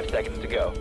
Five 0.00 0.10
seconds 0.10 0.38
to 0.38 0.48
go. 0.48 0.72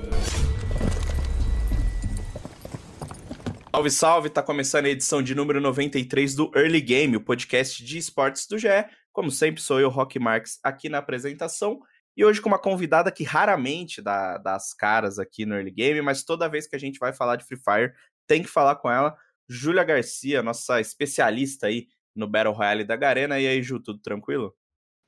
Salve, 3.70 3.92
salve! 3.92 4.30
Tá 4.30 4.42
começando 4.42 4.86
a 4.86 4.90
edição 4.90 5.22
de 5.22 5.36
número 5.36 5.60
93 5.60 6.36
do 6.36 6.50
Early 6.56 6.80
Game, 6.80 7.18
o 7.18 7.22
podcast 7.22 7.84
de 7.84 7.98
esportes 7.98 8.48
do 8.48 8.58
GE. 8.58 8.68
Como 9.12 9.30
sempre, 9.30 9.62
sou 9.62 9.78
eu, 9.78 9.90
Rock 9.90 10.18
Marques, 10.20 10.58
aqui 10.64 10.88
na 10.88 11.00
apresentação. 11.00 11.82
E 12.16 12.24
hoje 12.24 12.40
com 12.40 12.48
uma 12.48 12.60
convidada 12.60 13.12
que 13.12 13.26
raramente 13.26 14.02
dá, 14.02 14.38
dá 14.38 14.56
as 14.56 14.74
caras 14.74 15.20
aqui 15.20 15.46
no 15.46 15.56
Early 15.56 15.72
Game, 15.72 16.02
mas 16.02 16.24
toda 16.24 16.48
vez 16.48 16.66
que 16.66 16.78
a 16.78 16.80
gente 16.80 16.98
vai 16.98 17.12
falar 17.12 17.36
de 17.36 17.44
Free 17.44 17.60
Fire, 17.60 17.94
tem 18.26 18.42
que 18.42 18.50
falar 18.50 18.78
com 18.78 18.90
ela. 18.90 19.18
Júlia 19.50 19.84
Garcia, 19.84 20.42
nossa 20.42 20.80
especialista 20.80 21.68
aí 21.68 21.88
no 22.16 22.26
Battle 22.26 22.54
Royale 22.54 22.86
da 22.86 22.96
Garena. 22.96 23.38
E 23.38 23.48
aí, 23.48 23.62
Ju, 23.62 23.82
tudo 23.82 24.00
tranquilo? 24.00 24.56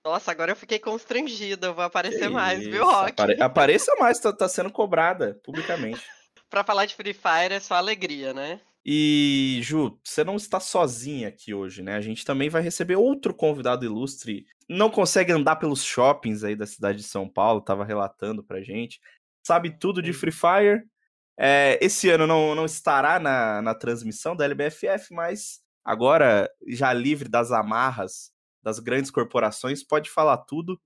Nossa, 0.03 0.31
agora 0.31 0.51
eu 0.51 0.55
fiquei 0.55 0.79
constrangida. 0.79 1.67
Eu 1.67 1.73
vou 1.73 1.83
aparecer 1.83 2.21
Que 2.27 2.29
mais, 2.29 2.61
isso, 2.61 2.71
viu, 2.71 2.85
Rock? 2.85 3.11
apare- 3.11 3.41
Apareça 3.41 3.93
mais, 3.99 4.19
tá, 4.19 4.33
tá 4.33 4.47
sendo 4.49 4.71
cobrada 4.71 5.39
publicamente. 5.43 6.01
Pra 6.49 6.63
falar 6.65 6.85
de 6.85 6.95
Free 6.95 7.13
Fire 7.13 7.53
é 7.53 7.59
só 7.59 7.75
alegria, 7.75 8.33
né? 8.33 8.59
E, 8.85 9.59
Ju, 9.61 9.97
você 10.03 10.23
não 10.23 10.35
está 10.35 10.59
sozinha 10.59 11.27
aqui 11.29 11.53
hoje, 11.53 11.81
né? 11.81 11.95
A 11.95 12.01
gente 12.01 12.25
também 12.25 12.49
vai 12.49 12.61
receber 12.61 12.95
outro 12.97 13.33
convidado 13.33 13.85
ilustre. 13.85 14.45
Não 14.67 14.89
consegue 14.89 15.31
andar 15.31 15.57
pelos 15.57 15.83
shoppings 15.83 16.43
aí 16.43 16.55
da 16.55 16.65
cidade 16.65 16.97
de 16.97 17.03
São 17.03 17.29
Paulo, 17.29 17.61
tava 17.61 17.85
relatando 17.85 18.43
pra 18.43 18.61
gente. 18.61 18.99
Sabe 19.45 19.77
tudo 19.79 20.01
de 20.01 20.11
Free 20.11 20.31
Fire. 20.31 20.83
É, 21.39 21.77
esse 21.81 22.09
ano 22.09 22.27
não, 22.27 22.53
não 22.53 22.65
estará 22.65 23.17
na, 23.19 23.61
na 23.61 23.73
transmissão 23.73 24.35
da 24.35 24.43
LBFF, 24.45 25.13
mas 25.13 25.61
agora, 25.85 26.49
já 26.67 26.91
livre 26.91 27.29
das 27.29 27.51
amarras 27.51 28.31
das 28.63 28.79
grandes 28.79 29.11
corporações, 29.11 29.83
pode 29.83 30.09
falar 30.09 30.37
tudo. 30.37 30.79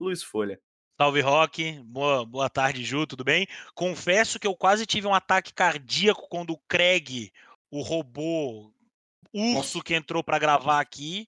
Luiz 0.00 0.22
Folha. 0.22 0.60
Salve 1.00 1.20
Rock, 1.20 1.80
boa, 1.84 2.24
boa 2.24 2.50
tarde 2.50 2.84
Ju, 2.84 3.06
tudo 3.06 3.24
bem? 3.24 3.46
Confesso 3.74 4.38
que 4.38 4.46
eu 4.46 4.54
quase 4.54 4.86
tive 4.86 5.06
um 5.06 5.14
ataque 5.14 5.52
cardíaco 5.52 6.28
quando 6.28 6.52
o 6.52 6.60
Craig, 6.68 7.32
o 7.70 7.82
robô 7.82 8.72
urso 9.34 9.82
que 9.82 9.94
entrou 9.94 10.22
pra 10.22 10.38
gravar 10.38 10.80
aqui, 10.80 11.26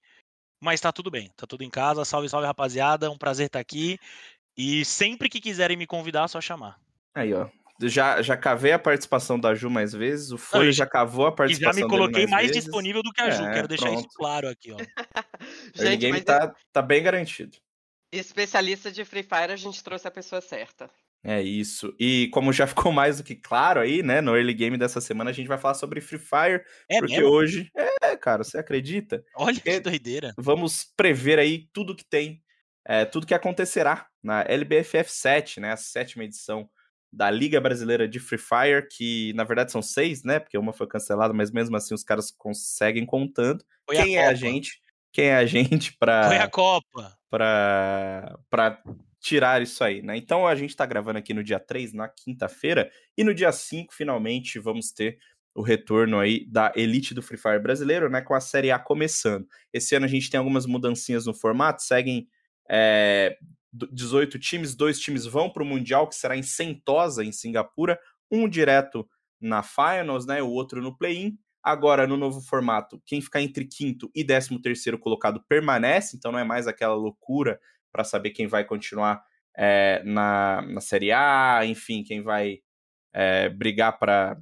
mas 0.60 0.80
tá 0.80 0.92
tudo 0.92 1.10
bem, 1.10 1.30
tá 1.36 1.46
tudo 1.46 1.64
em 1.64 1.70
casa. 1.70 2.04
Salve, 2.04 2.28
salve 2.28 2.46
rapaziada, 2.46 3.10
um 3.10 3.18
prazer 3.18 3.46
estar 3.46 3.60
aqui. 3.60 3.98
E 4.56 4.84
sempre 4.84 5.28
que 5.28 5.40
quiserem 5.40 5.76
me 5.76 5.86
convidar, 5.86 6.24
é 6.24 6.28
só 6.28 6.40
chamar. 6.40 6.78
Aí, 7.14 7.32
ó. 7.34 7.48
Já, 7.82 8.22
já 8.22 8.36
cavei 8.36 8.72
a 8.72 8.78
participação 8.78 9.38
da 9.38 9.54
Ju 9.54 9.68
mais 9.68 9.92
vezes, 9.92 10.30
o 10.30 10.38
Folha 10.38 10.68
eu 10.68 10.72
já 10.72 10.86
cavou 10.86 11.26
a 11.26 11.34
E 11.46 11.54
já 11.56 11.72
participação 11.72 11.72
me 11.72 11.84
dele 11.88 11.88
coloquei 11.90 12.26
mais 12.26 12.46
vezes. 12.48 12.64
disponível 12.64 13.02
do 13.02 13.12
que 13.12 13.20
a 13.20 13.30
Ju, 13.30 13.42
É, 13.44 13.52
quero 13.52 13.68
deixar 13.68 13.92
isso 13.92 14.08
pronto. 14.08 14.14
claro 14.14 14.48
aqui, 14.48 14.72
ó. 14.72 14.76
O 15.76 15.78
Gente, 15.82 16.00
game 16.00 16.22
tá, 16.22 16.54
tá 16.72 16.80
bem 16.82 17.02
garantido. 17.02 17.58
especialista 18.12 18.90
de 18.90 19.04
Free 19.04 19.22
Fire, 19.22 19.52
a 19.52 19.56
gente 19.56 19.82
trouxe 19.82 20.06
a 20.08 20.10
pessoa 20.10 20.40
certa. 20.40 20.90
É 21.22 21.40
isso. 21.42 21.94
E 21.98 22.28
como 22.32 22.52
já 22.52 22.66
ficou 22.66 22.92
mais 22.92 23.18
do 23.18 23.24
que 23.24 23.34
claro 23.34 23.80
aí, 23.80 24.02
né, 24.02 24.20
no 24.20 24.36
early 24.36 24.54
game 24.54 24.76
dessa 24.78 25.00
semana, 25.00 25.30
a 25.30 25.32
gente 25.32 25.46
vai 25.48 25.58
falar 25.58 25.74
sobre 25.74 26.00
Free 26.00 26.18
Fire, 26.18 26.62
É 26.88 26.98
porque 26.98 27.16
mesmo? 27.16 27.28
hoje, 27.30 27.70
é, 28.02 28.16
cara, 28.16 28.44
você 28.44 28.58
acredita? 28.58 29.24
Olha 29.36 29.60
que 29.60 29.68
É- 29.70 29.80
doideira. 29.80 30.32
Vamos 30.38 30.84
prever 30.96 31.38
aí 31.38 31.68
tudo 31.72 31.96
que 31.96 32.04
tem, 32.04 32.42
é, 32.86 33.04
tudo 33.04 33.26
que 33.26 33.34
acontecerá 33.34 34.06
na 34.22 34.42
LBFF 34.42 35.10
7, 35.10 35.60
né, 35.60 35.72
a 35.72 35.76
sétima 35.76 36.24
edição 36.24 36.68
da 37.14 37.30
Liga 37.30 37.60
Brasileira 37.60 38.08
de 38.08 38.18
Free 38.18 38.38
Fire, 38.38 38.88
que 38.90 39.32
na 39.34 39.44
verdade 39.44 39.72
são 39.72 39.80
seis, 39.80 40.22
né, 40.24 40.40
porque 40.40 40.58
uma 40.58 40.72
foi 40.72 40.86
cancelada, 40.86 41.32
mas 41.32 41.50
mesmo 41.50 41.76
assim 41.76 41.94
os 41.94 42.04
caras 42.04 42.30
conseguem 42.30 43.06
contando. 43.06 43.64
Foi 43.86 43.96
Quem 43.96 44.18
a 44.18 44.22
é 44.22 44.24
a 44.24 44.28
Copa. 44.28 44.36
gente? 44.36 44.80
Quem 45.12 45.26
é 45.26 45.36
a 45.36 45.46
gente 45.46 45.96
pra... 45.96 46.26
Foi 46.26 46.38
a 46.38 46.48
Copa. 46.48 47.16
para 47.30 48.38
para 48.50 48.82
tirar 49.20 49.62
isso 49.62 49.82
aí, 49.82 50.02
né? 50.02 50.18
Então 50.18 50.46
a 50.46 50.54
gente 50.54 50.76
tá 50.76 50.84
gravando 50.84 51.18
aqui 51.18 51.32
no 51.32 51.42
dia 51.42 51.58
3, 51.58 51.94
na 51.94 52.08
quinta-feira, 52.08 52.90
e 53.16 53.24
no 53.24 53.34
dia 53.34 53.50
5 53.50 53.94
finalmente 53.94 54.58
vamos 54.58 54.92
ter 54.92 55.18
o 55.54 55.62
retorno 55.62 56.18
aí 56.18 56.44
da 56.46 56.72
elite 56.76 57.14
do 57.14 57.22
Free 57.22 57.38
Fire 57.38 57.58
brasileiro, 57.60 58.10
né, 58.10 58.20
com 58.20 58.34
a 58.34 58.40
Série 58.40 58.70
A 58.70 58.78
começando. 58.78 59.46
Esse 59.72 59.94
ano 59.94 60.04
a 60.04 60.08
gente 60.08 60.28
tem 60.28 60.36
algumas 60.36 60.66
mudancinhas 60.66 61.24
no 61.24 61.32
formato, 61.32 61.82
seguem 61.82 62.28
é, 62.68 63.36
18 63.92 64.38
times, 64.38 64.74
dois 64.74 65.00
times 65.00 65.26
vão 65.26 65.50
para 65.50 65.62
o 65.62 65.66
Mundial, 65.66 66.08
que 66.08 66.14
será 66.14 66.36
em 66.36 66.42
Sentosa, 66.42 67.24
em 67.24 67.32
Singapura, 67.32 67.98
um 68.30 68.48
direto 68.48 69.08
na 69.40 69.62
Finals, 69.62 70.26
né, 70.26 70.42
o 70.42 70.50
outro 70.50 70.80
no 70.80 70.96
Play-In. 70.96 71.36
Agora, 71.62 72.06
no 72.06 72.16
novo 72.16 72.40
formato, 72.40 73.02
quem 73.06 73.20
ficar 73.20 73.40
entre 73.40 73.64
quinto 73.64 74.10
e 74.14 74.22
décimo 74.22 74.60
terceiro 74.60 74.98
colocado 74.98 75.42
permanece, 75.48 76.16
então 76.16 76.30
não 76.30 76.38
é 76.38 76.44
mais 76.44 76.66
aquela 76.66 76.94
loucura 76.94 77.58
para 77.90 78.04
saber 78.04 78.30
quem 78.30 78.46
vai 78.46 78.64
continuar 78.64 79.24
é, 79.56 80.02
na, 80.04 80.62
na 80.62 80.80
Série 80.80 81.10
A, 81.12 81.60
enfim, 81.64 82.02
quem 82.02 82.22
vai 82.22 82.58
é, 83.12 83.48
brigar 83.48 83.98
para 83.98 84.36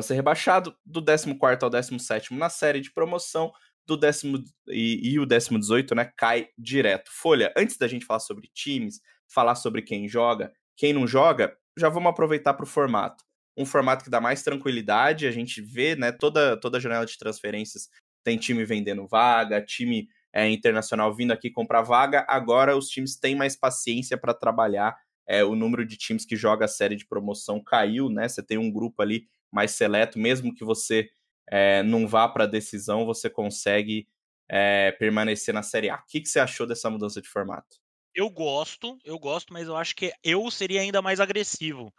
ser 0.00 0.14
rebaixado, 0.14 0.74
do 0.86 1.04
14 1.04 1.64
ao 1.64 1.70
17 1.70 2.34
na 2.34 2.48
série 2.48 2.80
de 2.80 2.92
promoção, 2.92 3.52
do 3.96 4.00
décimo 4.00 4.42
e, 4.68 5.12
e 5.12 5.18
o 5.18 5.26
décimo 5.26 5.58
18, 5.58 5.94
né, 5.94 6.10
cai 6.16 6.48
direto. 6.56 7.10
Folha, 7.12 7.52
antes 7.56 7.76
da 7.76 7.86
gente 7.86 8.04
falar 8.04 8.20
sobre 8.20 8.48
times, 8.54 9.00
falar 9.28 9.54
sobre 9.54 9.82
quem 9.82 10.08
joga, 10.08 10.52
quem 10.76 10.92
não 10.92 11.06
joga, 11.06 11.56
já 11.76 11.88
vamos 11.88 12.10
aproveitar 12.10 12.54
para 12.54 12.64
o 12.64 12.68
formato. 12.68 13.22
Um 13.56 13.66
formato 13.66 14.04
que 14.04 14.10
dá 14.10 14.20
mais 14.20 14.42
tranquilidade, 14.42 15.26
a 15.26 15.30
gente 15.30 15.60
vê, 15.60 15.94
né, 15.94 16.10
toda, 16.10 16.56
toda 16.56 16.80
janela 16.80 17.04
de 17.04 17.18
transferências 17.18 17.88
tem 18.24 18.38
time 18.38 18.64
vendendo 18.64 19.06
vaga, 19.06 19.60
time 19.60 20.08
é, 20.32 20.48
internacional 20.48 21.12
vindo 21.14 21.32
aqui 21.32 21.50
comprar 21.50 21.82
vaga, 21.82 22.24
agora 22.28 22.76
os 22.76 22.88
times 22.88 23.18
têm 23.18 23.34
mais 23.34 23.56
paciência 23.56 24.16
para 24.16 24.32
trabalhar, 24.32 24.96
é, 25.26 25.44
o 25.44 25.54
número 25.54 25.84
de 25.84 25.96
times 25.96 26.24
que 26.24 26.36
joga 26.36 26.64
a 26.64 26.68
série 26.68 26.96
de 26.96 27.06
promoção 27.06 27.62
caiu, 27.62 28.08
né, 28.08 28.28
você 28.28 28.42
tem 28.42 28.58
um 28.58 28.70
grupo 28.70 29.02
ali 29.02 29.26
mais 29.50 29.72
seleto, 29.72 30.18
mesmo 30.18 30.54
que 30.54 30.64
você 30.64 31.10
é, 31.50 31.82
não 31.82 32.06
vá 32.06 32.28
para 32.28 32.44
a 32.44 32.48
decisão, 32.48 33.04
você 33.04 33.28
consegue 33.28 34.08
é, 34.48 34.92
permanecer 34.92 35.54
na 35.54 35.62
Série 35.62 35.90
A. 35.90 35.96
O 35.96 36.06
que, 36.06 36.20
que 36.20 36.28
você 36.28 36.40
achou 36.40 36.66
dessa 36.66 36.90
mudança 36.90 37.20
de 37.20 37.28
formato? 37.28 37.80
Eu 38.14 38.28
gosto, 38.28 38.98
eu 39.04 39.18
gosto, 39.18 39.52
mas 39.52 39.66
eu 39.66 39.76
acho 39.76 39.96
que 39.96 40.12
eu 40.22 40.50
seria 40.50 40.82
ainda 40.82 41.00
mais 41.00 41.18
agressivo 41.18 41.92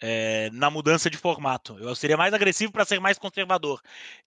é, 0.00 0.50
na 0.50 0.70
mudança 0.70 1.08
de 1.08 1.16
formato. 1.16 1.78
Eu 1.78 1.94
seria 1.94 2.16
mais 2.16 2.34
agressivo 2.34 2.72
para 2.72 2.84
ser 2.84 3.00
mais 3.00 3.18
conservador. 3.18 3.80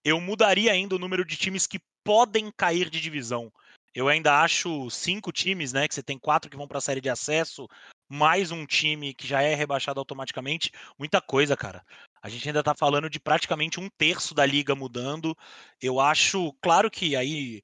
Eu 0.03 0.19
mudaria 0.19 0.71
ainda 0.71 0.95
o 0.95 0.99
número 0.99 1.23
de 1.23 1.37
times 1.37 1.67
que 1.67 1.79
podem 2.03 2.51
cair 2.51 2.89
de 2.89 2.99
divisão. 2.99 3.51
Eu 3.93 4.07
ainda 4.07 4.41
acho 4.41 4.89
cinco 4.89 5.31
times, 5.31 5.73
né? 5.73 5.87
Que 5.87 5.93
você 5.93 6.03
tem 6.03 6.17
quatro 6.17 6.49
que 6.49 6.57
vão 6.57 6.67
para 6.67 6.77
a 6.77 6.81
série 6.81 7.01
de 7.01 7.09
acesso, 7.09 7.67
mais 8.09 8.51
um 8.51 8.65
time 8.65 9.13
que 9.13 9.27
já 9.27 9.41
é 9.41 9.53
rebaixado 9.53 9.99
automaticamente. 9.99 10.71
Muita 10.97 11.21
coisa, 11.21 11.55
cara. 11.55 11.85
A 12.21 12.27
gente 12.27 12.47
ainda 12.49 12.63
tá 12.63 12.73
falando 12.75 13.09
de 13.09 13.19
praticamente 13.19 13.79
um 13.79 13.87
terço 13.97 14.33
da 14.33 14.45
liga 14.45 14.73
mudando. 14.75 15.37
Eu 15.81 15.99
acho, 15.99 16.51
claro 16.61 16.89
que 16.89 17.15
aí 17.15 17.61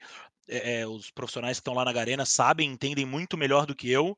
é, 0.48 0.82
é, 0.82 0.88
os 0.88 1.10
profissionais 1.10 1.58
que 1.58 1.62
estão 1.62 1.74
lá 1.74 1.84
na 1.84 1.92
Garena 1.92 2.26
sabem, 2.26 2.70
entendem 2.70 3.06
muito 3.06 3.38
melhor 3.38 3.66
do 3.66 3.76
que 3.76 3.90
eu 3.90 4.18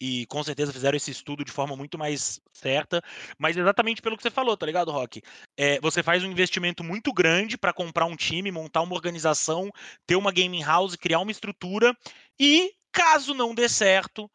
e 0.00 0.26
com 0.26 0.42
certeza 0.42 0.72
fizeram 0.72 0.96
esse 0.96 1.12
estudo 1.12 1.44
de 1.44 1.52
forma 1.52 1.76
muito 1.76 1.96
mais 1.96 2.40
certa, 2.52 3.00
mas 3.38 3.56
exatamente 3.56 4.02
pelo 4.02 4.16
que 4.16 4.22
você 4.24 4.32
falou, 4.32 4.56
tá 4.56 4.66
ligado, 4.66 4.90
Rock? 4.90 5.22
É, 5.56 5.78
você 5.80 6.02
faz 6.02 6.24
um 6.24 6.30
investimento 6.30 6.82
muito 6.82 7.12
grande 7.12 7.56
para 7.56 7.72
comprar 7.72 8.06
um 8.06 8.16
time, 8.16 8.50
montar 8.50 8.82
uma 8.82 8.96
organização, 8.96 9.70
ter 10.04 10.16
uma 10.16 10.32
gaming 10.32 10.64
house, 10.64 10.96
criar 10.96 11.20
uma 11.20 11.30
estrutura 11.30 11.96
e 12.36 12.74
caso 12.90 13.32
não 13.32 13.54
dê 13.54 13.68
certo, 13.68 14.28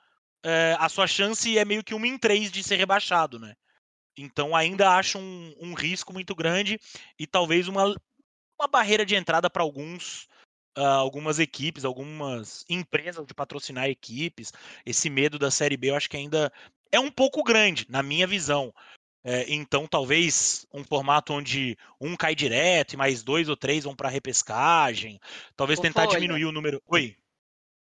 é, 0.43 0.75
a 0.79 0.89
sua 0.89 1.07
chance 1.07 1.57
é 1.57 1.65
meio 1.65 1.83
que 1.83 1.93
uma 1.93 2.07
em 2.07 2.17
três 2.17 2.51
de 2.51 2.63
ser 2.63 2.75
rebaixado, 2.77 3.39
né? 3.39 3.53
Então 4.17 4.55
ainda 4.55 4.95
acho 4.97 5.19
um, 5.19 5.53
um 5.59 5.73
risco 5.73 6.11
muito 6.11 6.33
grande 6.33 6.79
e 7.19 7.27
talvez 7.27 7.67
uma, 7.67 7.85
uma 8.59 8.67
barreira 8.67 9.05
de 9.05 9.15
entrada 9.15 9.49
para 9.49 9.61
alguns 9.61 10.27
ah, 10.75 10.95
algumas 10.95 11.39
equipes, 11.39 11.83
algumas 11.83 12.63
empresas 12.69 13.25
de 13.25 13.33
patrocinar 13.33 13.89
equipes. 13.89 14.53
Esse 14.85 15.09
medo 15.09 15.39
da 15.39 15.49
Série 15.49 15.75
B 15.75 15.89
eu 15.89 15.95
acho 15.95 16.09
que 16.09 16.17
ainda 16.17 16.51
é 16.91 16.99
um 16.99 17.11
pouco 17.11 17.43
grande, 17.43 17.85
na 17.89 18.03
minha 18.03 18.27
visão. 18.27 18.73
É, 19.23 19.45
então, 19.51 19.87
talvez 19.87 20.65
um 20.71 20.83
formato 20.83 21.33
onde 21.33 21.75
um 21.99 22.15
cai 22.15 22.33
direto 22.33 22.93
e 22.93 22.97
mais 22.97 23.23
dois 23.23 23.49
ou 23.49 23.57
três 23.57 23.83
vão 23.83 23.95
para 23.95 24.07
repescagem. 24.07 25.19
Talvez 25.55 25.79
Ô, 25.79 25.81
tentar 25.81 26.05
diminuir 26.05 26.45
o 26.45 26.51
número. 26.51 26.81
Oi. 26.85 27.15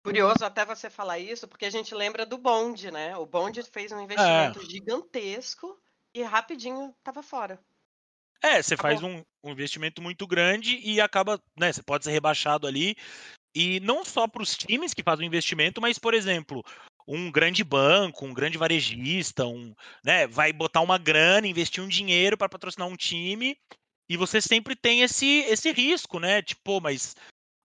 Curioso 0.05 0.45
até 0.45 0.63
você 0.63 0.87
falar 0.87 1.17
isso, 1.17 1.47
porque 1.47 1.65
a 1.65 1.69
gente 1.71 1.95
lembra 1.95 2.27
do 2.27 2.37
Bond, 2.37 2.91
né? 2.91 3.17
O 3.17 3.25
Bond 3.25 3.63
fez 3.63 3.91
um 3.91 3.99
investimento 3.99 4.63
gigantesco 4.69 5.81
e 6.13 6.21
rapidinho 6.21 6.93
tava 7.03 7.23
fora. 7.23 7.59
É, 8.39 8.61
você 8.61 8.77
faz 8.77 8.99
Acabou. 8.99 9.17
um, 9.17 9.49
um 9.49 9.51
investimento 9.51 10.03
muito 10.03 10.27
grande 10.27 10.77
e 10.77 11.01
acaba, 11.01 11.41
né? 11.57 11.73
Você 11.73 11.81
pode 11.81 12.03
ser 12.03 12.11
rebaixado 12.11 12.67
ali. 12.67 12.95
E 13.55 13.79
não 13.79 14.05
só 14.05 14.27
para 14.27 14.43
os 14.43 14.55
times 14.55 14.93
que 14.93 15.01
fazem 15.01 15.25
o 15.25 15.27
investimento, 15.27 15.81
mas, 15.81 15.97
por 15.97 16.13
exemplo, 16.13 16.63
um 17.07 17.31
grande 17.31 17.63
banco, 17.63 18.27
um 18.27 18.33
grande 18.33 18.59
varejista, 18.59 19.47
um, 19.47 19.73
né, 20.03 20.27
vai 20.27 20.53
botar 20.53 20.81
uma 20.81 20.99
grana, 20.99 21.47
investir 21.47 21.83
um 21.83 21.87
dinheiro 21.87 22.37
para 22.37 22.49
patrocinar 22.49 22.87
um 22.87 22.95
time, 22.95 23.57
e 24.07 24.15
você 24.15 24.39
sempre 24.39 24.75
tem 24.75 25.01
esse, 25.01 25.39
esse 25.47 25.71
risco, 25.71 26.19
né? 26.19 26.43
Tipo, 26.43 26.79
mas 26.79 27.15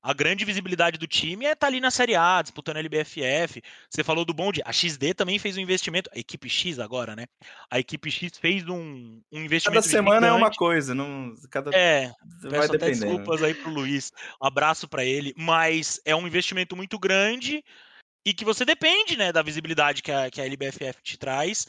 a 0.02 0.14
grande 0.14 0.44
visibilidade 0.44 0.97
do 0.99 1.06
time 1.06 1.44
é 1.47 1.52
estar 1.52 1.67
ali 1.67 1.81
na 1.81 1.91
Série 1.91 2.14
A, 2.14 2.41
disputando 2.41 2.76
a 2.76 2.81
LBFF. 2.81 3.62
Você 3.91 4.02
falou 4.02 4.25
do 4.25 4.32
bonde, 4.32 4.62
a 4.64 4.73
XD 4.73 5.14
também 5.14 5.38
fez 5.38 5.56
um 5.56 5.61
investimento, 5.61 6.08
a 6.14 6.19
equipe 6.19 6.49
X 6.49 6.79
agora, 6.79 7.14
né? 7.14 7.26
A 7.70 7.79
equipe 7.79 8.11
X 8.11 8.38
fez 8.38 8.67
um, 8.67 9.20
um 9.31 9.41
investimento. 9.41 9.82
Cada 9.82 9.82
semana 9.82 10.26
é 10.26 10.31
uma 10.31 10.38
gigante. 10.38 10.56
coisa, 10.58 10.94
não. 10.94 11.35
Cada... 11.50 11.70
É, 11.76 12.12
vai 12.43 12.50
Peço 12.61 12.73
dependendo. 12.73 13.05
desculpas 13.06 13.43
aí 13.43 13.55
pro 13.55 13.70
Luiz. 13.70 14.11
Um 14.43 14.47
abraço 14.47 14.88
para 14.88 15.05
ele. 15.05 15.35
Mas 15.37 16.00
é 16.05 16.17
um 16.17 16.26
investimento 16.26 16.75
muito 16.75 16.99
grande 16.99 17.62
e 18.25 18.32
que 18.35 18.44
você 18.44 18.64
depende, 18.64 19.17
né, 19.17 19.32
da 19.32 19.43
visibilidade 19.43 20.03
que 20.03 20.11
a, 20.12 20.31
que 20.31 20.41
a 20.41 20.44
LBFF 20.46 21.03
te 21.03 21.19
traz. 21.19 21.67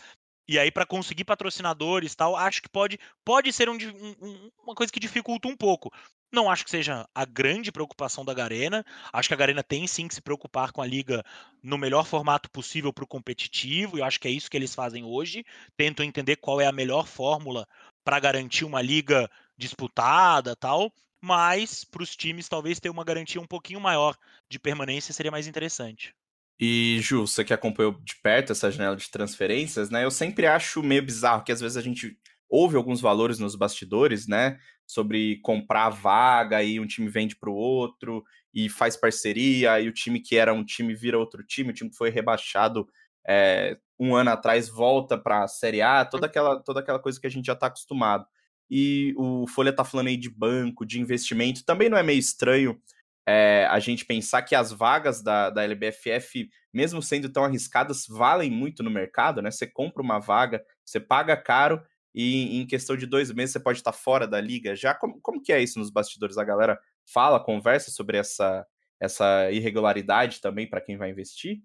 E 0.47 0.59
aí, 0.59 0.69
para 0.71 0.85
conseguir 0.85 1.23
patrocinadores 1.23 2.11
e 2.11 2.17
tal, 2.17 2.35
acho 2.35 2.61
que 2.61 2.67
pode, 2.69 2.99
pode 3.23 3.53
ser 3.53 3.69
um- 3.69 3.75
um- 3.75 4.49
uma 4.63 4.75
coisa 4.75 4.91
que 4.91 4.99
dificulta 4.99 5.47
um 5.47 5.55
pouco. 5.55 5.89
Não 6.31 6.49
acho 6.49 6.63
que 6.63 6.71
seja 6.71 7.05
a 7.13 7.25
grande 7.25 7.71
preocupação 7.71 8.23
da 8.23 8.33
Garena. 8.33 8.85
Acho 9.11 9.27
que 9.27 9.33
a 9.33 9.37
Garena 9.37 9.61
tem 9.61 9.85
sim 9.85 10.07
que 10.07 10.15
se 10.15 10.21
preocupar 10.21 10.71
com 10.71 10.81
a 10.81 10.87
liga 10.87 11.23
no 11.61 11.77
melhor 11.77 12.05
formato 12.05 12.49
possível 12.49 12.93
para 12.93 13.03
o 13.03 13.07
competitivo. 13.07 13.97
E 13.97 14.01
acho 14.01 14.19
que 14.19 14.27
é 14.27 14.31
isso 14.31 14.49
que 14.49 14.55
eles 14.55 14.73
fazem 14.73 15.03
hoje. 15.03 15.43
Tentam 15.75 16.05
entender 16.05 16.37
qual 16.37 16.61
é 16.61 16.65
a 16.65 16.71
melhor 16.71 17.05
fórmula 17.05 17.67
para 18.03 18.19
garantir 18.19 18.63
uma 18.63 18.81
liga 18.81 19.29
disputada 19.57 20.55
tal. 20.55 20.91
Mas 21.21 21.83
para 21.83 22.01
os 22.01 22.15
times, 22.15 22.47
talvez 22.47 22.79
ter 22.79 22.89
uma 22.89 23.03
garantia 23.03 23.41
um 23.41 23.45
pouquinho 23.45 23.81
maior 23.81 24.15
de 24.49 24.57
permanência 24.57 25.13
seria 25.13 25.31
mais 25.31 25.47
interessante. 25.47 26.15
E, 26.59 26.99
Ju, 27.01 27.27
você 27.27 27.43
que 27.43 27.53
acompanhou 27.53 27.93
de 28.03 28.15
perto 28.21 28.51
essa 28.51 28.71
janela 28.71 28.95
de 28.95 29.09
transferências, 29.09 29.89
né? 29.89 30.03
Eu 30.05 30.11
sempre 30.11 30.47
acho 30.47 30.81
meio 30.81 31.03
bizarro 31.03 31.43
que 31.43 31.51
às 31.51 31.59
vezes 31.59 31.75
a 31.75 31.81
gente 31.81 32.17
ouve 32.47 32.75
alguns 32.75 33.01
valores 33.01 33.39
nos 33.39 33.55
bastidores, 33.55 34.27
né? 34.27 34.59
Sobre 34.91 35.37
comprar 35.37 35.89
vaga 35.89 36.61
e 36.61 36.79
um 36.79 36.85
time 36.85 37.07
vende 37.07 37.33
para 37.35 37.49
o 37.49 37.55
outro 37.55 38.25
e 38.53 38.67
faz 38.67 38.97
parceria, 38.97 39.79
e 39.79 39.87
o 39.87 39.93
time 39.93 40.19
que 40.19 40.35
era 40.35 40.53
um 40.53 40.65
time 40.65 40.93
vira 40.93 41.17
outro 41.17 41.41
time, 41.45 41.69
o 41.69 41.73
time 41.73 41.89
que 41.89 41.95
foi 41.95 42.09
rebaixado 42.09 42.85
é, 43.25 43.77
um 43.97 44.13
ano 44.13 44.31
atrás 44.31 44.67
volta 44.67 45.17
para 45.17 45.43
a 45.43 45.47
Série 45.47 45.81
A, 45.81 46.03
toda 46.03 46.25
aquela, 46.25 46.59
toda 46.61 46.81
aquela 46.81 46.99
coisa 46.99 47.21
que 47.21 47.27
a 47.27 47.29
gente 47.29 47.45
já 47.45 47.53
está 47.53 47.67
acostumado. 47.67 48.25
E 48.69 49.13
o 49.15 49.47
Folha 49.47 49.71
tá 49.71 49.85
falando 49.85 50.07
aí 50.07 50.17
de 50.17 50.29
banco, 50.29 50.85
de 50.85 50.99
investimento, 50.99 51.63
também 51.63 51.87
não 51.87 51.97
é 51.97 52.03
meio 52.03 52.19
estranho 52.19 52.77
é, 53.25 53.65
a 53.69 53.79
gente 53.79 54.03
pensar 54.05 54.41
que 54.41 54.55
as 54.55 54.71
vagas 54.71 55.21
da, 55.21 55.49
da 55.49 55.63
LBFF, 55.63 56.49
mesmo 56.73 57.01
sendo 57.01 57.29
tão 57.29 57.45
arriscadas, 57.45 58.05
valem 58.07 58.51
muito 58.51 58.83
no 58.83 58.89
mercado, 58.89 59.41
né? 59.41 59.51
Você 59.51 59.67
compra 59.67 60.01
uma 60.01 60.19
vaga, 60.19 60.61
você 60.83 60.99
paga 60.99 61.37
caro 61.37 61.81
e 62.13 62.61
em 62.61 62.67
questão 62.67 62.95
de 62.95 63.05
dois 63.05 63.31
meses 63.31 63.53
você 63.53 63.59
pode 63.59 63.79
estar 63.79 63.93
fora 63.93 64.27
da 64.27 64.39
liga. 64.39 64.75
Já 64.75 64.93
como, 64.93 65.19
como 65.21 65.41
que 65.41 65.53
é 65.53 65.61
isso 65.61 65.79
nos 65.79 65.89
bastidores? 65.89 66.37
A 66.37 66.43
galera 66.43 66.79
fala, 67.05 67.43
conversa 67.43 67.91
sobre 67.91 68.17
essa, 68.17 68.65
essa 68.99 69.51
irregularidade 69.51 70.41
também 70.41 70.69
para 70.69 70.81
quem 70.81 70.97
vai 70.97 71.09
investir? 71.09 71.61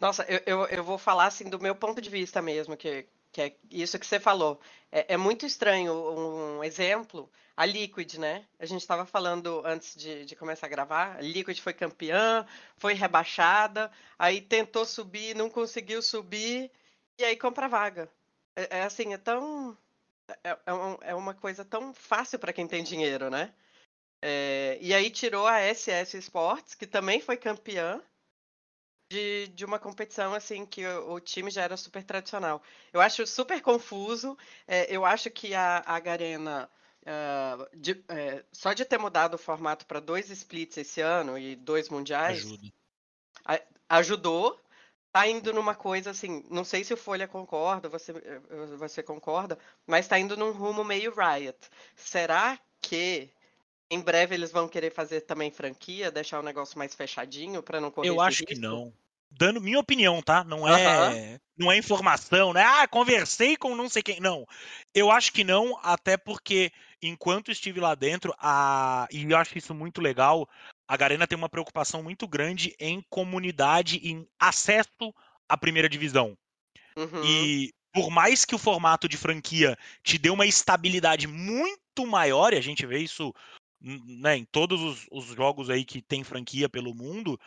Nossa, 0.00 0.24
eu, 0.24 0.40
eu, 0.46 0.66
eu 0.66 0.84
vou 0.84 0.98
falar 0.98 1.26
assim 1.26 1.48
do 1.48 1.58
meu 1.58 1.74
ponto 1.74 2.00
de 2.00 2.10
vista 2.10 2.42
mesmo, 2.42 2.76
que, 2.76 3.06
que 3.32 3.40
é 3.40 3.56
isso 3.70 3.98
que 3.98 4.06
você 4.06 4.20
falou. 4.20 4.60
É, 4.92 5.14
é 5.14 5.16
muito 5.16 5.46
estranho 5.46 5.92
um 5.92 6.62
exemplo, 6.62 7.30
a 7.56 7.64
Liquid, 7.64 8.14
né? 8.16 8.44
A 8.58 8.66
gente 8.66 8.82
estava 8.82 9.06
falando 9.06 9.62
antes 9.64 9.96
de, 9.96 10.26
de 10.26 10.36
começar 10.36 10.66
a 10.66 10.70
gravar, 10.70 11.16
a 11.16 11.22
Liquid 11.22 11.58
foi 11.58 11.72
campeã, 11.72 12.46
foi 12.76 12.92
rebaixada, 12.92 13.90
aí 14.18 14.42
tentou 14.42 14.84
subir, 14.84 15.34
não 15.34 15.48
conseguiu 15.48 16.02
subir, 16.02 16.70
e 17.18 17.24
aí 17.24 17.36
compra 17.36 17.68
vaga. 17.68 18.10
É, 18.56 18.78
é 18.78 18.82
assim, 18.82 19.12
é 19.12 19.18
tão. 19.18 19.76
É, 20.42 20.58
é, 20.66 20.72
um- 20.74 20.98
é 21.02 21.14
uma 21.14 21.34
coisa 21.34 21.64
tão 21.64 21.94
fácil 21.94 22.38
para 22.38 22.52
quem 22.52 22.66
tem 22.66 22.82
dinheiro, 22.82 23.30
né? 23.30 23.54
É, 24.22 24.78
e 24.80 24.94
aí 24.94 25.10
tirou 25.10 25.46
a 25.46 25.60
SS 25.60 26.16
Sports, 26.18 26.74
que 26.74 26.86
também 26.86 27.20
foi 27.20 27.36
campeã, 27.36 28.02
de, 29.10 29.48
de 29.48 29.64
uma 29.64 29.78
competição 29.78 30.34
assim 30.34 30.66
que 30.66 30.84
o, 30.86 31.14
o 31.14 31.20
time 31.20 31.50
já 31.50 31.62
era 31.62 31.76
super 31.76 32.02
tradicional. 32.02 32.62
Eu 32.92 33.00
acho 33.00 33.26
super 33.26 33.60
confuso. 33.60 34.36
é, 34.66 34.94
eu 34.94 35.04
acho 35.04 35.30
que 35.30 35.54
a, 35.54 35.82
a 35.86 35.98
Garena, 36.00 36.68
ah, 37.06 37.68
de- 37.74 38.04
é, 38.08 38.44
só 38.52 38.72
de 38.72 38.84
ter 38.84 38.98
mudado 38.98 39.34
o 39.34 39.38
formato 39.38 39.86
para 39.86 40.00
dois 40.00 40.30
splits 40.30 40.76
esse 40.76 41.00
ano 41.00 41.38
e 41.38 41.54
dois 41.56 41.88
mundiais, 41.88 42.44
Ajuda. 42.44 42.72
ajudou. 43.88 44.60
Tá 45.16 45.26
indo 45.26 45.50
numa 45.50 45.74
coisa 45.74 46.10
assim, 46.10 46.44
não 46.50 46.62
sei 46.62 46.84
se 46.84 46.92
o 46.92 46.96
Folha 46.96 47.26
concorda, 47.26 47.88
você, 47.88 48.12
eh, 48.12 48.38
você 48.76 49.02
concorda, 49.02 49.58
mas 49.86 50.06
tá 50.06 50.18
indo 50.18 50.36
num 50.36 50.52
rumo 50.52 50.84
meio 50.84 51.10
Riot. 51.10 51.56
Será 51.94 52.58
que 52.82 53.30
em 53.90 53.98
breve 53.98 54.34
eles 54.34 54.52
vão 54.52 54.68
querer 54.68 54.92
fazer 54.92 55.22
também 55.22 55.50
franquia, 55.50 56.10
deixar 56.10 56.38
o 56.38 56.42
negócio 56.42 56.76
mais 56.76 56.94
fechadinho 56.94 57.62
para 57.62 57.80
não 57.80 57.90
correr 57.90 58.10
Eu 58.10 58.20
acho 58.20 58.44
que 58.44 58.52
risco? 58.52 58.66
não. 58.66 58.92
Dando 59.30 59.58
minha 59.58 59.80
opinião, 59.80 60.20
tá? 60.20 60.44
Não 60.44 60.68
é, 60.68 61.40
não 61.56 61.72
é 61.72 61.78
informação, 61.78 62.52
né? 62.52 62.62
Ah, 62.62 62.86
conversei 62.86 63.56
com 63.56 63.74
não 63.74 63.88
sei 63.88 64.02
quem. 64.02 64.20
Não. 64.20 64.46
Eu 64.94 65.10
acho 65.10 65.32
que 65.32 65.42
não, 65.42 65.78
até 65.82 66.18
porque 66.18 66.70
enquanto 67.02 67.50
estive 67.50 67.80
lá 67.80 67.94
dentro, 67.94 68.34
a 68.38 69.08
e 69.10 69.24
eu 69.30 69.38
acho 69.38 69.56
isso 69.56 69.74
muito 69.74 69.98
legal, 70.02 70.46
a 70.88 70.96
Garena 70.96 71.26
tem 71.26 71.36
uma 71.36 71.48
preocupação 71.48 72.02
muito 72.02 72.26
grande 72.28 72.74
em 72.78 73.02
comunidade, 73.10 73.98
em 73.98 74.26
acesso 74.38 75.14
à 75.48 75.56
primeira 75.56 75.88
divisão. 75.88 76.36
Uhum. 76.96 77.24
E 77.24 77.74
por 77.92 78.10
mais 78.10 78.44
que 78.44 78.54
o 78.54 78.58
formato 78.58 79.08
de 79.08 79.16
franquia 79.16 79.76
te 80.02 80.18
dê 80.18 80.30
uma 80.30 80.46
estabilidade 80.46 81.26
muito 81.26 82.06
maior, 82.06 82.52
e 82.52 82.58
a 82.58 82.60
gente 82.60 82.84
vê 82.84 82.98
isso 82.98 83.34
n- 83.80 84.20
né, 84.20 84.36
em 84.36 84.44
todos 84.44 84.80
os, 84.82 85.06
os 85.10 85.26
jogos 85.26 85.70
aí 85.70 85.84
que 85.84 86.02
tem 86.02 86.22
franquia 86.22 86.68
pelo 86.68 86.94
mundo, 86.94 87.40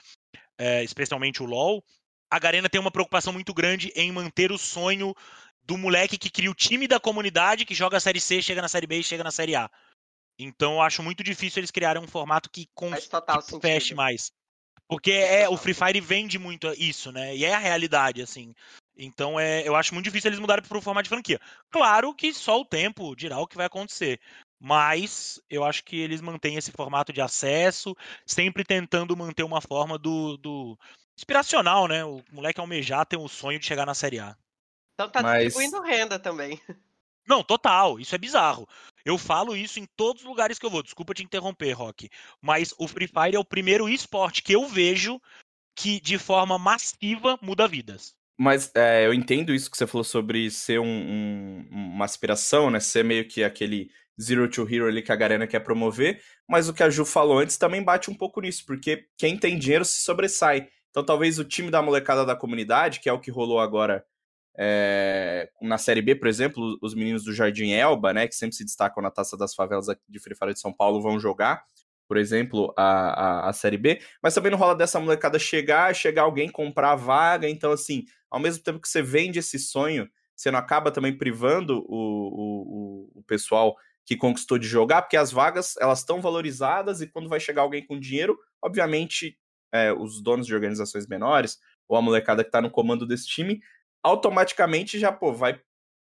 é, 0.58 0.84
especialmente 0.84 1.42
o 1.42 1.46
LoL, 1.46 1.84
a 2.32 2.40
Garena 2.40 2.70
tem 2.70 2.82
uma 2.82 2.92
preocupação 2.92 3.34
muito 3.34 3.54
grande 3.54 3.92
em 3.96 4.12
manter 4.12 4.52
o 4.52 4.58
sonho 4.58 5.16
do 5.64 5.78
moleque 5.78 6.18
que 6.18 6.30
cria 6.30 6.50
o 6.50 6.56
time 6.56 6.88
da 6.88 7.00
comunidade, 7.00 7.66
que 7.66 7.76
joga 7.76 7.98
a 7.98 8.00
Série 8.00 8.20
C, 8.20 8.42
chega 8.42 8.62
na 8.62 8.68
Série 8.68 8.88
B 8.88 9.00
e 9.00 9.04
chega 9.04 9.24
na 9.24 9.32
Série 9.32 9.56
A. 9.56 9.70
Então 10.40 10.76
eu 10.76 10.82
acho 10.82 11.04
muito 11.04 11.22
difícil 11.24 11.60
eles 11.60 11.70
criarem 11.72 12.02
um 12.02 12.08
formato 12.08 12.50
que, 12.50 12.68
cons- 12.74 13.10
que 13.10 13.60
feche 13.60 13.94
mais. 13.94 14.32
Porque 14.88 15.12
é, 15.12 15.48
o 15.48 15.58
Free 15.58 15.74
Fire 15.74 16.02
vende 16.02 16.40
muito 16.40 16.68
isso, 16.78 17.12
né? 17.12 17.36
E 17.36 17.46
é 17.46 17.54
a 17.54 17.60
realidade, 17.60 18.22
assim. 18.24 18.56
Então 18.98 19.40
é, 19.40 19.68
eu 19.68 19.76
acho 19.76 19.94
muito 19.94 20.06
difícil 20.06 20.30
eles 20.30 20.40
mudarem 20.40 20.64
para 20.64 20.78
o 20.78 20.82
formato 20.82 21.04
de 21.04 21.10
franquia. 21.10 21.40
Claro 21.70 22.14
que 22.16 22.34
só 22.34 22.60
o 22.60 22.66
tempo 22.66 23.16
dirá 23.16 23.38
o 23.38 23.46
que 23.48 23.58
vai 23.58 23.66
acontecer. 23.68 24.20
Mas 24.60 25.40
eu 25.50 25.64
acho 25.64 25.84
que 25.84 25.98
eles 25.98 26.22
mantêm 26.22 26.56
esse 26.56 26.72
formato 26.72 27.14
de 27.14 27.22
acesso, 27.22 27.96
sempre 28.26 28.64
tentando 28.64 29.16
manter 29.16 29.44
uma 29.44 29.62
forma 29.62 29.98
do, 29.98 30.36
do 30.38 30.78
inspiracional, 31.18 31.88
né? 31.88 32.04
O 32.04 32.22
moleque 32.32 32.60
almejar 32.60 33.06
ter 33.06 33.16
o 33.18 33.28
sonho 33.28 33.60
de 33.60 33.66
chegar 33.66 33.86
na 33.86 33.94
Série 33.94 34.20
A. 34.20 34.36
Então 34.96 35.10
tá 35.10 35.22
Mas- 35.22 35.46
distribuindo 35.46 35.82
renda 35.82 36.18
também. 36.20 36.60
Não, 37.30 37.44
total, 37.44 38.00
isso 38.00 38.16
é 38.16 38.18
bizarro. 38.18 38.68
Eu 39.06 39.16
falo 39.16 39.56
isso 39.56 39.80
em 39.80 39.86
todos 39.96 40.24
os 40.24 40.28
lugares 40.28 40.58
que 40.58 40.66
eu 40.66 40.70
vou. 40.70 40.82
Desculpa 40.82 41.14
te 41.14 41.24
interromper, 41.24 41.72
Rock. 41.74 42.10
Mas 42.42 42.74
o 42.78 42.88
Free 42.88 43.08
Fire 43.08 43.36
é 43.36 43.40
o 43.40 43.46
primeiro 43.46 43.88
esporte 43.88 44.42
que 44.42 44.54
eu 44.54 44.68
vejo 44.68 45.22
que, 45.76 46.02
de 46.02 46.18
forma 46.18 46.58
massiva, 46.58 47.38
muda 47.42 47.68
vidas. 47.68 48.16
Mas 48.38 48.72
é, 48.74 49.06
eu 49.06 49.14
entendo 49.14 49.54
isso 49.54 49.70
que 49.70 49.78
você 49.78 49.86
falou 49.86 50.04
sobre 50.04 50.50
ser 50.50 50.80
um- 50.80 50.86
um- 50.86 51.68
uma 51.72 52.06
aspiração, 52.06 52.72
né? 52.72 52.80
Ser 52.80 53.04
meio 53.04 53.28
que 53.28 53.44
aquele 53.44 53.92
Zero 54.20 54.50
to 54.50 54.68
Hero 54.68 54.88
ali 54.88 55.02
que 55.02 55.12
a 55.12 55.16
Garena 55.16 55.46
quer 55.46 55.60
promover. 55.60 56.22
Mas 56.48 56.68
o 56.68 56.74
que 56.74 56.82
a 56.82 56.90
Ju 56.90 57.06
falou 57.06 57.40
antes 57.40 57.58
também 57.58 57.84
bate 57.84 58.10
um 58.10 58.16
pouco 58.16 58.42
nisso, 58.42 58.66
porque 58.66 59.06
quem 59.18 59.38
tem 59.38 59.58
dinheiro 59.58 59.86
se 59.86 60.02
sobressai. 60.02 60.68
Então 60.90 61.06
talvez 61.06 61.38
o 61.38 61.46
time 61.46 61.70
da 61.70 61.82
molecada 61.82 62.26
da 62.26 62.36
comunidade, 62.36 63.00
que 63.00 63.08
é 63.08 63.14
o 63.14 63.20
que 63.20 63.30
rolou 63.30 63.60
agora 63.60 64.04
é, 64.60 65.50
na 65.62 65.78
Série 65.78 66.02
B, 66.02 66.16
por 66.16 66.28
exemplo, 66.28 66.78
os 66.82 66.94
meninos 66.94 67.24
do 67.24 67.34
Jardim 67.34 67.72
Elba, 67.72 68.14
né? 68.14 68.28
Que 68.28 68.36
sempre 68.36 68.56
se 68.56 68.66
destacam 68.66 69.02
na 69.02 69.12
taça 69.12 69.38
das 69.38 69.56
favelas 69.56 69.88
de 70.08 70.20
Free 70.20 70.36
Fire 70.36 70.54
de 70.54 70.60
São 70.60 70.74
Paulo, 70.74 71.02
vão 71.02 71.20
jogar. 71.20 71.64
Por 72.08 72.18
exemplo, 72.18 72.74
a, 72.76 73.44
a, 73.46 73.50
a 73.50 73.54
Série 73.54 73.78
B, 73.78 74.02
mas 74.22 74.34
também 74.34 74.52
não 74.52 74.58
rola 74.58 74.76
dessa 74.76 75.00
molecada 75.00 75.38
chegar, 75.38 75.94
chegar 75.96 76.24
alguém 76.24 76.50
comprar 76.52 76.94
a 76.94 76.96
vaga. 76.96 77.48
Então, 77.48 77.72
assim, 77.72 78.04
ao 78.32 78.40
mesmo 78.40 78.64
tempo 78.64 78.80
que 78.82 78.90
você 78.90 79.02
vende 79.02 79.38
esse 79.40 79.60
sonho, 79.60 80.10
você 80.36 80.50
não 80.50 80.58
acaba 80.58 80.92
também 80.92 81.16
privando 81.16 81.86
o, 81.88 83.10
o, 83.16 83.20
o- 83.20 83.24
pessoal 83.28 83.76
que 84.06 84.16
conquistou 84.18 84.58
de 84.58 84.68
jogar, 84.68 85.04
porque 85.04 85.16
as 85.18 85.32
vagas 85.32 85.76
elas 85.80 86.00
estão 86.00 86.20
valorizadas 86.20 87.00
e 87.00 87.06
quando 87.08 87.30
vai 87.30 87.40
chegar 87.40 87.62
alguém 87.62 87.86
com 87.86 88.00
dinheiro, 88.00 88.36
obviamente 88.60 89.38
é, 89.72 89.94
os 89.94 90.20
donos 90.24 90.48
de 90.48 90.56
organizações 90.56 91.06
menores, 91.06 91.60
ou 91.88 91.96
a 91.96 92.02
molecada 92.02 92.44
que 92.44 92.50
tá 92.50 92.60
no 92.60 92.72
comando 92.72 93.06
desse 93.06 93.28
time, 93.28 93.60
automaticamente 94.04 95.00
já, 95.00 95.12
pô, 95.12 95.34
vai 95.34 95.60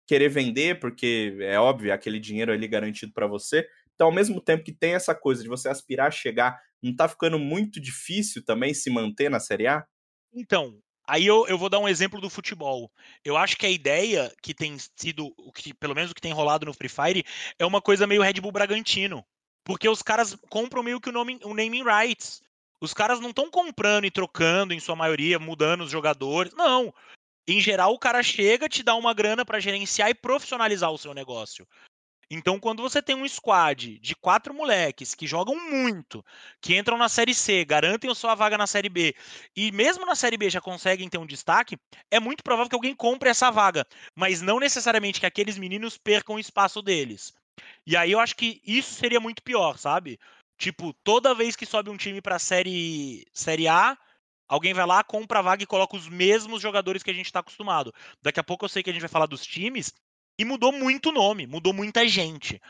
querer 0.07 0.29
vender, 0.29 0.79
porque 0.79 1.37
é 1.41 1.59
óbvio, 1.59 1.91
é 1.91 1.93
aquele 1.93 2.19
dinheiro 2.19 2.51
ali 2.51 2.67
garantido 2.67 3.11
para 3.13 3.27
você. 3.27 3.67
Então, 3.93 4.07
ao 4.07 4.13
mesmo 4.13 4.39
tempo 4.39 4.63
que 4.63 4.71
tem 4.71 4.93
essa 4.93 5.13
coisa 5.13 5.43
de 5.43 5.49
você 5.49 5.67
aspirar 5.67 6.07
a 6.07 6.11
chegar, 6.11 6.59
não 6.81 6.95
tá 6.95 7.07
ficando 7.07 7.37
muito 7.37 7.81
difícil 7.81 8.43
também 8.45 8.73
se 8.73 8.89
manter 8.89 9.29
na 9.29 9.39
Série 9.39 9.67
A? 9.67 9.85
Então, 10.33 10.79
aí 11.07 11.25
eu, 11.25 11.45
eu 11.47 11.57
vou 11.57 11.69
dar 11.69 11.79
um 11.79 11.89
exemplo 11.89 12.21
do 12.21 12.29
futebol. 12.29 12.91
Eu 13.25 13.35
acho 13.35 13.57
que 13.57 13.65
a 13.65 13.71
ideia 13.71 14.31
que 14.41 14.53
tem 14.53 14.77
sido, 14.95 15.33
o 15.37 15.51
que 15.51 15.73
pelo 15.73 15.95
menos 15.95 16.11
o 16.11 16.15
que 16.15 16.21
tem 16.21 16.31
rolado 16.31 16.65
no 16.65 16.73
Free 16.73 16.89
Fire, 16.89 17.25
é 17.59 17.65
uma 17.65 17.81
coisa 17.81 18.07
meio 18.07 18.21
Red 18.21 18.39
Bull 18.39 18.51
Bragantino. 18.51 19.25
Porque 19.65 19.89
os 19.89 20.01
caras 20.01 20.37
compram 20.49 20.83
meio 20.83 21.01
que 21.01 21.09
o, 21.09 21.11
nome, 21.11 21.39
o 21.43 21.53
naming 21.53 21.83
rights. 21.83 22.41
Os 22.79 22.93
caras 22.93 23.19
não 23.19 23.31
estão 23.31 23.49
comprando 23.49 24.05
e 24.05 24.11
trocando, 24.11 24.73
em 24.73 24.79
sua 24.79 24.95
maioria, 24.95 25.39
mudando 25.39 25.83
os 25.83 25.91
jogadores. 25.91 26.53
Não. 26.53 26.93
Em 27.47 27.61
geral, 27.61 27.93
o 27.93 27.99
cara 27.99 28.21
chega, 28.21 28.67
te 28.67 28.83
dá 28.83 28.95
uma 28.95 29.13
grana 29.13 29.45
para 29.45 29.59
gerenciar 29.59 30.09
e 30.09 30.15
profissionalizar 30.15 30.91
o 30.91 30.97
seu 30.97 31.13
negócio. 31.13 31.65
Então, 32.29 32.59
quando 32.59 32.81
você 32.81 33.01
tem 33.01 33.15
um 33.15 33.27
squad 33.27 33.99
de 33.99 34.15
quatro 34.15 34.53
moleques 34.53 35.15
que 35.15 35.25
jogam 35.25 35.55
muito, 35.69 36.23
que 36.61 36.77
entram 36.77 36.97
na 36.97 37.07
Série 37.07 37.33
C, 37.33 37.63
garantem 37.63 38.11
a 38.11 38.15
sua 38.15 38.35
vaga 38.35 38.57
na 38.57 38.67
Série 38.67 38.89
B, 38.89 39.15
e 39.55 39.71
mesmo 39.71 40.05
na 40.05 40.15
Série 40.15 40.37
B 40.37 40.49
já 40.49 40.59
conseguem 40.59 41.07
ter 41.07 41.17
um 41.17 41.25
destaque, 41.25 41.77
é 42.11 42.19
muito 42.19 42.43
provável 42.43 42.69
que 42.69 42.75
alguém 42.75 42.95
compre 42.95 43.29
essa 43.29 43.49
vaga, 43.49 43.85
mas 44.15 44.41
não 44.41 44.59
necessariamente 44.59 45.21
que 45.21 45.25
aqueles 45.25 45.57
meninos 45.57 45.97
percam 45.97 46.35
o 46.35 46.39
espaço 46.39 46.81
deles. 46.81 47.33
E 47.85 47.95
aí 47.95 48.11
eu 48.11 48.19
acho 48.19 48.35
que 48.35 48.61
isso 48.65 48.93
seria 48.93 49.19
muito 49.21 49.41
pior, 49.41 49.77
sabe? 49.77 50.19
Tipo, 50.57 50.93
toda 51.03 51.35
vez 51.35 51.55
que 51.55 51.65
sobe 51.65 51.89
um 51.89 51.97
time 51.97 52.21
pra 52.21 52.39
série, 52.39 53.25
série 53.33 53.67
A, 53.69 53.97
alguém 54.47 54.73
vai 54.73 54.85
lá, 54.85 55.03
compra 55.03 55.39
a 55.39 55.41
vaga 55.41 55.63
e 55.63 55.67
coloca 55.67 55.95
os 55.95 56.07
mesmos 56.07 56.61
jogadores 56.61 57.03
que 57.03 57.11
a 57.11 57.13
gente 57.13 57.31
tá 57.31 57.39
acostumado. 57.39 57.93
Daqui 58.21 58.39
a 58.39 58.43
pouco 58.43 58.65
eu 58.65 58.69
sei 58.69 58.83
que 58.83 58.89
a 58.89 58.93
gente 58.93 59.01
vai 59.01 59.09
falar 59.09 59.25
dos 59.25 59.45
times, 59.45 59.93
e 60.39 60.45
mudou 60.45 60.71
muito 60.71 61.11
nome, 61.11 61.47
mudou 61.47 61.73
muita 61.73 62.07
gente. 62.07 62.61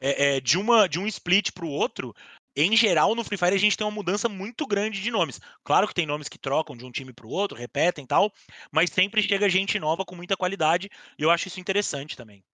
É, 0.00 0.36
é, 0.36 0.40
de, 0.40 0.58
uma, 0.58 0.86
de 0.86 0.98
um 1.00 1.06
split 1.06 1.52
para 1.52 1.64
o 1.64 1.70
outro, 1.70 2.14
em 2.54 2.76
geral, 2.76 3.14
no 3.14 3.24
Free 3.24 3.38
Fire 3.38 3.54
a 3.54 3.58
gente 3.58 3.76
tem 3.76 3.86
uma 3.86 3.94
mudança 3.94 4.28
muito 4.28 4.66
grande 4.66 5.00
de 5.00 5.10
nomes. 5.10 5.40
Claro 5.64 5.88
que 5.88 5.94
tem 5.94 6.04
nomes 6.04 6.28
que 6.28 6.38
trocam 6.38 6.76
de 6.76 6.84
um 6.84 6.90
time 6.90 7.12
para 7.12 7.26
o 7.26 7.30
outro, 7.30 7.56
repetem 7.56 8.04
e 8.04 8.06
tal, 8.06 8.32
mas 8.70 8.90
sempre 8.90 9.22
chega 9.22 9.48
gente 9.48 9.78
nova 9.78 10.04
com 10.04 10.14
muita 10.14 10.36
qualidade 10.36 10.90
e 11.18 11.22
eu 11.22 11.30
acho 11.30 11.48
isso 11.48 11.60
interessante 11.60 12.16
também. 12.16 12.44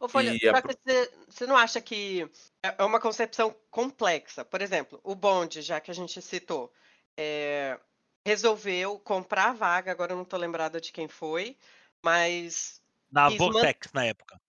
Ô, 0.00 0.08
Folha, 0.08 0.32
a 0.32 0.60
você, 0.62 1.12
você 1.28 1.46
não 1.46 1.56
acha 1.56 1.80
que 1.80 2.28
é 2.64 2.74
é 2.78 2.84
uma 2.84 2.98
concepção 2.98 3.54
complexa? 3.70 4.44
Por 4.44 4.62
exemplo, 4.62 4.98
o 5.04 5.14
Bond, 5.14 5.60
já 5.60 5.78
que 5.78 5.90
a 5.90 5.94
gente 5.94 6.20
citou, 6.22 6.72
é, 7.16 7.78
resolveu 8.26 8.98
comprar 8.98 9.50
a 9.50 9.52
vaga, 9.52 9.90
agora 9.90 10.12
eu 10.12 10.16
não 10.16 10.24
estou 10.24 10.38
lembrada 10.38 10.80
de 10.80 10.92
quem 10.92 11.08
foi, 11.08 11.56
mas 12.02 12.82
Na 13.10 13.28
man- 13.30 13.36
Vortex, 13.38 13.92
na 13.92 14.04
época. 14.04 14.40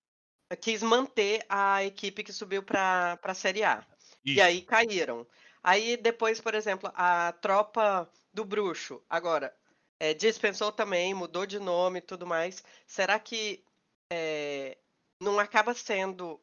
quis 0.60 0.84
manter 0.84 1.46
a 1.50 1.84
equipe 1.84 2.24
que 2.24 2.34
subiu 2.34 2.64
para 2.64 3.20
a 3.22 3.34
Série 3.34 3.64
A. 3.64 3.86
E 4.26 4.32
Isso. 4.34 4.44
aí 4.44 4.62
caíram. 4.62 5.26
Aí 5.64 5.98
depois, 5.98 6.42
por 6.42 6.54
exemplo, 6.54 6.92
a 6.96 7.32
tropa 7.34 8.10
do 8.34 8.44
bruxo, 8.44 9.04
agora, 9.10 9.56
é, 10.00 10.14
dispensou 10.14 10.72
também, 10.72 11.14
mudou 11.14 11.46
de 11.46 11.60
nome 11.60 12.00
e 12.00 12.02
tudo 12.02 12.26
mais. 12.26 12.64
Será 12.88 13.20
que 13.20 13.64
é, 14.12 14.78
não 15.22 15.40
acaba 15.40 15.74
sendo. 15.74 16.42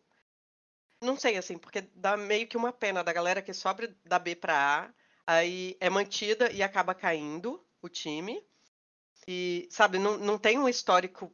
Não 1.03 1.17
sei, 1.17 1.37
assim, 1.37 1.57
porque 1.59 1.81
dá 1.95 2.17
meio 2.17 2.47
que 2.49 2.57
uma 2.57 2.73
pena 2.73 3.05
da 3.05 3.13
galera 3.13 3.43
que 3.43 3.53
sobe 3.55 3.89
da 4.05 4.19
B 4.19 4.35
para 4.35 4.85
A, 4.87 4.95
aí 5.29 5.77
é 5.79 5.91
mantida 5.91 6.51
e 6.51 6.63
acaba 6.63 6.95
caindo 6.95 7.63
o 7.83 7.89
time. 7.89 8.43
E, 9.27 9.69
sabe, 9.71 9.99
não, 9.99 10.17
não 10.17 10.39
tem 10.39 10.59
um 10.59 10.67
histórico 10.67 11.31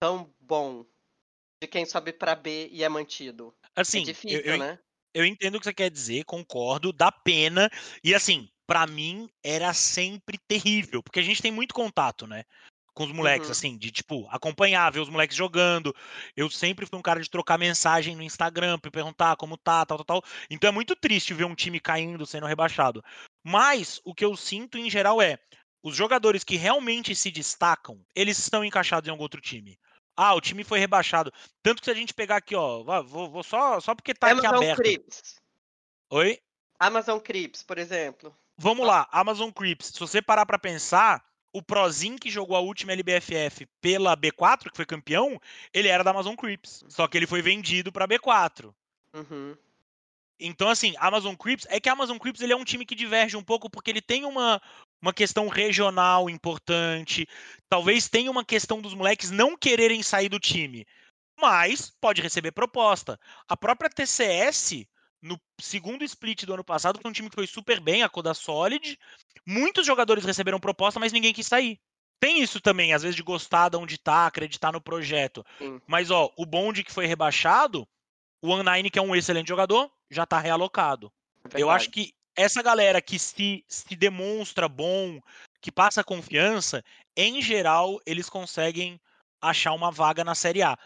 tão 0.00 0.32
bom 0.38 0.86
de 1.60 1.66
quem 1.66 1.84
sobe 1.84 2.12
para 2.12 2.36
B 2.36 2.68
e 2.70 2.84
é 2.84 2.88
mantido. 2.88 3.52
Assim, 3.74 4.02
é 4.02 4.04
difícil, 4.04 4.40
eu, 4.40 4.52
eu, 4.52 4.58
né? 4.58 4.78
eu 5.12 5.26
entendo 5.26 5.56
o 5.56 5.58
que 5.58 5.64
você 5.64 5.74
quer 5.74 5.90
dizer, 5.90 6.24
concordo, 6.24 6.92
dá 6.92 7.10
pena. 7.10 7.68
E 8.04 8.14
assim, 8.14 8.48
pra 8.64 8.86
mim 8.86 9.28
era 9.42 9.74
sempre 9.74 10.38
terrível, 10.46 11.02
porque 11.02 11.18
a 11.18 11.22
gente 11.24 11.42
tem 11.42 11.50
muito 11.50 11.74
contato, 11.74 12.28
né? 12.28 12.44
Com 12.92 13.04
os 13.04 13.12
moleques, 13.12 13.46
Uhum. 13.48 13.52
assim, 13.52 13.78
de 13.78 13.90
tipo, 13.90 14.26
acompanhar, 14.30 14.90
ver 14.90 15.00
os 15.00 15.08
moleques 15.08 15.36
jogando. 15.36 15.94
Eu 16.36 16.50
sempre 16.50 16.86
fui 16.86 16.98
um 16.98 17.02
cara 17.02 17.20
de 17.20 17.30
trocar 17.30 17.56
mensagem 17.58 18.16
no 18.16 18.22
Instagram 18.22 18.78
pra 18.78 18.90
perguntar 18.90 19.36
como 19.36 19.56
tá, 19.56 19.86
tal, 19.86 19.98
tal, 19.98 20.04
tal. 20.20 20.30
Então 20.50 20.68
é 20.68 20.72
muito 20.72 20.96
triste 20.96 21.32
ver 21.32 21.44
um 21.44 21.54
time 21.54 21.78
caindo, 21.78 22.26
sendo 22.26 22.46
rebaixado. 22.46 23.02
Mas 23.44 24.00
o 24.04 24.14
que 24.14 24.24
eu 24.24 24.36
sinto 24.36 24.76
em 24.76 24.90
geral 24.90 25.22
é. 25.22 25.38
Os 25.82 25.96
jogadores 25.96 26.44
que 26.44 26.56
realmente 26.56 27.14
se 27.14 27.30
destacam, 27.30 28.04
eles 28.14 28.38
estão 28.38 28.62
encaixados 28.62 29.08
em 29.08 29.10
algum 29.10 29.22
outro 29.22 29.40
time. 29.40 29.78
Ah, 30.14 30.34
o 30.34 30.40
time 30.40 30.62
foi 30.62 30.78
rebaixado. 30.78 31.32
Tanto 31.62 31.80
que 31.80 31.86
se 31.86 31.90
a 31.90 31.94
gente 31.94 32.12
pegar 32.12 32.36
aqui, 32.36 32.54
ó, 32.54 32.82
vou, 33.02 33.30
vou 33.30 33.42
só, 33.42 33.80
só 33.80 33.94
porque 33.94 34.12
tá 34.12 34.26
aqui 34.26 34.44
Amazon 34.44 34.62
aberto. 34.62 34.76
Crips. 34.76 35.36
Oi? 36.10 36.38
Amazon 36.78 37.18
Crips, 37.18 37.62
por 37.62 37.78
exemplo. 37.78 38.36
Vamos 38.58 38.86
lá, 38.86 39.08
Amazon 39.10 39.50
Crips. 39.50 39.86
Se 39.86 40.00
você 40.00 40.20
parar 40.20 40.44
pra 40.44 40.58
pensar, 40.58 41.24
o 41.52 41.62
Prozin 41.62 42.16
que 42.16 42.30
jogou 42.30 42.56
a 42.56 42.60
última 42.60 42.92
LBFF 42.92 43.66
pela 43.80 44.16
B4, 44.16 44.70
que 44.70 44.76
foi 44.76 44.86
campeão, 44.86 45.40
ele 45.72 45.88
era 45.88 46.04
da 46.04 46.10
Amazon 46.10 46.34
Crips. 46.34 46.84
Só 46.88 47.06
que 47.08 47.16
ele 47.16 47.26
foi 47.26 47.42
vendido 47.42 47.90
pra 47.92 48.06
B4. 48.06 48.72
Uhum. 49.14 49.56
Então, 50.38 50.70
assim, 50.70 50.94
Amazon 50.98 51.34
Crips, 51.34 51.66
é 51.68 51.78
que 51.78 51.88
a 51.88 51.92
Amazon 51.92 52.16
Crips 52.16 52.40
ele 52.40 52.52
é 52.52 52.56
um 52.56 52.64
time 52.64 52.86
que 52.86 52.94
diverge 52.94 53.36
um 53.36 53.42
pouco 53.42 53.68
porque 53.68 53.90
ele 53.90 54.00
tem 54.00 54.24
uma, 54.24 54.60
uma 55.02 55.12
questão 55.12 55.48
regional 55.48 56.30
importante. 56.30 57.28
Talvez 57.68 58.08
tenha 58.08 58.30
uma 58.30 58.44
questão 58.44 58.80
dos 58.80 58.94
moleques 58.94 59.30
não 59.30 59.56
quererem 59.56 60.02
sair 60.02 60.30
do 60.30 60.40
time. 60.40 60.86
Mas 61.38 61.90
pode 62.00 62.22
receber 62.22 62.52
proposta. 62.52 63.20
A 63.46 63.56
própria 63.56 63.90
TCS, 63.90 64.86
no 65.22 65.40
segundo 65.60 66.04
split 66.04 66.44
do 66.44 66.54
ano 66.54 66.64
passado, 66.64 66.98
foi 67.00 67.10
um 67.10 67.14
time 67.14 67.28
que 67.28 67.34
foi 67.34 67.46
super 67.46 67.80
bem, 67.80 68.02
a 68.02 68.08
Coda 68.08 68.34
Solid. 68.34 68.98
Muitos 69.46 69.86
jogadores 69.86 70.24
receberam 70.24 70.60
proposta, 70.60 71.00
mas 71.00 71.12
ninguém 71.12 71.32
quis 71.32 71.46
sair. 71.46 71.78
Tem 72.18 72.42
isso 72.42 72.60
também, 72.60 72.92
às 72.92 73.02
vezes, 73.02 73.16
de 73.16 73.22
gostar 73.22 73.70
de 73.70 73.76
onde 73.76 73.96
tá, 73.96 74.26
acreditar 74.26 74.72
no 74.72 74.80
projeto. 74.80 75.44
Sim. 75.58 75.80
Mas, 75.86 76.10
ó, 76.10 76.30
o 76.36 76.44
bonde 76.44 76.84
que 76.84 76.92
foi 76.92 77.06
rebaixado, 77.06 77.88
o 78.42 78.48
One 78.48 78.90
que 78.90 78.98
é 78.98 79.02
um 79.02 79.16
excelente 79.16 79.48
jogador, 79.48 79.90
já 80.10 80.26
tá 80.26 80.38
realocado. 80.38 81.10
Eu 81.44 81.68
Verdade. 81.68 81.76
acho 81.76 81.90
que 81.90 82.12
essa 82.36 82.62
galera 82.62 83.00
que 83.00 83.18
se, 83.18 83.64
se 83.66 83.96
demonstra 83.96 84.68
bom, 84.68 85.20
que 85.60 85.72
passa 85.72 86.04
confiança, 86.04 86.82
em 87.16 87.40
geral, 87.40 88.00
eles 88.06 88.28
conseguem 88.28 89.00
achar 89.40 89.72
uma 89.72 89.90
vaga 89.90 90.22
na 90.22 90.34
Série 90.34 90.62
A. 90.62 90.78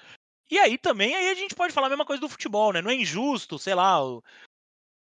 E 0.51 0.59
aí 0.59 0.77
também, 0.77 1.15
aí 1.15 1.31
a 1.31 1.35
gente 1.35 1.55
pode 1.55 1.73
falar 1.73 1.87
a 1.87 1.91
mesma 1.91 2.05
coisa 2.05 2.21
do 2.21 2.29
futebol, 2.29 2.73
né? 2.73 2.83
Não 2.83 2.91
é 2.91 2.95
injusto, 2.95 3.59
sei 3.59 3.75
lá, 3.75 4.05
o, 4.05 4.23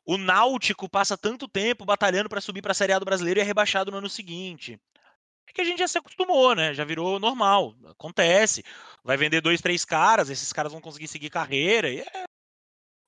o 0.06 0.16
Náutico 0.16 0.88
passa 0.88 1.18
tanto 1.18 1.46
tempo 1.46 1.84
batalhando 1.84 2.30
pra 2.30 2.40
subir 2.40 2.62
pra 2.62 2.72
Série 2.72 2.94
A 2.94 2.98
do 2.98 3.04
Brasileiro 3.04 3.40
e 3.40 3.42
é 3.42 3.44
rebaixado 3.44 3.90
no 3.90 3.98
ano 3.98 4.08
seguinte. 4.08 4.80
É 5.46 5.52
que 5.52 5.60
a 5.60 5.64
gente 5.64 5.80
já 5.80 5.88
se 5.88 5.98
acostumou, 5.98 6.54
né? 6.54 6.72
Já 6.72 6.82
virou 6.82 7.20
normal. 7.20 7.74
Acontece. 7.86 8.64
Vai 9.04 9.18
vender 9.18 9.42
dois, 9.42 9.60
três 9.60 9.84
caras, 9.84 10.30
esses 10.30 10.52
caras 10.52 10.72
vão 10.72 10.80
conseguir 10.80 11.08
seguir 11.08 11.28
carreira. 11.28 11.90
E 11.90 12.00
é... 12.00 12.24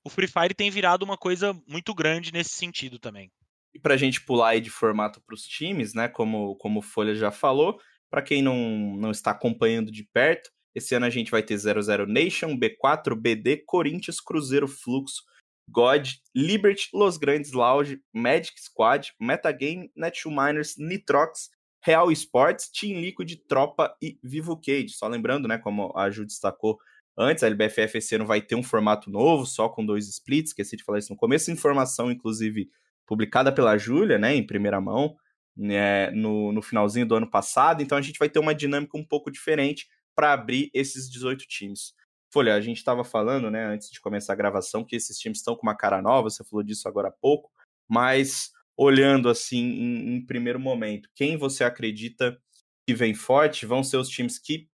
O 0.03 0.09
Free 0.09 0.27
Fire 0.27 0.53
tem 0.53 0.69
virado 0.69 1.03
uma 1.03 1.17
coisa 1.17 1.59
muito 1.67 1.93
grande 1.93 2.31
nesse 2.31 2.51
sentido 2.51 2.99
também. 2.99 3.31
E 3.73 3.79
pra 3.79 3.97
gente 3.97 4.21
pular 4.23 4.49
aí 4.49 4.61
de 4.61 4.69
formato 4.69 5.21
pros 5.21 5.43
times, 5.43 5.93
né? 5.93 6.07
Como, 6.07 6.55
como 6.57 6.79
o 6.79 6.83
Folha 6.83 7.15
já 7.15 7.31
falou, 7.31 7.79
pra 8.09 8.21
quem 8.21 8.41
não, 8.41 8.55
não 8.97 9.09
está 9.09 9.31
acompanhando 9.31 9.91
de 9.91 10.03
perto, 10.03 10.51
esse 10.73 10.95
ano 10.95 11.05
a 11.05 11.09
gente 11.09 11.31
vai 11.31 11.43
ter 11.43 11.57
00 11.57 12.05
Nation, 12.07 12.57
B4, 12.57 13.15
BD, 13.15 13.57
Corinthians, 13.65 14.19
Cruzeiro, 14.19 14.67
Fluxo, 14.67 15.23
God, 15.69 16.07
Liberty, 16.35 16.89
Los 16.93 17.17
Grandes 17.17 17.51
Lounge, 17.51 18.01
Magic 18.13 18.59
Squad, 18.61 19.13
Metagame, 19.19 19.91
Netshoe 19.95 20.33
Miners, 20.33 20.75
Nitrox, 20.77 21.49
Real 21.83 22.11
Sports, 22.11 22.69
Team 22.69 22.99
Liquid, 22.99 23.35
Tropa 23.47 23.95
e 24.01 24.19
Vivo 24.23 24.55
Cage. 24.55 24.89
Só 24.89 25.07
lembrando, 25.07 25.47
né, 25.47 25.57
como 25.57 25.91
a 25.95 26.09
Ju 26.09 26.25
destacou 26.25 26.77
antes, 27.17 27.43
a 27.43 27.47
LBFF 27.47 27.97
esse 27.97 28.15
ano 28.15 28.25
vai 28.25 28.41
ter 28.41 28.55
um 28.55 28.63
formato 28.63 29.09
novo, 29.09 29.45
só 29.45 29.67
com 29.67 29.85
dois 29.85 30.07
splits, 30.07 30.51
esqueci 30.51 30.77
de 30.77 30.83
falar 30.83 30.99
isso 30.99 31.11
no 31.11 31.17
começo, 31.17 31.51
informação, 31.51 32.11
inclusive, 32.11 32.69
publicada 33.05 33.51
pela 33.51 33.77
Júlia, 33.77 34.17
né, 34.17 34.35
em 34.35 34.45
primeira 34.45 34.79
mão, 34.79 35.15
né, 35.55 36.09
no, 36.11 36.51
no 36.51 36.61
finalzinho 36.61 37.05
do 37.05 37.15
ano 37.15 37.29
passado, 37.29 37.81
então 37.83 37.97
a 37.97 38.01
gente 38.01 38.17
vai 38.17 38.29
ter 38.29 38.39
uma 38.39 38.55
dinâmica 38.55 38.97
um 38.97 39.03
pouco 39.03 39.29
diferente 39.29 39.87
para 40.15 40.33
abrir 40.33 40.69
esses 40.73 41.09
18 41.09 41.45
times. 41.47 41.93
Folha, 42.31 42.55
a 42.55 42.61
gente 42.61 42.77
estava 42.77 43.03
falando, 43.03 43.51
né, 43.51 43.65
antes 43.65 43.89
de 43.91 43.99
começar 43.99 44.33
a 44.33 44.35
gravação, 44.35 44.85
que 44.85 44.95
esses 44.95 45.17
times 45.17 45.39
estão 45.39 45.55
com 45.55 45.63
uma 45.63 45.75
cara 45.75 46.01
nova, 46.01 46.29
você 46.29 46.43
falou 46.43 46.63
disso 46.63 46.87
agora 46.87 47.09
há 47.09 47.11
pouco, 47.11 47.51
mas 47.87 48.51
olhando 48.77 49.29
assim 49.29 49.59
em, 49.59 50.15
em 50.15 50.25
primeiro 50.25 50.59
momento, 50.59 51.09
quem 51.13 51.37
você 51.37 51.63
acredita 51.63 52.39
que 52.87 52.93
vem 52.93 53.13
forte 53.13 53.65
vão 53.65 53.83
ser 53.83 53.97
os 53.97 54.09
times 54.09 54.39
que 54.39 54.69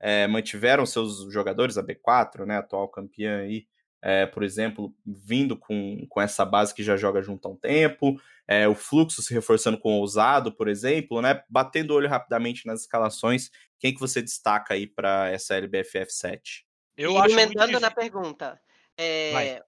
é, 0.00 0.26
mantiveram 0.26 0.84
seus 0.84 1.32
jogadores, 1.32 1.78
a 1.78 1.82
B4, 1.82 2.44
né, 2.44 2.56
atual 2.56 2.88
campeã 2.88 3.40
aí 3.40 3.66
é, 4.00 4.26
por 4.26 4.42
exemplo, 4.42 4.94
vindo 5.04 5.56
com, 5.56 6.06
com 6.08 6.20
essa 6.20 6.44
base 6.44 6.74
que 6.74 6.82
já 6.82 6.96
joga 6.96 7.22
junto 7.22 7.48
há 7.48 7.50
um 7.50 7.56
tempo, 7.56 8.20
é, 8.46 8.68
o 8.68 8.74
fluxo 8.74 9.22
se 9.22 9.34
reforçando 9.34 9.78
com 9.78 9.94
o 9.94 10.00
ousado, 10.00 10.52
por 10.52 10.68
exemplo, 10.68 11.20
né? 11.20 11.42
Batendo 11.48 11.92
o 11.92 11.96
olho 11.96 12.08
rapidamente 12.08 12.66
nas 12.66 12.82
escalações, 12.82 13.50
quem 13.78 13.92
que 13.92 14.00
você 14.00 14.22
destaca 14.22 14.74
aí 14.74 14.86
para 14.86 15.28
essa 15.30 15.56
LBFF 15.56 16.12
7? 16.12 16.66
Eu 16.96 17.12
e 17.12 17.16
acho 17.18 17.30
emendando 17.30 17.78
na 17.78 17.90
pergunta, 17.90 18.60
é, 18.98 19.62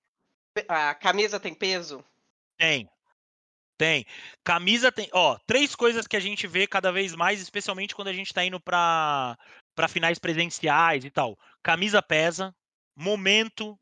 a 0.69 0.95
camisa 0.95 1.39
tem 1.39 1.55
peso? 1.55 2.05
Tem. 2.59 2.89
Tem. 3.79 4.05
Camisa 4.45 4.93
tem. 4.93 5.09
Ó, 5.13 5.39
três 5.47 5.75
coisas 5.75 6.07
que 6.07 6.17
a 6.17 6.21
gente 6.21 6.47
vê 6.47 6.67
cada 6.67 6.93
vez 6.93 7.15
mais, 7.15 7.41
especialmente 7.41 7.95
quando 7.95 8.09
a 8.09 8.13
gente 8.13 8.35
tá 8.35 8.45
indo 8.45 8.61
para 8.61 9.39
para 9.75 9.89
finais 9.89 10.19
presenciais 10.19 11.05
e 11.05 11.11
tal. 11.11 11.39
Camisa 11.63 12.03
pesa, 12.03 12.55
momento 12.95 13.79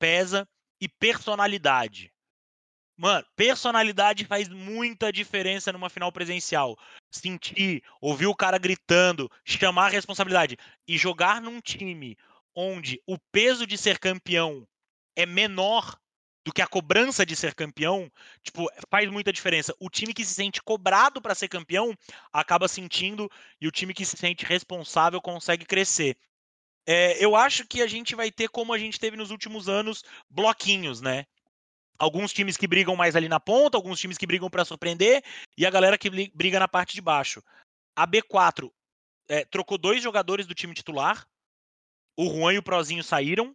pesa 0.00 0.48
e 0.80 0.88
personalidade. 0.88 2.10
Mano, 2.96 3.24
personalidade 3.36 4.24
faz 4.24 4.48
muita 4.48 5.12
diferença 5.12 5.72
numa 5.72 5.88
final 5.88 6.10
presencial. 6.10 6.76
Sentir, 7.10 7.82
ouvir 8.00 8.26
o 8.26 8.34
cara 8.34 8.58
gritando, 8.58 9.30
chamar 9.44 9.86
a 9.86 9.90
responsabilidade 9.90 10.56
e 10.88 10.98
jogar 10.98 11.40
num 11.40 11.60
time 11.60 12.16
onde 12.54 13.00
o 13.06 13.16
peso 13.30 13.66
de 13.66 13.78
ser 13.78 13.98
campeão 13.98 14.66
é 15.16 15.24
menor 15.24 15.98
do 16.44 16.52
que 16.52 16.62
a 16.62 16.66
cobrança 16.66 17.24
de 17.24 17.36
ser 17.36 17.54
campeão, 17.54 18.10
tipo, 18.42 18.66
faz 18.90 19.10
muita 19.10 19.32
diferença. 19.32 19.74
O 19.78 19.90
time 19.90 20.14
que 20.14 20.24
se 20.24 20.34
sente 20.34 20.62
cobrado 20.62 21.20
para 21.20 21.34
ser 21.34 21.48
campeão 21.48 21.94
acaba 22.32 22.66
sentindo 22.68 23.30
e 23.60 23.68
o 23.68 23.70
time 23.70 23.94
que 23.94 24.04
se 24.04 24.16
sente 24.16 24.44
responsável 24.44 25.20
consegue 25.20 25.64
crescer. 25.64 26.16
É, 26.90 27.24
eu 27.24 27.36
acho 27.36 27.64
que 27.68 27.82
a 27.82 27.86
gente 27.86 28.16
vai 28.16 28.32
ter, 28.32 28.48
como 28.48 28.72
a 28.72 28.78
gente 28.78 28.98
teve 28.98 29.16
nos 29.16 29.30
últimos 29.30 29.68
anos, 29.68 30.02
bloquinhos, 30.28 31.00
né? 31.00 31.24
Alguns 31.96 32.32
times 32.32 32.56
que 32.56 32.66
brigam 32.66 32.96
mais 32.96 33.14
ali 33.14 33.28
na 33.28 33.38
ponta, 33.38 33.76
alguns 33.76 34.00
times 34.00 34.18
que 34.18 34.26
brigam 34.26 34.50
para 34.50 34.64
surpreender 34.64 35.22
e 35.56 35.64
a 35.64 35.70
galera 35.70 35.96
que 35.96 36.10
briga 36.34 36.58
na 36.58 36.66
parte 36.66 36.94
de 36.94 37.00
baixo. 37.00 37.40
A 37.94 38.08
B4 38.08 38.72
é, 39.28 39.44
trocou 39.44 39.78
dois 39.78 40.02
jogadores 40.02 40.46
do 40.48 40.54
time 40.54 40.74
titular. 40.74 41.24
O 42.16 42.26
Juan 42.26 42.54
e 42.54 42.58
o 42.58 42.62
Prozinho 42.62 43.04
saíram 43.04 43.54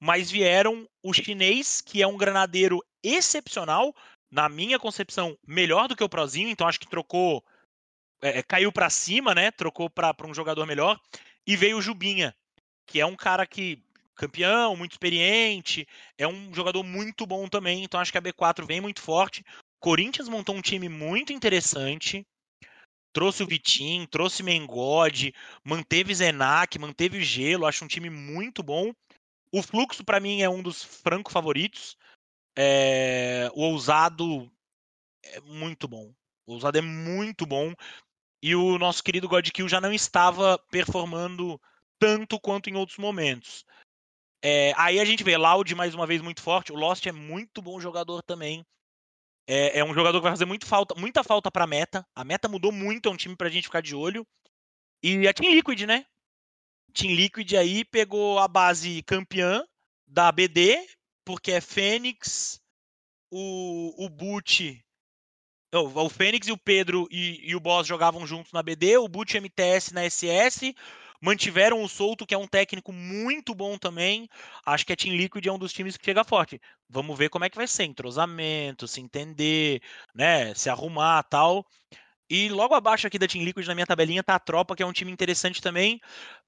mas 0.00 0.30
vieram 0.30 0.88
o 1.02 1.12
chinês, 1.12 1.80
que 1.80 2.02
é 2.02 2.06
um 2.06 2.16
granadeiro 2.16 2.80
excepcional, 3.02 3.94
na 4.30 4.48
minha 4.48 4.78
concepção, 4.78 5.36
melhor 5.46 5.88
do 5.88 5.96
que 5.96 6.04
o 6.04 6.08
Prozinho, 6.08 6.48
então 6.48 6.68
acho 6.68 6.78
que 6.78 6.88
trocou, 6.88 7.42
é, 8.22 8.42
caiu 8.42 8.70
para 8.70 8.90
cima, 8.90 9.34
né? 9.34 9.50
Trocou 9.50 9.90
para 9.90 10.14
um 10.24 10.34
jogador 10.34 10.66
melhor, 10.66 11.00
e 11.46 11.56
veio 11.56 11.78
o 11.78 11.82
Jubinha, 11.82 12.36
que 12.88 12.98
é 12.98 13.06
um 13.06 13.14
cara 13.14 13.46
que 13.46 13.80
campeão, 14.16 14.74
muito 14.74 14.92
experiente, 14.92 15.86
é 16.16 16.26
um 16.26 16.52
jogador 16.52 16.82
muito 16.82 17.24
bom 17.24 17.46
também, 17.46 17.84
então 17.84 18.00
acho 18.00 18.10
que 18.10 18.18
a 18.18 18.22
B4 18.22 18.66
vem 18.66 18.80
muito 18.80 19.00
forte. 19.00 19.44
Corinthians 19.78 20.28
montou 20.28 20.56
um 20.56 20.60
time 20.60 20.88
muito 20.88 21.32
interessante, 21.32 22.26
trouxe 23.12 23.44
o 23.44 23.46
Vitinho, 23.46 24.08
trouxe 24.08 24.42
Mengode, 24.42 25.32
manteve 25.62 26.12
Zenac, 26.12 26.76
manteve 26.78 27.18
o 27.18 27.22
Gelo, 27.22 27.66
acho 27.66 27.84
um 27.84 27.88
time 27.88 28.10
muito 28.10 28.62
bom. 28.62 28.92
O 29.52 29.62
Fluxo, 29.62 30.04
para 30.04 30.18
mim, 30.18 30.42
é 30.42 30.48
um 30.48 30.62
dos 30.62 30.82
franco 30.82 31.30
favoritos. 31.30 31.96
É... 32.56 33.48
O 33.54 33.62
Ousado 33.62 34.50
é 35.22 35.40
muito 35.40 35.86
bom. 35.86 36.12
O 36.46 36.54
Ousado 36.54 36.76
é 36.76 36.82
muito 36.82 37.46
bom. 37.46 37.72
E 38.42 38.54
o 38.54 38.78
nosso 38.78 39.02
querido 39.02 39.28
Godkill 39.28 39.68
já 39.68 39.80
não 39.80 39.92
estava 39.92 40.58
performando 40.70 41.60
tanto 41.98 42.40
quanto 42.40 42.70
em 42.70 42.76
outros 42.76 42.98
momentos. 42.98 43.64
É... 44.42 44.72
Aí 44.76 45.00
a 45.00 45.04
gente 45.04 45.24
vê 45.24 45.36
Loud 45.36 45.74
mais 45.74 45.94
uma 45.94 46.06
vez 46.06 46.20
muito 46.20 46.42
forte. 46.42 46.72
O 46.72 46.76
Lost 46.76 47.06
é 47.06 47.12
muito 47.12 47.60
bom 47.60 47.80
jogador 47.80 48.22
também. 48.22 48.64
É, 49.46 49.78
é 49.78 49.84
um 49.84 49.94
jogador 49.94 50.18
que 50.18 50.24
vai 50.24 50.32
fazer 50.32 50.44
muito 50.44 50.66
falta, 50.66 50.94
muita 50.94 51.24
falta 51.24 51.50
para 51.50 51.64
a 51.64 51.66
meta. 51.66 52.06
A 52.14 52.22
meta 52.22 52.48
mudou 52.48 52.70
muito, 52.70 53.08
é 53.08 53.12
um 53.12 53.16
time 53.16 53.34
para 53.34 53.48
a 53.48 53.50
gente 53.50 53.64
ficar 53.64 53.80
de 53.80 53.94
olho. 53.94 54.26
E 55.02 55.26
a 55.26 55.32
Team 55.32 55.52
Liquid, 55.52 55.82
né? 55.82 56.04
Team 56.92 57.14
Liquid 57.14 57.54
aí 57.54 57.84
pegou 57.84 58.38
a 58.38 58.46
base 58.46 59.02
campeã 59.04 59.64
da 60.06 60.30
BD, 60.30 60.86
porque 61.24 61.52
é 61.52 61.60
Fênix, 61.60 62.60
o, 63.30 64.04
o 64.04 64.08
Boot. 64.08 64.84
O 65.72 66.08
Fênix 66.08 66.48
e 66.48 66.52
o 66.52 66.56
Pedro 66.56 67.06
e, 67.10 67.50
e, 67.50 67.54
o 67.54 67.60
Boss 67.60 67.86
jogavam 67.86 68.26
juntos 68.26 68.52
na 68.52 68.62
BD, 68.62 68.96
o 68.96 69.06
Boot 69.06 69.38
MTS 69.38 69.92
na 69.92 70.08
SS, 70.08 70.74
mantiveram 71.20 71.82
o 71.82 71.88
Solto, 71.88 72.26
que 72.26 72.34
é 72.34 72.38
um 72.38 72.46
técnico 72.46 72.92
muito 72.92 73.54
bom 73.54 73.76
também. 73.78 74.28
Acho 74.64 74.86
que 74.86 74.92
a 74.92 74.96
Team 74.96 75.16
Liquid 75.16 75.46
é 75.46 75.52
um 75.52 75.58
dos 75.58 75.72
times 75.72 75.96
que 75.96 76.04
chega 76.04 76.24
forte. 76.24 76.60
Vamos 76.88 77.18
ver 77.18 77.28
como 77.28 77.44
é 77.44 77.50
que 77.50 77.56
vai 77.56 77.66
ser, 77.66 77.84
entrosamento, 77.84 78.88
se 78.88 79.00
entender, 79.00 79.82
né, 80.14 80.54
se 80.54 80.70
arrumar 80.70 81.22
tal. 81.24 81.66
E 82.30 82.48
logo 82.50 82.74
abaixo 82.74 83.06
aqui 83.06 83.18
da 83.18 83.26
Team 83.26 83.44
Liquid, 83.44 83.66
na 83.66 83.74
minha 83.74 83.86
tabelinha, 83.86 84.22
tá 84.22 84.34
a 84.34 84.38
Tropa, 84.38 84.76
que 84.76 84.82
é 84.82 84.86
um 84.86 84.92
time 84.92 85.10
interessante 85.10 85.62
também. 85.62 86.00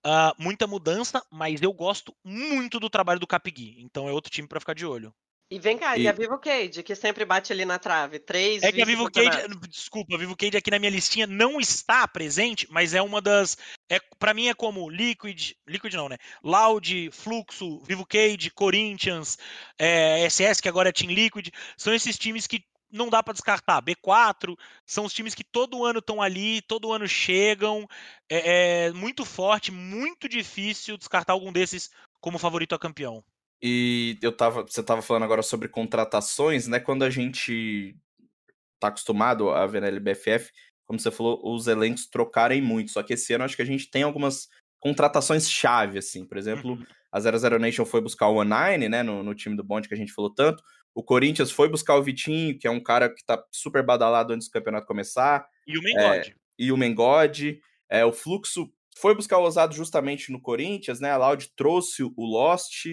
Uh, 0.06 0.34
muita 0.38 0.66
mudança, 0.66 1.22
mas 1.30 1.62
eu 1.62 1.72
gosto 1.72 2.14
muito 2.22 2.78
do 2.78 2.90
trabalho 2.90 3.20
do 3.20 3.26
Capigui. 3.26 3.76
Então 3.80 4.08
é 4.08 4.12
outro 4.12 4.30
time 4.30 4.46
para 4.46 4.60
ficar 4.60 4.74
de 4.74 4.84
olho. 4.84 5.14
E 5.50 5.58
vem 5.58 5.76
cá, 5.76 5.96
e... 5.96 6.02
e, 6.02 6.08
a 6.08 6.12
Vivo 6.12 6.38
Cage, 6.38 6.82
que 6.84 6.94
sempre 6.94 7.24
bate 7.24 7.52
ali 7.52 7.64
na 7.64 7.76
trave. 7.76 8.20
Três 8.20 8.62
É 8.62 8.70
que 8.70 8.80
a 8.80 8.84
Vivo 8.84 9.10
Cage, 9.10 9.48
desculpa, 9.68 10.14
a 10.14 10.18
Vivo 10.18 10.36
Cage 10.36 10.56
aqui 10.56 10.70
na 10.70 10.78
minha 10.78 10.92
listinha 10.92 11.26
não 11.26 11.58
está 11.58 12.06
presente, 12.06 12.68
mas 12.70 12.94
é 12.94 13.02
uma 13.02 13.20
das. 13.20 13.58
É, 13.90 13.98
para 14.18 14.32
mim 14.32 14.46
é 14.46 14.54
como 14.54 14.88
Liquid. 14.88 15.54
Liquid 15.66 15.92
não, 15.94 16.08
né? 16.08 16.18
Loud, 16.40 17.10
Fluxo, 17.10 17.80
Vivo 17.80 18.06
Cage, 18.06 18.50
Corinthians, 18.50 19.36
é, 19.76 20.24
SS, 20.30 20.62
que 20.62 20.68
agora 20.68 20.90
é 20.90 20.92
Team 20.92 21.10
Liquid. 21.10 21.48
São 21.76 21.92
esses 21.92 22.16
times 22.16 22.46
que 22.46 22.64
não 22.92 23.08
dá 23.08 23.20
para 23.20 23.32
descartar. 23.32 23.82
B4 23.82 24.56
são 24.86 25.04
os 25.04 25.12
times 25.12 25.34
que 25.34 25.44
todo 25.44 25.84
ano 25.84 25.98
estão 25.98 26.22
ali, 26.22 26.62
todo 26.62 26.92
ano 26.92 27.08
chegam. 27.08 27.88
É, 28.28 28.86
é, 28.86 28.92
muito 28.92 29.24
forte, 29.24 29.72
muito 29.72 30.28
difícil 30.28 30.96
descartar 30.96 31.32
algum 31.32 31.52
desses 31.52 31.90
como 32.20 32.38
favorito 32.38 32.74
a 32.74 32.78
campeão. 32.78 33.24
E 33.62 34.18
eu 34.22 34.32
tava, 34.32 34.62
você 34.62 34.80
estava 34.80 35.02
falando 35.02 35.24
agora 35.24 35.42
sobre 35.42 35.68
contratações, 35.68 36.66
né? 36.66 36.80
Quando 36.80 37.02
a 37.02 37.10
gente 37.10 37.96
tá 38.78 38.88
acostumado 38.88 39.50
a 39.50 39.66
ver 39.66 39.80
na 39.82 39.88
LBFF, 39.88 40.50
como 40.86 40.98
você 40.98 41.10
falou, 41.10 41.40
os 41.44 41.66
elencos 41.66 42.08
trocarem 42.08 42.60
muito. 42.62 42.90
Só 42.90 43.02
que 43.02 43.12
esse 43.12 43.32
ano 43.34 43.44
acho 43.44 43.54
que 43.54 43.62
a 43.62 43.66
gente 43.66 43.90
tem 43.90 44.02
algumas 44.02 44.48
contratações 44.80 45.48
chave, 45.48 45.98
assim. 45.98 46.26
Por 46.26 46.38
exemplo, 46.38 46.72
uhum. 46.72 46.86
a 47.12 47.20
00 47.20 47.58
Nation 47.58 47.84
foi 47.84 48.00
buscar 48.00 48.28
o 48.28 48.36
One 48.36 48.88
né? 48.88 49.02
No, 49.02 49.22
no 49.22 49.34
time 49.34 49.56
do 49.56 49.62
Bond 49.62 49.86
que 49.86 49.94
a 49.94 49.96
gente 49.96 50.12
falou 50.12 50.34
tanto. 50.34 50.62
O 50.94 51.04
Corinthians 51.04 51.52
foi 51.52 51.68
buscar 51.68 51.94
o 51.94 52.02
Vitinho, 52.02 52.58
que 52.58 52.66
é 52.66 52.70
um 52.70 52.82
cara 52.82 53.08
que 53.08 53.24
tá 53.24 53.40
super 53.52 53.84
badalado 53.84 54.32
antes 54.32 54.48
do 54.48 54.52
campeonato 54.52 54.86
começar. 54.86 55.46
E 55.66 55.78
o 55.78 55.82
Mengode. 55.82 56.30
É, 56.30 56.34
e 56.58 56.72
o 56.72 56.76
Mengode. 56.76 57.60
É, 57.88 58.04
o 58.04 58.12
Fluxo 58.12 58.72
foi 58.96 59.14
buscar 59.14 59.38
o 59.38 59.44
Ousado 59.44 59.74
justamente 59.74 60.32
no 60.32 60.40
Corinthians, 60.40 60.98
né? 60.98 61.10
A 61.10 61.16
Loud 61.16 61.52
trouxe 61.54 62.02
o 62.02 62.12
Lost. 62.18 62.86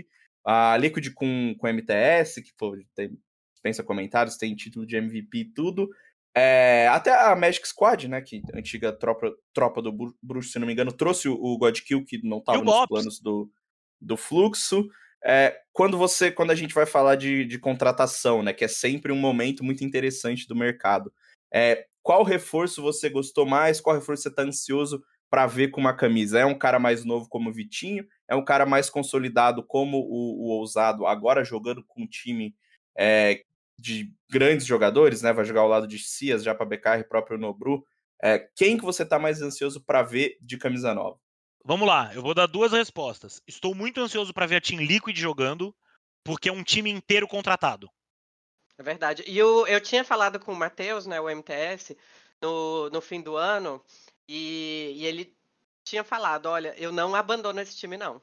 A 0.49 0.77
Liquid 0.77 1.13
com, 1.13 1.53
com 1.57 1.67
MTS, 1.67 2.41
que 2.41 2.53
pô, 2.57 2.77
tem, 2.95 3.19
pensa 3.61 3.83
comentários, 3.83 4.37
tem 4.37 4.55
título 4.55 4.85
de 4.85 4.95
MVP 4.95 5.37
e 5.39 5.45
tudo. 5.53 5.89
É, 6.33 6.87
até 6.89 7.11
a 7.11 7.35
Magic 7.35 7.67
Squad, 7.67 8.07
né? 8.07 8.21
Que 8.21 8.41
antiga 8.53 8.93
tropa, 8.93 9.35
tropa 9.53 9.81
do 9.81 9.91
Bruxo, 10.23 10.51
se 10.51 10.57
não 10.57 10.65
me 10.65 10.71
engano, 10.71 10.93
trouxe 10.93 11.27
o, 11.27 11.33
o 11.33 11.57
Godkill, 11.57 12.05
que 12.05 12.25
não 12.25 12.37
estava 12.37 12.63
nos 12.63 12.85
planos 12.87 13.19
do, 13.19 13.51
do 13.99 14.15
fluxo. 14.15 14.87
É, 15.21 15.59
quando 15.73 15.97
você, 15.97 16.31
quando 16.31 16.51
a 16.51 16.55
gente 16.55 16.73
vai 16.73 16.85
falar 16.85 17.15
de, 17.15 17.43
de 17.43 17.59
contratação, 17.59 18.41
né, 18.41 18.53
que 18.53 18.63
é 18.63 18.69
sempre 18.69 19.11
um 19.11 19.17
momento 19.17 19.65
muito 19.65 19.83
interessante 19.83 20.47
do 20.47 20.55
mercado, 20.55 21.11
é, 21.53 21.85
qual 22.01 22.23
reforço 22.23 22.81
você 22.81 23.09
gostou 23.09 23.45
mais? 23.45 23.81
Qual 23.81 23.93
reforço 23.93 24.23
você 24.23 24.29
está 24.29 24.43
ansioso 24.43 25.03
para 25.29 25.45
ver 25.47 25.69
com 25.69 25.81
uma 25.81 25.95
camisa? 25.95 26.39
É 26.39 26.45
um 26.45 26.57
cara 26.57 26.79
mais 26.79 27.03
novo 27.03 27.27
como 27.29 27.49
o 27.49 27.53
Vitinho? 27.53 28.05
É 28.27 28.35
um 28.35 28.43
cara 28.43 28.65
mais 28.65 28.89
consolidado 28.89 29.63
como 29.63 29.99
o, 29.99 30.45
o 30.45 30.49
Ousado, 30.49 31.05
agora 31.05 31.43
jogando 31.43 31.83
com 31.83 32.03
um 32.03 32.07
time 32.07 32.55
é, 32.97 33.41
de 33.77 34.13
grandes 34.29 34.65
jogadores, 34.65 35.21
né? 35.21 35.31
Vai 35.31 35.45
jogar 35.45 35.61
ao 35.61 35.67
lado 35.67 35.87
de 35.87 35.99
Cias, 35.99 36.43
já 36.43 36.55
para 36.55 36.65
BKR, 36.65 37.07
próprio 37.07 37.37
Nobru. 37.37 37.85
É, 38.21 38.39
quem 38.55 38.77
que 38.77 38.83
você 38.83 39.03
está 39.03 39.19
mais 39.19 39.41
ansioso 39.41 39.81
para 39.83 40.01
ver 40.01 40.37
de 40.41 40.57
camisa 40.57 40.93
nova? 40.93 41.19
Vamos 41.63 41.87
lá, 41.87 42.13
eu 42.13 42.21
vou 42.21 42.33
dar 42.33 42.47
duas 42.47 42.71
respostas. 42.71 43.41
Estou 43.45 43.75
muito 43.75 43.99
ansioso 44.01 44.33
para 44.33 44.45
ver 44.45 44.55
a 44.55 44.61
Team 44.61 44.81
Liquid 44.81 45.17
jogando, 45.17 45.75
porque 46.23 46.49
é 46.49 46.51
um 46.51 46.63
time 46.63 46.89
inteiro 46.89 47.27
contratado. 47.27 47.89
É 48.77 48.83
verdade. 48.83 49.23
E 49.27 49.37
eu, 49.37 49.67
eu 49.67 49.81
tinha 49.81 50.03
falado 50.03 50.39
com 50.39 50.53
o 50.53 50.55
Matheus, 50.55 51.05
né, 51.05 51.19
o 51.19 51.29
MTS, 51.29 51.97
no, 52.41 52.89
no 52.89 53.01
fim 53.01 53.21
do 53.21 53.35
ano, 53.35 53.83
e, 54.27 54.93
e 54.95 55.05
ele 55.05 55.33
tinha 55.83 56.03
falado: 56.03 56.47
olha, 56.47 56.73
eu 56.77 56.91
não 56.91 57.15
abandono 57.15 57.61
esse 57.61 57.75
time, 57.75 57.97
não. 57.97 58.21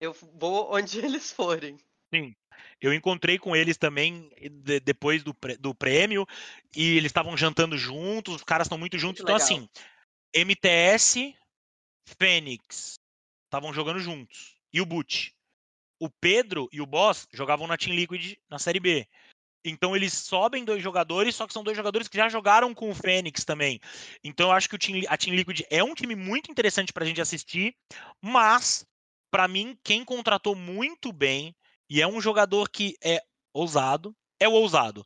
Eu 0.00 0.12
vou 0.12 0.72
onde 0.74 0.98
eles 0.98 1.32
forem. 1.32 1.78
Sim. 2.12 2.34
Eu 2.80 2.92
encontrei 2.92 3.38
com 3.38 3.54
eles 3.54 3.76
também 3.76 4.30
de, 4.50 4.80
depois 4.80 5.22
do, 5.22 5.34
do 5.58 5.74
prêmio 5.74 6.26
e 6.74 6.96
eles 6.96 7.10
estavam 7.10 7.36
jantando 7.36 7.76
juntos, 7.76 8.36
os 8.36 8.44
caras 8.44 8.66
estão 8.66 8.78
muito 8.78 8.98
juntos. 8.98 9.22
Muito 9.22 9.30
então, 9.30 9.36
assim, 9.36 9.68
MTS, 10.34 11.34
Fênix 12.18 12.98
estavam 13.44 13.72
jogando 13.72 13.98
juntos. 13.98 14.56
E 14.72 14.80
o 14.80 14.86
Boot. 14.86 15.34
o 15.98 16.10
Pedro 16.10 16.68
e 16.72 16.80
o 16.80 16.86
Boss 16.86 17.26
jogavam 17.32 17.66
na 17.66 17.76
Team 17.76 17.94
Liquid 17.96 18.36
na 18.48 18.58
Série 18.58 18.80
B. 18.80 19.08
Então 19.70 19.94
eles 19.94 20.12
sobem 20.12 20.64
dois 20.64 20.82
jogadores, 20.82 21.34
só 21.34 21.46
que 21.46 21.52
são 21.52 21.64
dois 21.64 21.76
jogadores 21.76 22.08
que 22.08 22.16
já 22.16 22.28
jogaram 22.28 22.74
com 22.74 22.90
o 22.90 22.94
Fênix 22.94 23.44
também. 23.44 23.80
Então 24.22 24.48
eu 24.48 24.52
acho 24.52 24.68
que 24.68 24.76
o 24.76 24.78
team, 24.78 25.02
a 25.08 25.16
Team 25.16 25.34
Liquid 25.34 25.62
é 25.70 25.82
um 25.82 25.94
time 25.94 26.14
muito 26.14 26.50
interessante 26.50 26.92
pra 26.92 27.04
gente 27.04 27.20
assistir, 27.20 27.74
mas 28.22 28.86
para 29.30 29.48
mim 29.48 29.76
quem 29.82 30.04
contratou 30.04 30.54
muito 30.54 31.12
bem 31.12 31.54
e 31.90 32.00
é 32.00 32.06
um 32.06 32.20
jogador 32.20 32.68
que 32.68 32.96
é 33.02 33.20
ousado, 33.52 34.14
é 34.40 34.48
o 34.48 34.52
ousado. 34.52 35.04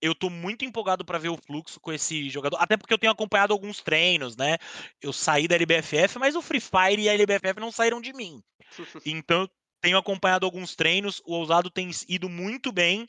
Eu 0.00 0.14
tô 0.14 0.30
muito 0.30 0.64
empolgado 0.64 1.04
para 1.04 1.18
ver 1.18 1.28
o 1.28 1.36
fluxo 1.36 1.80
com 1.80 1.92
esse 1.92 2.30
jogador, 2.30 2.56
até 2.60 2.76
porque 2.76 2.94
eu 2.94 2.98
tenho 2.98 3.12
acompanhado 3.12 3.52
alguns 3.52 3.80
treinos, 3.82 4.36
né? 4.36 4.56
Eu 5.02 5.12
saí 5.12 5.48
da 5.48 5.56
LBFF, 5.56 6.20
mas 6.20 6.36
o 6.36 6.42
Free 6.42 6.60
Fire 6.60 7.02
e 7.02 7.08
a 7.08 7.14
LBFF 7.14 7.58
não 7.58 7.72
saíram 7.72 8.00
de 8.00 8.12
mim. 8.12 8.40
Então, 9.04 9.48
tenho 9.80 9.98
acompanhado 9.98 10.44
alguns 10.44 10.76
treinos, 10.76 11.20
o 11.24 11.34
ousado 11.34 11.70
tem 11.70 11.90
ido 12.08 12.28
muito 12.28 12.70
bem 12.70 13.08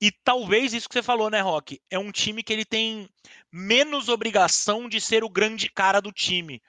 e 0.00 0.12
talvez 0.12 0.72
isso 0.72 0.88
que 0.88 0.94
você 0.94 1.02
falou, 1.02 1.28
né, 1.30 1.40
Rock? 1.40 1.80
É 1.90 1.98
um 1.98 2.12
time 2.12 2.42
que 2.42 2.52
ele 2.52 2.64
tem 2.64 3.08
menos 3.52 4.08
obrigação 4.08 4.88
de 4.88 5.00
ser 5.00 5.24
o 5.24 5.28
grande 5.28 5.68
cara 5.68 6.00
do 6.00 6.12
time. 6.12 6.62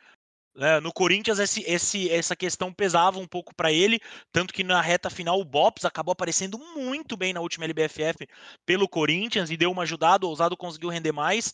É, 0.57 0.79
no 0.81 0.91
Corinthians, 0.91 1.39
esse, 1.39 1.63
esse, 1.65 2.09
essa 2.09 2.35
questão 2.35 2.73
pesava 2.73 3.19
um 3.19 3.27
pouco 3.27 3.55
para 3.55 3.71
ele, 3.71 3.99
tanto 4.31 4.53
que 4.53 4.63
na 4.63 4.81
reta 4.81 5.09
final 5.09 5.39
o 5.39 5.45
Bops 5.45 5.85
acabou 5.85 6.11
aparecendo 6.11 6.57
muito 6.75 7.15
bem 7.15 7.31
na 7.31 7.39
última 7.39 7.65
LBFF 7.65 8.27
pelo 8.65 8.89
Corinthians 8.89 9.49
e 9.49 9.55
deu 9.55 9.71
uma 9.71 9.83
ajudada, 9.83 10.25
o 10.25 10.29
Ousado 10.29 10.57
conseguiu 10.57 10.89
render 10.89 11.11
mais. 11.11 11.53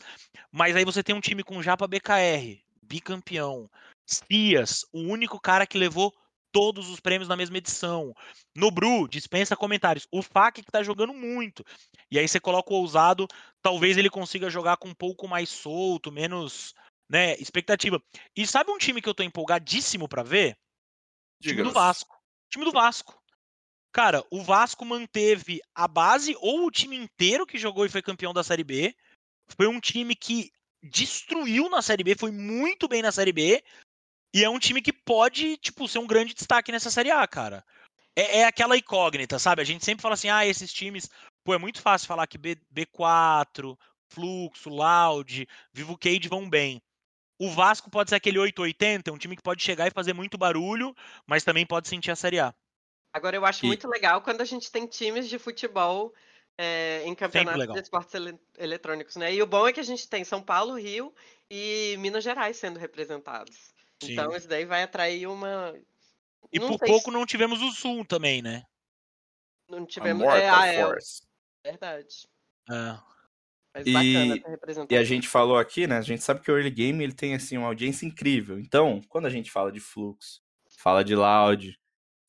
Mas 0.52 0.76
aí 0.76 0.86
você 0.86 1.04
tem 1.04 1.14
um 1.14 1.22
time 1.22 1.44
com 1.44 1.62
Japa 1.62 1.88
BKR, 1.88 2.58
bicampeão, 2.82 3.70
Cias, 4.08 4.86
o 4.94 5.02
único 5.02 5.40
cara 5.40 5.68
que 5.68 5.78
levou 5.78 6.14
todos 6.56 6.90
os 6.90 7.02
prêmios 7.02 7.28
na 7.28 7.36
mesma 7.36 7.58
edição. 7.58 8.16
No 8.56 8.72
Bru, 8.72 9.10
dispensa 9.10 9.58
comentários. 9.58 10.08
O 10.10 10.22
FAC 10.22 10.64
que 10.64 10.72
tá 10.72 10.82
jogando 10.82 11.14
muito. 11.14 11.66
E 12.10 12.18
aí 12.18 12.26
você 12.26 12.40
coloca 12.40 12.74
o 12.74 12.78
ousado, 12.78 13.28
talvez 13.62 13.98
ele 13.98 14.10
consiga 14.10 14.50
jogar 14.50 14.78
com 14.78 14.88
um 14.88 14.96
pouco 14.96 15.28
mais 15.28 15.50
solto, 15.50 16.14
menos, 16.14 16.74
né, 17.10 17.36
expectativa. 17.42 18.02
E 18.34 18.48
sabe 18.48 18.72
um 18.72 18.78
time 18.78 19.02
que 19.02 19.10
eu 19.10 19.14
tô 19.14 19.22
empolgadíssimo 19.22 20.08
para 20.08 20.24
ver? 20.24 20.58
O 21.42 21.50
time 21.50 21.62
do 21.62 21.74
Vasco. 21.74 22.16
O 22.16 22.50
time 22.50 22.64
do 22.64 22.72
Vasco. 22.72 23.22
Cara, 23.92 24.24
o 24.32 24.42
Vasco 24.42 24.86
manteve 24.86 25.60
a 25.76 25.90
base 25.90 26.38
ou 26.40 26.66
o 26.66 26.72
time 26.72 26.96
inteiro 26.96 27.46
que 27.46 27.58
jogou 27.58 27.86
e 27.86 27.90
foi 27.90 28.02
campeão 28.02 28.34
da 28.34 28.46
Série 28.46 28.64
B. 28.64 28.96
Foi 29.58 29.68
um 29.68 29.82
time 29.82 30.16
que 30.16 30.54
destruiu 30.82 31.68
na 31.70 31.82
Série 31.82 32.04
B, 32.04 32.16
foi 32.16 32.32
muito 32.32 32.88
bem 32.88 33.02
na 33.02 33.12
Série 33.12 33.34
B, 33.34 33.62
e 34.34 34.44
é 34.44 34.50
um 34.50 34.60
time 34.60 34.82
que 34.82 34.94
pode, 34.94 35.58
tipo, 35.58 35.88
ser 35.88 36.00
um 36.00 36.08
grande 36.08 36.34
destaque 36.34 36.72
nessa 36.72 36.92
Série 36.92 37.12
A, 37.12 37.26
cara. 37.28 37.64
É, 38.16 38.40
é 38.40 38.46
aquela 38.46 38.78
incógnita, 38.78 39.38
sabe? 39.38 39.62
A 39.62 39.66
gente 39.66 39.84
sempre 39.84 40.02
fala 40.02 40.14
assim, 40.14 40.30
ah, 40.30 40.46
esses 40.46 40.72
times. 40.72 41.10
Pô, 41.44 41.54
é 41.54 41.58
muito 41.58 41.82
fácil 41.82 42.08
falar 42.08 42.26
que 42.28 42.38
B, 42.38 42.58
B4, 42.74 43.78
Fluxo, 44.10 44.70
Loud, 44.70 45.48
Vivo 45.74 45.98
Cade 45.98 46.28
vão 46.28 46.50
bem. 46.50 46.82
O 47.38 47.50
Vasco 47.50 47.90
pode 47.92 48.10
ser 48.10 48.16
aquele 48.16 48.40
880, 48.40 49.12
um 49.12 49.18
time 49.18 49.36
que 49.36 49.44
pode 49.44 49.62
chegar 49.62 49.88
e 49.88 49.92
fazer 49.92 50.14
muito 50.14 50.38
barulho, 50.38 50.96
mas 51.28 51.44
também 51.44 51.66
pode 51.66 51.88
sentir 51.90 52.10
a 52.10 52.16
Série 52.16 52.40
A. 52.40 52.56
Agora, 53.14 53.36
eu 53.36 53.46
acho 53.46 53.66
E- 53.66 53.68
muito 53.68 53.88
legal 53.88 54.22
quando 54.22 54.42
a 54.42 54.46
gente 54.46 54.72
tem 54.72 54.88
times 54.88 55.28
de 55.28 55.38
futebol 55.38 56.14
é, 56.58 57.04
em 57.06 57.14
campeonatos 57.14 57.74
de 57.74 57.80
esportes 57.82 58.14
ele- 58.14 58.40
eletrônicos, 58.58 59.18
né? 59.18 59.34
E 59.34 59.42
o 59.42 59.46
bom 59.46 59.68
é 59.68 59.74
que 59.74 59.80
a 59.82 59.84
gente 59.84 60.08
tem 60.08 60.24
São 60.24 60.42
Paulo, 60.42 60.80
Rio 60.80 61.14
e 61.50 61.98
Minas 62.00 62.24
Gerais 62.24 62.56
sendo 62.56 62.80
representados. 62.80 63.75
Sim. 64.02 64.14
Então, 64.14 64.36
isso 64.36 64.48
daí 64.48 64.66
vai 64.66 64.84
atrair 64.84 65.28
uma. 65.28 65.74
E 66.52 66.60
não 66.60 66.70
por 66.70 66.80
pouco 66.86 67.12
se 67.12 67.12
não 67.12 67.26
tivemos 67.26 67.62
o 67.62 67.72
Sul 67.72 68.06
também, 68.06 68.42
né? 68.42 68.64
não 69.70 69.84
A 69.84 69.86
tivemos. 69.88 70.22
Mortal 70.22 70.38
É, 70.40 70.50
ah, 70.50 70.68
é, 70.68 70.84
Force. 70.84 71.22
verdade. 71.64 72.28
É. 72.70 72.98
Mas 73.76 73.88
E-. 73.88 74.44
E 74.90 74.96
a 74.96 75.04
gente 75.04 75.28
falou 75.28 75.58
aqui, 75.58 75.86
né? 75.86 75.98
A 75.98 76.02
gente 76.02 76.24
sabe 76.24 76.40
que 76.42 76.50
o 76.52 76.56
early 76.56 76.70
game 76.70 77.04
ele 77.04 77.14
tem 77.14 77.36
assim 77.36 77.58
uma 77.58 77.68
audiência 77.68 78.06
incrível. 78.06 78.58
Então, 78.60 79.02
quando 79.10 79.26
a 79.26 79.30
gente 79.30 79.52
fala 79.52 79.72
de 79.72 79.80
fluxo, 79.80 80.42
fala 80.78 81.04
de 81.04 81.14
loud, 81.16 81.78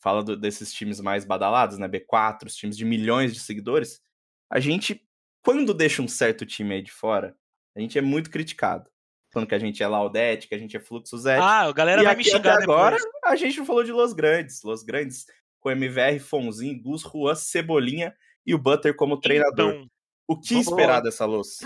fala 0.01 0.25
do- 0.25 0.37
desses 0.37 0.73
times 0.73 1.01
mais 1.01 1.25
badalados, 1.25 1.79
né? 1.79 1.87
B4, 1.87 2.47
os 2.47 2.57
times 2.57 2.77
de 2.77 2.85
milhões 2.85 3.33
de 3.33 3.41
seguidores, 3.41 4.03
a 4.51 4.59
gente, 4.59 5.07
quando 5.45 5.73
deixa 5.73 6.03
um 6.03 6.09
certo 6.09 6.45
time 6.45 6.75
aí 6.75 6.83
de 6.83 6.91
fora, 6.91 7.37
a 7.77 7.81
gente 7.81 7.97
é 7.97 8.03
muito 8.03 8.31
criticado. 8.31 8.91
Falando 9.37 9.51
que 9.51 9.55
a 9.55 9.59
gente 9.59 9.83
é 9.83 9.87
Laudete, 9.87 10.49
que 10.49 10.55
a 10.55 10.59
gente 10.59 10.75
é 10.79 10.81
Fluxo 10.81 11.19
Zete. 11.19 11.43
Ah, 11.43 11.65
a 11.65 11.73
galera 11.73 12.01
e 12.01 12.05
vai 12.07 12.17
me 12.17 12.25
xingar 12.25 12.55
até 12.55 12.63
agora, 12.63 12.97
a 13.23 13.37
gente 13.37 13.59
não 13.59 13.67
falou 13.67 13.85
de 13.85 13.93
Los 13.93 14.15
Grandes. 14.15 14.63
Los 14.63 14.83
Grandes 14.83 15.27
com 15.61 15.71
MVR, 15.71 16.19
Fonzinho, 16.21 16.81
Gus, 16.83 17.03
Juan, 17.03 17.35
Cebolinha 17.35 18.17
e 18.47 18.55
o 18.55 18.59
Butter 18.59 18.97
como 18.97 19.21
treinador. 19.21 19.75
Então, 19.75 19.91
o 20.27 20.41
que 20.41 20.55
esperar 20.55 21.03
dessa 21.03 21.27
Los? 21.27 21.59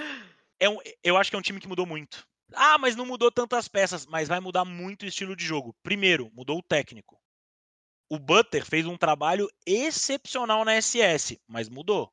é 0.59 0.68
um, 0.68 0.78
eu 1.04 1.16
acho 1.16 1.30
que 1.30 1.37
é 1.37 1.38
um 1.38 1.42
time 1.42 1.61
que 1.61 1.68
mudou 1.68 1.87
muito. 1.87 2.26
Ah, 2.54 2.76
mas 2.76 2.96
não 2.96 3.06
mudou 3.06 3.30
tantas 3.30 3.68
peças, 3.68 4.04
mas 4.04 4.26
vai 4.26 4.40
mudar 4.40 4.64
muito 4.64 5.04
o 5.04 5.06
estilo 5.06 5.37
de 5.37 5.44
jogo. 5.44 5.72
Primeiro, 5.80 6.28
mudou 6.35 6.59
o 6.59 6.62
técnico. 6.64 7.20
O 8.09 8.18
Butter 8.18 8.66
fez 8.66 8.85
um 8.85 8.96
trabalho 8.96 9.48
excepcional 9.64 10.64
na 10.64 10.83
SS, 10.83 11.40
mas 11.46 11.68
mudou. 11.68 12.12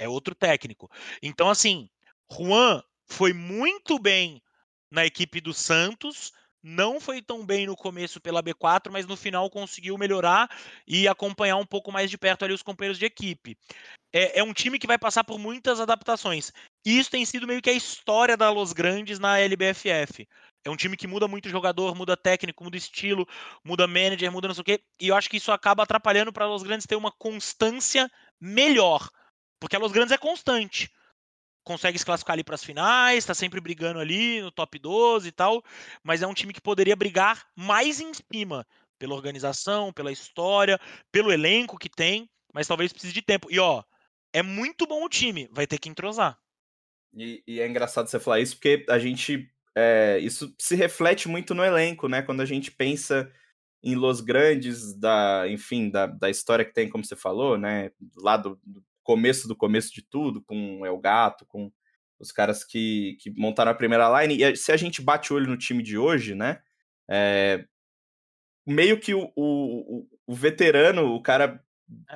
É 0.00 0.08
outro 0.08 0.34
técnico. 0.34 0.90
Então, 1.22 1.48
assim, 1.48 1.88
Juan 2.28 2.82
foi 3.06 3.32
muito 3.32 3.96
bem 3.96 4.42
na 4.90 5.06
equipe 5.06 5.40
do 5.40 5.52
Santos, 5.52 6.32
não 6.62 7.00
foi 7.00 7.22
tão 7.22 7.44
bem 7.44 7.66
no 7.66 7.76
começo 7.76 8.20
pela 8.20 8.42
B4, 8.42 8.90
mas 8.90 9.06
no 9.06 9.16
final 9.16 9.48
conseguiu 9.48 9.96
melhorar 9.96 10.50
e 10.86 11.08
acompanhar 11.08 11.56
um 11.56 11.66
pouco 11.66 11.90
mais 11.90 12.10
de 12.10 12.18
perto 12.18 12.44
ali 12.44 12.52
os 12.52 12.62
companheiros 12.62 12.98
de 12.98 13.06
equipe. 13.06 13.56
É, 14.12 14.40
é 14.40 14.44
um 14.44 14.52
time 14.52 14.78
que 14.78 14.86
vai 14.86 14.98
passar 14.98 15.24
por 15.24 15.38
muitas 15.38 15.80
adaptações. 15.80 16.52
E 16.84 16.98
isso 16.98 17.10
tem 17.10 17.24
sido 17.24 17.46
meio 17.46 17.62
que 17.62 17.70
a 17.70 17.74
história 17.74 18.36
da 18.36 18.50
Los 18.50 18.72
Grandes 18.72 19.18
na 19.18 19.38
LBFF. 19.38 20.28
É 20.64 20.70
um 20.70 20.76
time 20.76 20.96
que 20.96 21.06
muda 21.06 21.26
muito 21.26 21.48
jogador, 21.48 21.94
muda 21.94 22.16
técnico, 22.16 22.62
muda 22.62 22.76
estilo, 22.76 23.26
muda 23.64 23.86
manager, 23.86 24.30
muda 24.30 24.48
não 24.48 24.54
sei 24.54 24.60
o 24.60 24.64
quê. 24.64 24.80
E 25.00 25.08
eu 25.08 25.16
acho 25.16 25.30
que 25.30 25.38
isso 25.38 25.52
acaba 25.52 25.82
atrapalhando 25.82 26.32
para 26.32 26.46
Los 26.46 26.62
Grandes 26.62 26.86
ter 26.86 26.96
uma 26.96 27.12
constância 27.12 28.10
melhor. 28.38 29.08
Porque 29.58 29.76
a 29.76 29.78
Los 29.78 29.92
Grandes 29.92 30.12
é 30.12 30.18
constante. 30.18 30.90
Consegue 31.62 31.98
se 31.98 32.04
classificar 32.04 32.34
ali 32.34 32.44
para 32.44 32.54
as 32.54 32.64
finais, 32.64 33.24
tá 33.24 33.34
sempre 33.34 33.60
brigando 33.60 33.98
ali 33.98 34.40
no 34.40 34.50
top 34.50 34.78
12 34.78 35.28
e 35.28 35.32
tal. 35.32 35.62
Mas 36.02 36.22
é 36.22 36.26
um 36.26 36.34
time 36.34 36.52
que 36.52 36.60
poderia 36.60 36.96
brigar 36.96 37.46
mais 37.54 38.00
em 38.00 38.12
cima. 38.14 38.66
Pela 38.98 39.14
organização, 39.14 39.92
pela 39.92 40.12
história, 40.12 40.78
pelo 41.10 41.32
elenco 41.32 41.78
que 41.78 41.88
tem. 41.88 42.28
Mas 42.52 42.66
talvez 42.66 42.92
precise 42.92 43.14
de 43.14 43.22
tempo. 43.22 43.50
E 43.50 43.58
ó, 43.58 43.82
é 44.32 44.42
muito 44.42 44.86
bom 44.86 45.04
o 45.04 45.08
time, 45.08 45.48
vai 45.52 45.66
ter 45.66 45.78
que 45.78 45.88
entrosar. 45.88 46.38
E, 47.14 47.42
e 47.46 47.60
é 47.60 47.66
engraçado 47.66 48.08
você 48.08 48.20
falar 48.20 48.40
isso, 48.40 48.56
porque 48.56 48.84
a 48.88 48.98
gente. 48.98 49.50
é, 49.74 50.18
isso 50.18 50.54
se 50.58 50.74
reflete 50.74 51.28
muito 51.28 51.54
no 51.54 51.64
elenco, 51.64 52.08
né? 52.08 52.22
Quando 52.22 52.40
a 52.40 52.46
gente 52.46 52.70
pensa 52.70 53.30
em 53.82 53.94
Los 53.94 54.20
Grandes, 54.20 54.94
da, 54.94 55.48
enfim, 55.48 55.90
da, 55.90 56.06
da 56.06 56.28
história 56.28 56.64
que 56.64 56.74
tem, 56.74 56.88
como 56.88 57.04
você 57.04 57.16
falou, 57.16 57.56
né? 57.56 57.90
Lá 58.16 58.36
do, 58.36 58.60
do 58.62 58.84
começo 59.14 59.48
do 59.48 59.56
começo 59.56 59.92
de 59.92 60.02
tudo, 60.02 60.42
com 60.42 60.84
El 60.86 60.98
Gato, 60.98 61.44
com 61.46 61.72
os 62.18 62.30
caras 62.30 62.62
que, 62.64 63.16
que 63.20 63.30
montaram 63.30 63.72
a 63.72 63.74
primeira 63.74 64.08
line. 64.22 64.42
E 64.42 64.56
se 64.56 64.70
a 64.72 64.76
gente 64.76 65.02
bate 65.02 65.32
o 65.32 65.36
olho 65.36 65.48
no 65.48 65.56
time 65.56 65.82
de 65.82 65.96
hoje, 65.98 66.34
né? 66.34 66.60
é, 67.10 67.64
meio 68.64 69.00
que 69.00 69.12
o, 69.14 69.32
o, 69.34 70.06
o- 70.26 70.34
veterano, 70.34 71.12
o 71.12 71.20
cara 71.20 71.60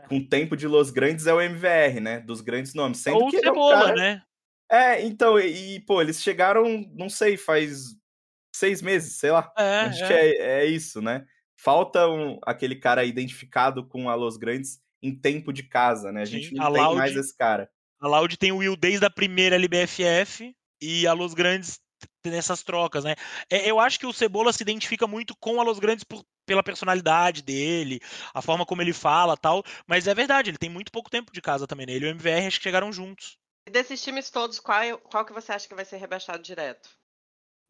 com 0.09 0.25
tempo 0.25 0.57
de 0.57 0.69
Los 0.69 0.91
Grandes 0.91 1.27
é 1.27 1.35
o 1.35 1.41
MVR, 1.41 2.01
né? 2.01 2.21
Dos 2.21 2.41
grandes 2.41 2.75
nomes. 2.75 2.99
Sendo 2.99 3.17
Ou 3.17 3.29
que 3.29 3.37
ele 3.39 3.49
é 3.49 3.51
um 3.51 3.55
Cebola, 3.55 3.85
cara... 3.87 3.95
né? 3.97 4.23
É, 4.71 5.03
então, 5.03 5.37
e, 5.39 5.75
e, 5.77 5.81
pô, 5.81 6.01
eles 6.01 6.23
chegaram, 6.23 6.65
não 6.95 7.09
sei, 7.09 7.37
faz 7.37 7.97
seis 8.55 8.81
meses, 8.81 9.19
sei 9.19 9.33
lá. 9.33 9.53
É, 9.59 9.81
Acho 9.81 10.05
é. 10.05 10.07
que 10.07 10.13
é, 10.13 10.61
é 10.61 10.67
isso, 10.67 11.03
né? 11.03 11.27
Falta 11.57 12.09
um, 12.09 12.39
aquele 12.47 12.77
cara 12.77 13.05
identificado 13.05 13.85
com 13.89 14.09
a 14.09 14.15
Los 14.15 14.37
Grandes 14.37 14.81
em 15.05 15.15
tempo 15.15 15.53
de 15.53 15.63
casa, 15.65 16.11
né? 16.11 16.23
A 16.23 16.25
gente 16.25 16.49
Sim, 16.49 16.55
não 16.57 16.65
a 16.65 16.71
tem 16.73 16.83
Loud- 16.83 16.97
mais 16.97 17.15
esse 17.17 17.37
cara. 17.37 17.71
A 18.01 18.09
Loud 18.09 18.37
tem 18.39 18.53
o 18.53 18.57
Will 18.59 18.77
desde 18.77 19.05
a 19.05 19.11
primeira 19.11 19.55
LBFF 19.57 20.55
e 20.81 21.07
a 21.07 21.13
Los 21.13 21.35
Grandes 21.35 21.79
tem 22.23 22.35
essas 22.35 22.63
trocas, 22.63 23.05
né? 23.05 23.15
É, 23.51 23.71
eu 23.71 23.79
acho 23.79 23.99
que 23.99 24.07
o 24.07 24.13
Cebola 24.13 24.53
se 24.53 24.63
identifica 24.63 25.07
muito 25.07 25.35
com 25.39 25.61
a 25.61 25.65
Los 25.65 25.79
Grandes 25.79 26.05
por- 26.05 26.25
pela 26.47 26.63
personalidade 26.63 27.43
dele, 27.43 28.01
a 28.35 28.43
forma 28.43 28.67
como 28.67 28.83
ele 28.83 28.93
fala 28.93 29.37
tal, 29.37 29.63
mas 29.87 30.07
é 30.07 30.15
verdade, 30.15 30.51
ele 30.51 30.59
tem 30.59 30.69
muito 30.69 30.93
pouco 30.93 31.09
tempo 31.11 31.33
de 31.33 31.41
casa 31.41 31.67
também, 31.67 31.87
né? 31.87 31.93
Ele 31.93 32.07
e 32.07 32.09
o 32.09 32.11
MVR 32.11 32.47
acho 32.47 32.59
que 32.59 32.65
chegaram 32.65 32.93
juntos. 32.93 33.39
E 33.67 33.71
desses 33.71 34.03
times 34.03 34.29
todos, 34.31 34.59
qual, 34.61 34.99
qual 34.99 35.25
que 35.25 35.33
você 35.33 35.53
acha 35.53 35.67
que 35.69 35.75
vai 35.75 35.85
ser 35.87 35.97
rebaixado 35.97 36.43
direto? 36.43 36.91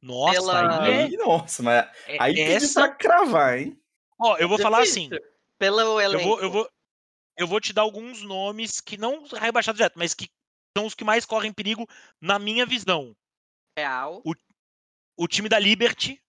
Nossa, 0.02 0.40
Pela- 0.40 0.86
aí 0.86 1.14
é, 1.14 1.16
nossa, 1.16 1.62
mas 1.62 1.84
é- 2.06 2.16
aí 2.20 2.34
tem 2.34 2.54
essa... 2.56 2.80
pra 2.80 2.88
cravar, 2.94 3.58
hein? 3.58 3.78
Ó, 4.18 4.36
eu 4.36 4.48
vou 4.48 4.58
falar 4.58 4.82
assim, 4.82 5.08
Difícil. 5.08 5.34
Pelo 5.58 5.80
eu 6.00 6.00
elenco. 6.00 6.24
vou, 6.24 6.40
eu 6.40 6.50
vou 6.50 6.68
eu 7.36 7.46
vou 7.46 7.60
te 7.60 7.72
dar 7.72 7.82
alguns 7.82 8.22
nomes 8.22 8.80
que 8.80 8.96
não 8.96 9.24
rebaixados 9.24 9.78
direto, 9.78 9.98
mas 9.98 10.14
que 10.14 10.28
são 10.76 10.86
os 10.86 10.94
que 10.94 11.04
mais 11.04 11.24
correm 11.24 11.52
perigo 11.52 11.88
na 12.20 12.38
minha 12.38 12.66
visão. 12.66 13.14
Real. 13.78 14.22
o 15.16 15.26
time 15.26 15.48
da 15.48 15.58
Liberty, 15.58 16.20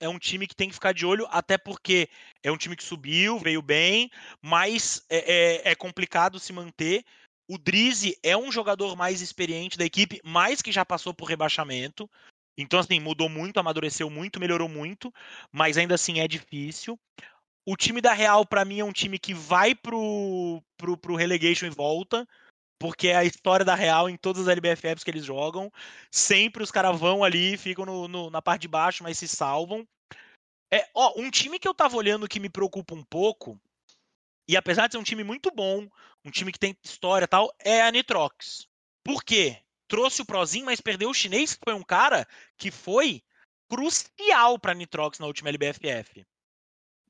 é 0.00 0.08
um 0.08 0.18
time 0.18 0.46
que 0.46 0.54
tem 0.54 0.68
que 0.68 0.74
ficar 0.74 0.92
de 0.92 1.04
olho, 1.04 1.26
até 1.30 1.58
porque 1.58 2.08
é 2.42 2.50
um 2.52 2.56
time 2.56 2.76
que 2.76 2.84
subiu, 2.84 3.38
veio 3.38 3.60
bem, 3.60 4.10
mas 4.40 5.04
é, 5.08 5.66
é, 5.66 5.70
é 5.72 5.74
complicado 5.74 6.38
se 6.38 6.52
manter. 6.52 7.04
O 7.50 7.58
Drizzy 7.58 8.16
é 8.22 8.36
um 8.36 8.52
jogador 8.52 8.94
mais 8.94 9.20
experiente 9.20 9.78
da 9.78 9.84
equipe, 9.84 10.20
mas 10.22 10.62
que 10.62 10.70
já 10.70 10.84
passou 10.84 11.12
por 11.12 11.24
rebaixamento. 11.24 12.08
Então, 12.56 12.78
assim, 12.78 13.00
mudou 13.00 13.28
muito, 13.28 13.58
amadureceu 13.58 14.10
muito, 14.10 14.40
melhorou 14.40 14.68
muito, 14.68 15.12
mas 15.52 15.76
ainda 15.76 15.94
assim 15.94 16.20
é 16.20 16.28
difícil. 16.28 16.98
O 17.70 17.76
time 17.76 18.00
da 18.00 18.14
Real, 18.14 18.46
para 18.46 18.64
mim, 18.64 18.80
é 18.80 18.84
um 18.84 18.94
time 18.94 19.18
que 19.18 19.34
vai 19.34 19.74
pro, 19.74 20.64
pro, 20.78 20.96
pro 20.96 21.14
relegation 21.14 21.66
e 21.66 21.70
volta 21.70 22.26
porque 22.78 23.08
é 23.08 23.16
a 23.16 23.24
história 23.24 23.62
da 23.62 23.74
Real 23.74 24.08
em 24.08 24.16
todas 24.16 24.48
as 24.48 24.56
LBFFs 24.56 25.04
que 25.04 25.10
eles 25.10 25.22
jogam. 25.22 25.70
Sempre 26.10 26.62
os 26.62 26.70
caras 26.70 26.98
vão 26.98 27.22
ali, 27.22 27.58
ficam 27.58 27.84
no, 27.84 28.08
no, 28.08 28.30
na 28.30 28.40
parte 28.40 28.62
de 28.62 28.68
baixo, 28.68 29.02
mas 29.02 29.18
se 29.18 29.28
salvam. 29.28 29.86
É, 30.72 30.88
ó, 30.94 31.12
um 31.20 31.30
time 31.30 31.58
que 31.58 31.68
eu 31.68 31.74
tava 31.74 31.94
olhando 31.94 32.26
que 32.26 32.40
me 32.40 32.48
preocupa 32.48 32.94
um 32.94 33.04
pouco, 33.04 33.60
e 34.48 34.56
apesar 34.56 34.86
de 34.86 34.92
ser 34.92 34.98
um 34.98 35.02
time 35.02 35.22
muito 35.22 35.50
bom, 35.50 35.86
um 36.24 36.30
time 36.30 36.50
que 36.50 36.58
tem 36.58 36.74
história 36.82 37.28
tal, 37.28 37.54
é 37.58 37.82
a 37.82 37.92
Nitrox. 37.92 38.66
Por 39.04 39.22
quê? 39.22 39.58
Trouxe 39.88 40.22
o 40.22 40.26
Prozinho, 40.26 40.64
mas 40.64 40.80
perdeu 40.80 41.10
o 41.10 41.14
chinês, 41.14 41.52
que 41.52 41.60
foi 41.64 41.74
um 41.74 41.82
cara 41.82 42.26
que 42.56 42.70
foi 42.70 43.22
crucial 43.68 44.58
pra 44.58 44.72
Nitrox 44.72 45.18
na 45.18 45.26
última 45.26 45.50
LBFF 45.50 46.26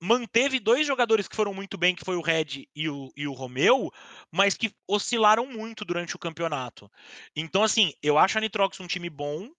manteve 0.00 0.61
dois 0.61 0.87
jogadores 0.87 1.26
que 1.28 1.37
foram 1.37 1.52
muito 1.52 1.76
bem, 1.76 1.94
que 1.94 2.04
foi 2.04 2.16
o 2.16 2.22
Red 2.22 2.66
e 2.74 2.88
o, 2.88 3.12
e 3.16 3.26
o 3.26 3.32
Romeu, 3.32 3.90
mas 4.30 4.54
que 4.56 4.74
oscilaram 4.87 5.46
muito 5.46 5.84
durante 5.84 6.16
o 6.16 6.18
campeonato. 6.18 6.90
Então, 7.34 7.62
assim, 7.62 7.92
eu 8.02 8.18
acho 8.18 8.38
a 8.38 8.40
Nitrox 8.40 8.78
um 8.80 8.87
time 8.87 9.11
bom, 9.11 9.50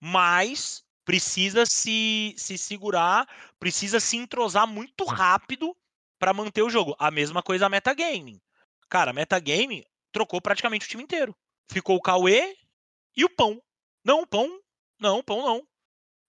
mas 0.00 0.82
precisa 1.04 1.64
se, 1.66 2.34
se 2.36 2.56
segurar, 2.56 3.28
precisa 3.58 4.00
se 4.00 4.16
entrosar 4.16 4.66
muito 4.66 5.04
rápido 5.04 5.76
para 6.18 6.32
manter 6.32 6.62
o 6.62 6.70
jogo. 6.70 6.96
A 6.98 7.10
mesma 7.10 7.42
coisa 7.42 7.66
a 7.66 7.68
Metagaming. 7.68 8.40
Cara, 8.88 9.10
a 9.10 9.14
Metagaming 9.14 9.84
trocou 10.12 10.40
praticamente 10.40 10.86
o 10.86 10.88
time 10.88 11.02
inteiro. 11.02 11.36
Ficou 11.70 11.96
o 11.96 12.00
Cauê 12.00 12.56
e 13.16 13.24
o 13.24 13.30
Pão. 13.30 13.60
Não, 14.04 14.22
o 14.22 14.26
Pão. 14.26 14.60
Não, 15.00 15.18
o 15.18 15.24
Pão 15.24 15.42
não. 15.42 15.66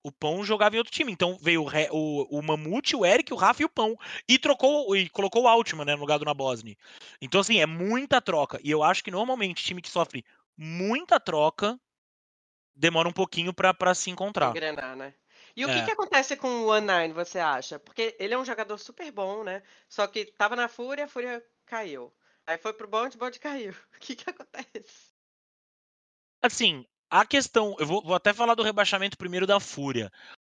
O 0.05 0.11
Pão 0.11 0.45
jogava 0.45 0.75
em 0.75 0.77
outro 0.77 0.93
time. 0.93 1.11
Então 1.11 1.35
veio 1.41 1.63
o, 1.63 1.67
o, 1.91 2.39
o 2.39 2.43
Mamute, 2.43 2.95
o 2.95 3.03
Eric, 3.03 3.33
o 3.33 3.35
Rafa 3.35 3.63
e 3.63 3.65
o 3.65 3.69
Pão. 3.69 3.97
E 4.29 4.37
trocou 4.37 4.95
e 4.95 5.09
colocou 5.09 5.41
o 5.41 5.47
Altman, 5.47 5.83
né, 5.83 5.95
no 5.95 6.01
lugar 6.01 6.19
do 6.19 6.25
Nabosny. 6.25 6.77
Então, 7.19 7.41
assim, 7.41 7.59
é 7.59 7.65
muita 7.65 8.21
troca. 8.21 8.59
E 8.63 8.69
eu 8.69 8.83
acho 8.83 9.03
que 9.03 9.09
normalmente 9.09 9.63
time 9.63 9.81
que 9.81 9.89
sofre 9.89 10.23
muita 10.55 11.19
troca 11.19 11.75
demora 12.75 13.09
um 13.09 13.11
pouquinho 13.11 13.51
para 13.51 13.95
se 13.95 14.11
encontrar. 14.11 14.51
Engrenar, 14.51 14.95
né? 14.95 15.11
E 15.55 15.65
o 15.65 15.69
é. 15.71 15.73
que, 15.73 15.85
que 15.85 15.91
acontece 15.91 16.37
com 16.37 16.49
o 16.49 16.67
One 16.67 16.85
Nine, 16.85 17.11
você 17.11 17.39
acha? 17.39 17.79
Porque 17.79 18.15
ele 18.19 18.35
é 18.35 18.37
um 18.37 18.45
jogador 18.45 18.77
super 18.77 19.11
bom, 19.11 19.43
né? 19.43 19.63
Só 19.89 20.05
que 20.05 20.25
tava 20.25 20.55
na 20.55 20.67
Fúria, 20.67 21.05
a 21.05 21.07
Fúria 21.07 21.43
caiu. 21.65 22.13
Aí 22.45 22.59
foi 22.59 22.73
pro 22.73 22.87
Bond, 22.87 23.15
o 23.15 23.19
Bond 23.19 23.39
caiu. 23.41 23.71
O 23.71 23.99
que 23.99 24.15
que 24.15 24.29
acontece? 24.29 25.15
Assim, 26.43 26.85
a 27.09 27.25
questão, 27.25 27.75
eu 27.79 27.85
vou, 27.85 28.01
vou, 28.03 28.15
até 28.15 28.33
falar 28.33 28.55
do 28.55 28.63
rebaixamento 28.63 29.17
primeiro 29.17 29.45
da 29.45 29.59
Fúria. 29.59 30.11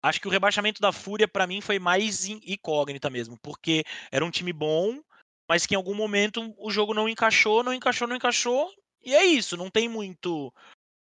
Acho 0.03 0.21
que 0.21 0.29
o 0.29 0.31
rebaixamento 0.31 0.81
da 0.81 0.93
Fúria, 0.93 1.27
para 1.27 1.47
mim, 1.47 1.61
foi 1.61 1.79
mais 1.79 2.27
incógnita 2.27 3.11
mesmo, 3.11 3.39
porque 3.43 3.85
era 4.11 4.25
um 4.25 4.31
time 4.31 4.53
bom, 4.53 5.01
mas 5.49 5.67
que 5.67 5.75
em 5.75 5.77
algum 5.77 5.95
momento 5.95 6.55
o 6.59 6.71
jogo 6.71 6.95
não 6.95 7.09
encaixou, 7.09 7.63
não 7.63 7.75
encaixou, 7.75 8.07
não 8.07 8.17
encaixou, 8.17 8.73
e 9.03 9.15
é 9.15 9.25
isso, 9.25 9.57
não 9.57 9.71
tem 9.71 9.89
muito 9.89 10.53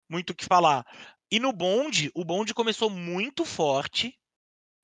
muito 0.09 0.29
o 0.29 0.35
que 0.35 0.45
falar. 0.45 0.85
E 1.31 1.39
no 1.39 1.51
bonde, 1.51 2.11
o 2.13 2.23
bonde 2.23 2.53
começou 2.53 2.89
muito 2.89 3.43
forte, 3.43 4.17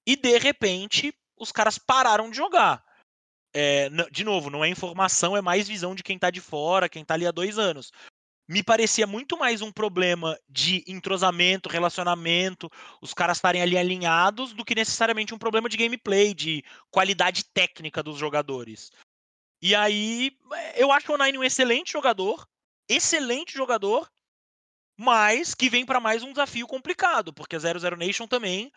e 0.06 0.16
de 0.16 0.38
repente 0.38 1.14
os 1.38 1.52
caras 1.52 1.78
pararam 1.78 2.30
de 2.30 2.38
jogar. 2.38 2.84
É, 3.54 3.90
de 4.12 4.24
novo, 4.24 4.50
não 4.50 4.64
é 4.64 4.70
informação, 4.70 5.36
é 5.36 5.42
mais 5.42 5.68
visão 5.68 5.96
de 5.96 6.04
quem 6.04 6.20
tá 6.20 6.30
de 6.30 6.42
fora, 6.42 6.90
quem 6.90 7.06
tá 7.06 7.14
ali 7.14 7.26
há 7.26 7.32
dois 7.32 7.58
anos 7.58 7.92
me 8.50 8.64
parecia 8.64 9.06
muito 9.06 9.38
mais 9.38 9.62
um 9.62 9.72
problema 9.72 10.36
de 10.50 10.84
entrosamento, 10.88 11.70
relacionamento, 11.70 12.68
os 13.00 13.14
caras 13.14 13.38
estarem 13.38 13.62
ali 13.62 13.78
alinhados, 13.78 14.54
do 14.54 14.66
que 14.66 14.74
necessariamente 14.74 15.36
um 15.36 15.38
problema 15.38 15.70
de 15.70 15.78
gameplay, 15.78 16.34
de 16.34 16.64
qualidade 16.90 17.46
técnica 17.46 18.02
dos 18.02 18.18
jogadores. 18.18 18.92
E 19.62 19.76
aí, 19.76 20.36
eu 20.76 20.92
acho 20.92 21.14
o 21.14 21.18
Nine 21.18 21.38
um 21.38 21.44
excelente 21.44 21.92
jogador, 21.92 22.48
excelente 22.90 23.54
jogador, 23.54 24.10
mas 24.98 25.54
que 25.54 25.70
vem 25.70 25.86
para 25.86 26.00
mais 26.00 26.24
um 26.24 26.32
desafio 26.32 26.66
complicado, 26.66 27.32
porque 27.32 27.56
a 27.56 27.60
00 27.60 27.96
Nation 27.98 28.26
também 28.26 28.72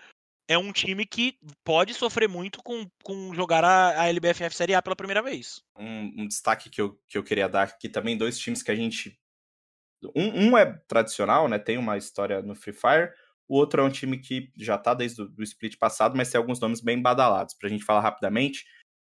é 0.47 0.59
um 0.59 0.71
time 0.71 1.07
que 1.07 1.39
pode 1.65 1.95
sofrer 1.95 2.29
muito 2.29 2.63
com, 2.63 2.87
com 3.03 3.35
jogar 3.35 3.65
a, 3.65 4.03
a 4.03 4.09
LBFF 4.09 4.55
Série 4.55 4.75
A 4.75 4.83
pela 4.83 4.97
primeira 4.97 5.23
vez. 5.23 5.63
Um, 5.75 6.25
um, 6.25 6.29
destaque 6.29 6.69
que 6.69 6.81
eu, 6.81 7.01
que 7.09 7.17
eu 7.17 7.25
queria 7.25 7.49
dar 7.49 7.63
aqui 7.63 7.89
também, 7.89 8.19
dois 8.19 8.39
times 8.39 8.63
que 8.63 8.71
a 8.71 8.77
gente 8.77 9.19
um, 10.15 10.49
um, 10.49 10.59
é 10.59 10.67
tradicional, 10.89 11.49
né? 11.49 11.59
Tem 11.59 11.79
uma 11.79 11.97
história 11.97 12.43
no 12.43 12.55
Free 12.55 12.73
Fire. 12.73 13.11
O 13.49 13.57
outro 13.57 13.83
é 13.83 13.85
um 13.85 13.91
time 13.91 14.19
que 14.19 14.51
já 14.57 14.79
tá 14.79 14.95
desde 14.95 15.23
o 15.23 15.43
split 15.43 15.77
passado, 15.77 16.17
mas 16.17 16.31
tem 16.31 16.39
alguns 16.39 16.61
nomes 16.61 16.81
bem 16.81 17.01
badalados. 17.01 17.55
Pra 17.55 17.69
gente 17.69 17.85
falar 17.85 18.01
rapidamente. 18.01 18.65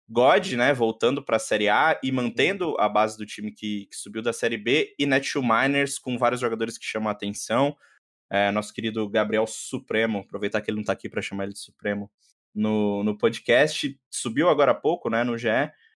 God, 0.08 0.54
né, 0.54 0.74
voltando 0.74 1.22
para 1.22 1.36
a 1.36 1.38
Série 1.38 1.68
A 1.68 1.98
e 2.02 2.10
mantendo 2.10 2.74
a 2.80 2.88
base 2.88 3.16
do 3.16 3.24
time 3.24 3.52
que, 3.52 3.86
que 3.86 3.96
subiu 3.96 4.20
da 4.20 4.32
Série 4.32 4.56
B, 4.56 4.92
e 4.98 5.06
Netshoe 5.06 5.40
Miners 5.40 6.00
com 6.00 6.18
vários 6.18 6.40
jogadores 6.40 6.76
que 6.76 6.84
chamam 6.84 7.08
a 7.08 7.12
atenção. 7.12 7.76
É, 8.28 8.50
nosso 8.50 8.74
querido 8.74 9.08
Gabriel 9.08 9.46
Supremo, 9.46 10.18
aproveitar 10.18 10.60
que 10.60 10.68
ele 10.68 10.76
não 10.76 10.82
está 10.82 10.94
aqui 10.94 11.08
para 11.08 11.22
chamar 11.22 11.44
ele 11.44 11.52
de 11.52 11.60
Supremo 11.60 12.10
no, 12.52 13.04
no 13.04 13.16
podcast, 13.16 13.96
subiu 14.10 14.48
agora 14.48 14.72
há 14.72 14.74
pouco, 14.74 15.08
né, 15.08 15.22
no 15.22 15.38
GE, 15.38 15.48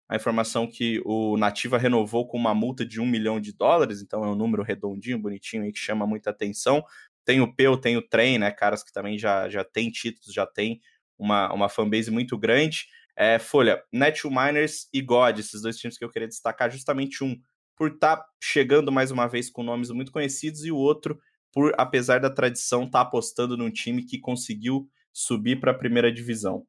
a 0.09 0.17
informação 0.17 0.67
que 0.67 1.01
o 1.05 1.37
Nativa 1.37 1.79
renovou 1.79 2.27
com 2.27 2.37
uma 2.37 2.55
multa 2.55 2.85
de 2.85 3.01
um 3.01 3.07
milhão 3.07 3.41
de 3.41 3.53
dólares, 3.53 4.03
então 4.03 4.25
é 4.25 4.29
um 4.29 4.35
número 4.35 4.63
redondinho, 4.63 5.19
bonitinho 5.19 5.65
e 5.65 5.73
que 5.73 5.79
chama 5.79 6.07
muita 6.07 6.31
atenção. 6.31 6.85
Tem 7.25 7.41
o 7.41 7.55
Peu, 7.55 7.77
tem 7.77 7.97
o 7.97 8.03
Trem, 8.03 8.39
né? 8.39 8.51
Caras 8.51 8.83
que 8.83 8.93
também 8.93 9.19
já, 9.19 9.49
já 9.49 9.65
tem 9.65 9.91
títulos, 9.91 10.35
já 10.35 10.47
tem 10.47 10.81
uma, 11.19 11.53
uma 11.53 11.69
fanbase 11.69 12.11
muito 12.11 12.37
grande. 12.37 12.87
É, 13.17 13.39
Folha, 13.39 13.83
Net 13.93 14.27
Miners 14.27 14.89
e 14.93 15.01
God, 15.01 15.39
esses 15.39 15.63
dois 15.63 15.77
times 15.77 15.97
que 15.97 16.05
eu 16.05 16.11
queria 16.11 16.29
destacar, 16.29 16.71
justamente 16.71 17.25
um 17.25 17.37
por 17.77 17.93
estar 17.93 18.19
tá 18.19 18.27
chegando 18.41 18.93
mais 18.93 19.11
uma 19.11 19.27
vez 19.27 19.51
com 19.51 19.63
nomes 19.63 19.91
muito 19.91 20.13
conhecidos 20.13 20.65
e 20.65 20.71
o 20.71 20.77
outro 20.77 21.19
por, 21.53 21.73
apesar 21.79 22.19
da 22.21 22.29
tradição, 22.29 22.85
estar 22.85 22.99
tá 22.99 23.09
apostando 23.09 23.57
num 23.57 23.71
time 23.71 24.05
que 24.05 24.19
conseguiu 24.19 24.89
subir 25.13 25.61
para 25.61 25.71
a 25.71 25.79
primeira 25.79 26.13
divisão. 26.13 26.67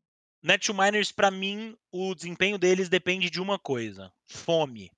Miners, 0.74 1.12
para 1.12 1.32
mim, 1.32 1.76
o 1.92 2.14
desempenho 2.14 2.60
deles 2.60 2.88
depende 2.88 3.32
de 3.32 3.42
uma 3.42 3.58
coisa: 3.58 4.14
fome, 4.28 4.92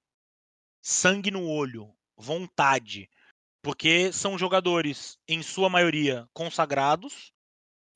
sangue 0.81 1.31
no 1.31 1.47
olho, 1.47 1.89
vontade. 2.17 3.10
Porque 3.63 4.12
são 4.12 4.38
jogadores, 4.38 5.17
em 5.27 5.41
sua 5.41 5.69
maioria, 5.69 6.27
consagrados. 6.33 7.31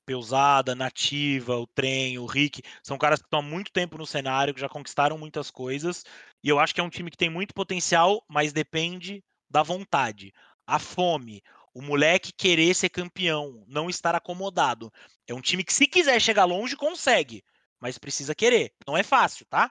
Peusada, 0.04 0.74
Nativa, 0.74 1.56
o 1.56 1.66
Trem, 1.66 2.18
o 2.18 2.26
Rick, 2.26 2.60
são 2.82 2.98
caras 2.98 3.20
que 3.20 3.26
estão 3.26 3.38
há 3.38 3.42
muito 3.42 3.70
tempo 3.70 3.96
no 3.96 4.04
cenário, 4.04 4.52
que 4.52 4.60
já 4.60 4.68
conquistaram 4.68 5.16
muitas 5.16 5.48
coisas. 5.48 6.04
E 6.42 6.48
eu 6.48 6.58
acho 6.58 6.74
que 6.74 6.80
é 6.80 6.84
um 6.84 6.90
time 6.90 7.10
que 7.10 7.16
tem 7.16 7.30
muito 7.30 7.54
potencial, 7.54 8.24
mas 8.28 8.52
depende 8.52 9.22
da 9.48 9.62
vontade. 9.62 10.32
A 10.66 10.78
fome, 10.80 11.40
o 11.74 11.82
moleque 11.82 12.32
querer 12.32 12.74
ser 12.74 12.88
campeão, 12.88 13.64
não 13.66 13.88
estar 13.88 14.14
acomodado. 14.14 14.92
É 15.26 15.34
um 15.34 15.40
time 15.40 15.64
que, 15.64 15.72
se 15.72 15.86
quiser 15.86 16.20
chegar 16.20 16.44
longe, 16.44 16.76
consegue, 16.76 17.42
mas 17.80 17.98
precisa 17.98 18.34
querer. 18.34 18.72
Não 18.86 18.96
é 18.96 19.02
fácil, 19.02 19.46
tá? 19.46 19.70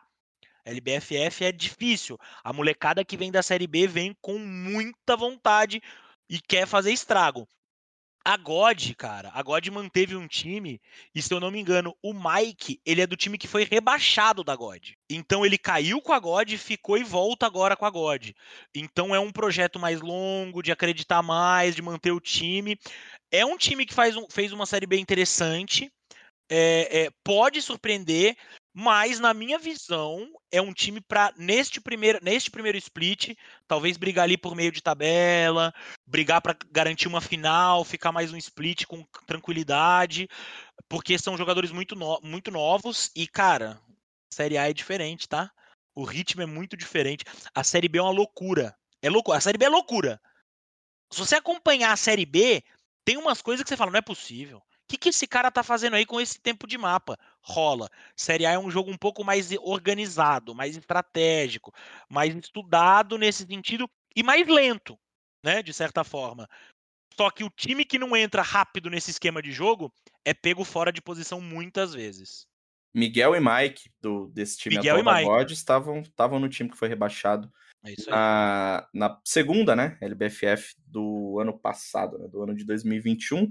LBFF 0.65 1.45
é 1.45 1.51
difícil. 1.51 2.17
A 2.43 2.53
molecada 2.53 3.05
que 3.05 3.17
vem 3.17 3.31
da 3.31 3.41
Série 3.41 3.67
B 3.67 3.87
vem 3.87 4.15
com 4.21 4.37
muita 4.37 5.15
vontade 5.15 5.81
e 6.29 6.39
quer 6.39 6.67
fazer 6.67 6.91
estrago. 6.91 7.47
A 8.23 8.37
God, 8.37 8.93
cara, 8.97 9.31
a 9.33 9.41
God 9.41 9.67
manteve 9.69 10.15
um 10.15 10.27
time, 10.27 10.79
e 11.13 11.21
se 11.21 11.33
eu 11.33 11.39
não 11.39 11.49
me 11.49 11.59
engano, 11.59 11.97
o 12.03 12.13
Mike, 12.13 12.79
ele 12.85 13.01
é 13.01 13.07
do 13.07 13.17
time 13.17 13.35
que 13.35 13.47
foi 13.47 13.63
rebaixado 13.63 14.43
da 14.43 14.55
God. 14.55 14.91
Então 15.09 15.43
ele 15.43 15.57
caiu 15.57 15.99
com 16.01 16.13
a 16.13 16.19
God, 16.19 16.51
ficou 16.57 16.99
e 16.99 17.03
volta 17.03 17.47
agora 17.47 17.75
com 17.75 17.85
a 17.85 17.89
God. 17.89 18.29
Então 18.75 19.15
é 19.15 19.19
um 19.19 19.31
projeto 19.31 19.79
mais 19.79 20.01
longo, 20.01 20.61
de 20.61 20.71
acreditar 20.71 21.23
mais, 21.23 21.75
de 21.75 21.81
manter 21.81 22.11
o 22.11 22.19
time. 22.19 22.77
É 23.31 23.43
um 23.43 23.57
time 23.57 23.87
que 23.87 23.93
faz 23.93 24.15
um, 24.15 24.27
fez 24.29 24.51
uma 24.51 24.67
série 24.67 24.85
bem 24.85 25.01
interessante. 25.01 25.91
É, 26.47 27.05
é, 27.05 27.09
pode 27.23 27.61
surpreender, 27.61 28.35
mas, 28.73 29.19
na 29.19 29.33
minha 29.33 29.59
visão, 29.59 30.31
é 30.49 30.61
um 30.61 30.73
time 30.73 31.01
para, 31.01 31.33
neste 31.35 31.81
primeiro, 31.81 32.19
neste 32.21 32.49
primeiro 32.49 32.77
split, 32.77 33.35
talvez 33.67 33.97
brigar 33.97 34.23
ali 34.23 34.37
por 34.37 34.55
meio 34.55 34.71
de 34.71 34.81
tabela, 34.81 35.73
brigar 36.07 36.41
para 36.41 36.55
garantir 36.71 37.09
uma 37.09 37.19
final, 37.19 37.83
ficar 37.83 38.13
mais 38.13 38.31
um 38.31 38.37
split 38.37 38.85
com 38.85 39.03
tranquilidade, 39.27 40.29
porque 40.87 41.17
são 41.17 41.35
jogadores 41.35 41.71
muito, 41.71 41.95
no, 41.95 42.17
muito 42.23 42.49
novos 42.49 43.11
e, 43.13 43.27
cara, 43.27 43.77
Série 44.33 44.57
A 44.57 44.69
é 44.69 44.73
diferente, 44.73 45.27
tá? 45.27 45.51
O 45.93 46.05
ritmo 46.05 46.41
é 46.41 46.45
muito 46.45 46.77
diferente. 46.77 47.25
A 47.53 47.65
Série 47.65 47.89
B 47.89 47.99
é 47.99 48.01
uma 48.01 48.11
loucura. 48.11 48.73
É 49.01 49.09
loucura. 49.09 49.37
A 49.37 49.41
Série 49.41 49.57
B 49.57 49.65
é 49.65 49.69
loucura. 49.69 50.21
Se 51.11 51.19
você 51.19 51.35
acompanhar 51.35 51.91
a 51.91 51.97
Série 51.97 52.25
B, 52.25 52.63
tem 53.03 53.17
umas 53.17 53.41
coisas 53.41 53.63
que 53.63 53.67
você 53.67 53.75
fala, 53.75 53.91
não 53.91 53.99
é 53.99 54.01
possível 54.01 54.63
que, 54.91 54.97
que 54.97 55.09
esse 55.09 55.25
cara 55.25 55.49
tá 55.49 55.63
fazendo 55.63 55.95
aí 55.95 56.05
com 56.05 56.19
esse 56.19 56.39
tempo 56.39 56.67
de 56.67 56.77
mapa? 56.77 57.17
Rola. 57.41 57.89
Série 58.15 58.45
A 58.45 58.51
é 58.51 58.59
um 58.59 58.69
jogo 58.69 58.91
um 58.91 58.97
pouco 58.97 59.23
mais 59.23 59.49
organizado, 59.61 60.53
mais 60.53 60.75
estratégico, 60.75 61.73
mais 62.09 62.35
estudado 62.35 63.17
nesse 63.17 63.45
sentido 63.45 63.89
e 64.15 64.21
mais 64.21 64.47
lento, 64.47 64.99
né? 65.43 65.63
De 65.63 65.73
certa 65.73 66.03
forma. 66.03 66.49
Só 67.15 67.29
que 67.29 67.43
o 67.43 67.49
time 67.49 67.85
que 67.85 67.97
não 67.97 68.15
entra 68.15 68.41
rápido 68.41 68.89
nesse 68.89 69.11
esquema 69.11 69.41
de 69.41 69.51
jogo 69.51 69.93
é 70.25 70.33
pego 70.33 70.63
fora 70.63 70.91
de 70.91 71.01
posição 71.01 71.39
muitas 71.39 71.93
vezes. 71.93 72.45
Miguel 72.93 73.35
e 73.35 73.39
Mike, 73.39 73.89
do, 74.01 74.27
desse 74.27 74.57
time 74.57 74.75
Miguel 74.75 74.97
atual 74.97 75.15
e 75.15 75.23
da 75.23 75.39
Mike. 75.39 75.53
Estavam, 75.53 75.99
estavam 76.01 76.39
no 76.39 76.49
time 76.49 76.69
que 76.69 76.77
foi 76.77 76.89
rebaixado 76.89 77.49
É 77.85 77.93
na, 78.09 78.87
na 78.93 79.21
segunda, 79.23 79.73
né, 79.73 79.97
LBFF 80.01 80.75
do 80.85 81.39
ano 81.39 81.57
passado, 81.57 82.17
né, 82.17 82.27
do 82.27 82.43
ano 82.43 82.53
de 82.53 82.65
2021. 82.65 83.49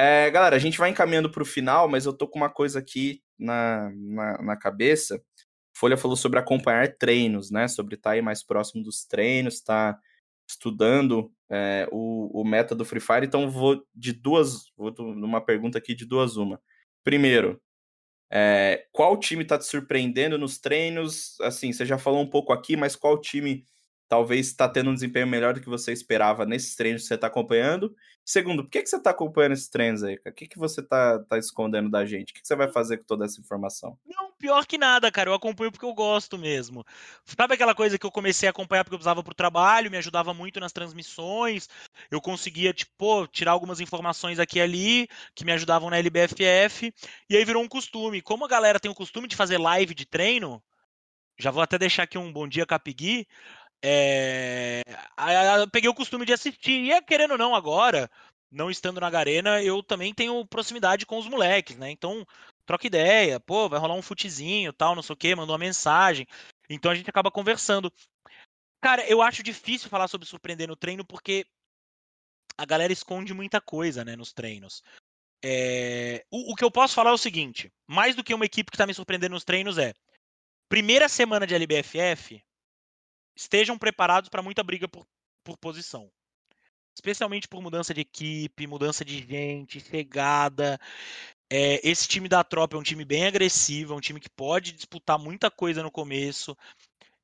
É, 0.00 0.30
galera, 0.30 0.54
a 0.54 0.60
gente 0.60 0.78
vai 0.78 0.90
encaminhando 0.90 1.28
para 1.28 1.42
o 1.42 1.46
final, 1.46 1.88
mas 1.88 2.06
eu 2.06 2.12
tô 2.12 2.28
com 2.28 2.38
uma 2.38 2.48
coisa 2.48 2.78
aqui 2.78 3.20
na, 3.36 3.90
na, 3.96 4.42
na 4.42 4.56
cabeça. 4.56 5.20
Folha 5.76 5.96
falou 5.96 6.16
sobre 6.16 6.38
acompanhar 6.38 6.96
treinos, 6.96 7.50
né, 7.50 7.66
sobre 7.66 7.96
estar 7.96 8.12
aí 8.12 8.22
mais 8.22 8.40
próximo 8.40 8.84
dos 8.84 9.04
treinos, 9.04 9.54
estar 9.54 9.98
estudando 10.48 11.32
é, 11.50 11.88
o, 11.90 12.42
o 12.42 12.44
meta 12.44 12.76
do 12.76 12.84
Free 12.84 13.00
Fire, 13.00 13.26
então 13.26 13.50
vou 13.50 13.84
de 13.92 14.12
duas, 14.12 14.70
vou 14.76 14.94
numa 15.16 15.40
pergunta 15.40 15.78
aqui 15.78 15.96
de 15.96 16.06
duas 16.06 16.36
uma. 16.36 16.62
Primeiro, 17.02 17.60
é, 18.30 18.86
qual 18.92 19.18
time 19.18 19.44
tá 19.44 19.58
te 19.58 19.64
surpreendendo 19.64 20.38
nos 20.38 20.60
treinos? 20.60 21.36
Assim, 21.40 21.72
você 21.72 21.84
já 21.84 21.98
falou 21.98 22.20
um 22.20 22.30
pouco 22.30 22.52
aqui, 22.52 22.76
mas 22.76 22.94
qual 22.94 23.20
time 23.20 23.64
talvez 24.08 24.46
está 24.46 24.68
tendo 24.68 24.90
um 24.90 24.94
desempenho 24.94 25.26
melhor 25.26 25.54
do 25.54 25.60
que 25.60 25.68
você 25.68 25.92
esperava 25.92 26.46
nesses 26.46 26.74
treinos 26.74 27.02
que 27.02 27.08
você 27.08 27.14
está 27.14 27.26
acompanhando? 27.26 27.94
Segundo, 28.24 28.62
por 28.62 28.70
que, 28.70 28.82
que 28.82 28.88
você 28.88 28.96
está 28.96 29.10
acompanhando 29.10 29.52
esses 29.52 29.68
treinos 29.70 30.02
aí? 30.02 30.18
O 30.26 30.32
que, 30.32 30.46
que 30.46 30.58
você 30.58 30.82
tá, 30.82 31.18
tá 31.20 31.38
escondendo 31.38 31.90
da 31.90 32.04
gente? 32.04 32.30
O 32.30 32.34
que, 32.34 32.42
que 32.42 32.46
você 32.46 32.54
vai 32.54 32.70
fazer 32.70 32.98
com 32.98 33.04
toda 33.04 33.24
essa 33.24 33.40
informação? 33.40 33.98
Não, 34.06 34.32
pior 34.32 34.66
que 34.66 34.76
nada, 34.76 35.10
cara. 35.10 35.30
Eu 35.30 35.34
acompanho 35.34 35.72
porque 35.72 35.86
eu 35.86 35.94
gosto 35.94 36.36
mesmo. 36.36 36.84
Sabe 37.24 37.54
aquela 37.54 37.74
coisa 37.74 37.98
que 37.98 38.04
eu 38.04 38.10
comecei 38.10 38.46
a 38.46 38.50
acompanhar 38.50 38.84
porque 38.84 38.94
eu 38.94 38.98
precisava 38.98 39.22
pro 39.22 39.34
trabalho, 39.34 39.90
me 39.90 39.96
ajudava 39.96 40.34
muito 40.34 40.60
nas 40.60 40.72
transmissões. 40.72 41.70
Eu 42.10 42.20
conseguia, 42.20 42.72
tipo, 42.74 43.26
tirar 43.28 43.52
algumas 43.52 43.80
informações 43.80 44.38
aqui 44.38 44.58
e 44.58 44.60
ali 44.60 45.08
que 45.34 45.44
me 45.44 45.52
ajudavam 45.52 45.88
na 45.88 45.98
LBFF. 45.98 46.92
E 47.30 47.34
aí 47.34 47.44
virou 47.46 47.62
um 47.62 47.68
costume. 47.68 48.20
Como 48.20 48.44
a 48.44 48.48
galera 48.48 48.78
tem 48.78 48.90
o 48.90 48.94
costume 48.94 49.26
de 49.26 49.36
fazer 49.36 49.56
live 49.56 49.94
de 49.94 50.04
treino, 50.04 50.62
já 51.38 51.50
vou 51.50 51.62
até 51.62 51.78
deixar 51.78 52.02
aqui 52.02 52.18
um 52.18 52.32
bom 52.32 52.48
dia 52.48 52.66
Capigui. 52.66 53.26
É... 53.82 54.82
Eu 55.60 55.70
peguei 55.70 55.88
o 55.88 55.94
costume 55.94 56.26
de 56.26 56.32
assistir. 56.32 56.84
E 56.84 56.92
é, 56.92 57.00
querendo 57.00 57.32
ou 57.32 57.38
não, 57.38 57.54
agora, 57.54 58.10
não 58.50 58.70
estando 58.70 59.00
na 59.00 59.10
Garena, 59.10 59.62
eu 59.62 59.82
também 59.82 60.14
tenho 60.14 60.44
proximidade 60.46 61.06
com 61.06 61.18
os 61.18 61.28
moleques, 61.28 61.76
né? 61.76 61.90
Então, 61.90 62.26
troca 62.66 62.86
ideia, 62.86 63.40
pô, 63.40 63.68
vai 63.68 63.78
rolar 63.78 63.94
um 63.94 64.02
futezinho, 64.02 64.72
tal, 64.72 64.94
não 64.94 65.02
sei 65.02 65.14
o 65.14 65.16
quê, 65.16 65.34
mandou 65.34 65.54
uma 65.54 65.58
mensagem. 65.58 66.26
Então 66.68 66.90
a 66.90 66.94
gente 66.94 67.08
acaba 67.08 67.30
conversando. 67.30 67.92
Cara, 68.80 69.06
eu 69.08 69.22
acho 69.22 69.42
difícil 69.42 69.88
falar 69.88 70.06
sobre 70.06 70.26
surpreender 70.26 70.68
no 70.68 70.76
treino 70.76 71.04
porque 71.04 71.46
a 72.56 72.66
galera 72.66 72.92
esconde 72.92 73.32
muita 73.32 73.60
coisa, 73.60 74.04
né, 74.04 74.16
nos 74.16 74.32
treinos. 74.32 74.82
É, 75.42 76.24
O, 76.30 76.52
o 76.52 76.54
que 76.54 76.64
eu 76.64 76.70
posso 76.70 76.94
falar 76.94 77.10
é 77.10 77.14
o 77.14 77.18
seguinte: 77.18 77.72
mais 77.86 78.14
do 78.14 78.24
que 78.24 78.34
uma 78.34 78.44
equipe 78.44 78.70
que 78.70 78.78
tá 78.78 78.86
me 78.86 78.94
surpreendendo 78.94 79.34
nos 79.34 79.44
treinos 79.44 79.78
é 79.78 79.94
primeira 80.68 81.08
semana 81.08 81.46
de 81.46 81.54
LBFF, 81.54 82.42
estejam 83.38 83.78
preparados 83.78 84.28
para 84.28 84.42
muita 84.42 84.64
briga 84.64 84.88
por, 84.88 85.06
por 85.44 85.56
posição. 85.56 86.10
Especialmente 86.92 87.46
por 87.46 87.62
mudança 87.62 87.94
de 87.94 88.00
equipe, 88.00 88.66
mudança 88.66 89.04
de 89.04 89.24
gente, 89.24 89.78
chegada. 89.78 90.78
É, 91.48 91.80
esse 91.88 92.08
time 92.08 92.28
da 92.28 92.42
tropa 92.42 92.76
é 92.76 92.80
um 92.80 92.82
time 92.82 93.04
bem 93.04 93.26
agressivo, 93.26 93.94
é 93.94 93.96
um 93.96 94.00
time 94.00 94.18
que 94.18 94.28
pode 94.28 94.72
disputar 94.72 95.16
muita 95.16 95.48
coisa 95.50 95.84
no 95.84 95.90
começo. 95.92 96.56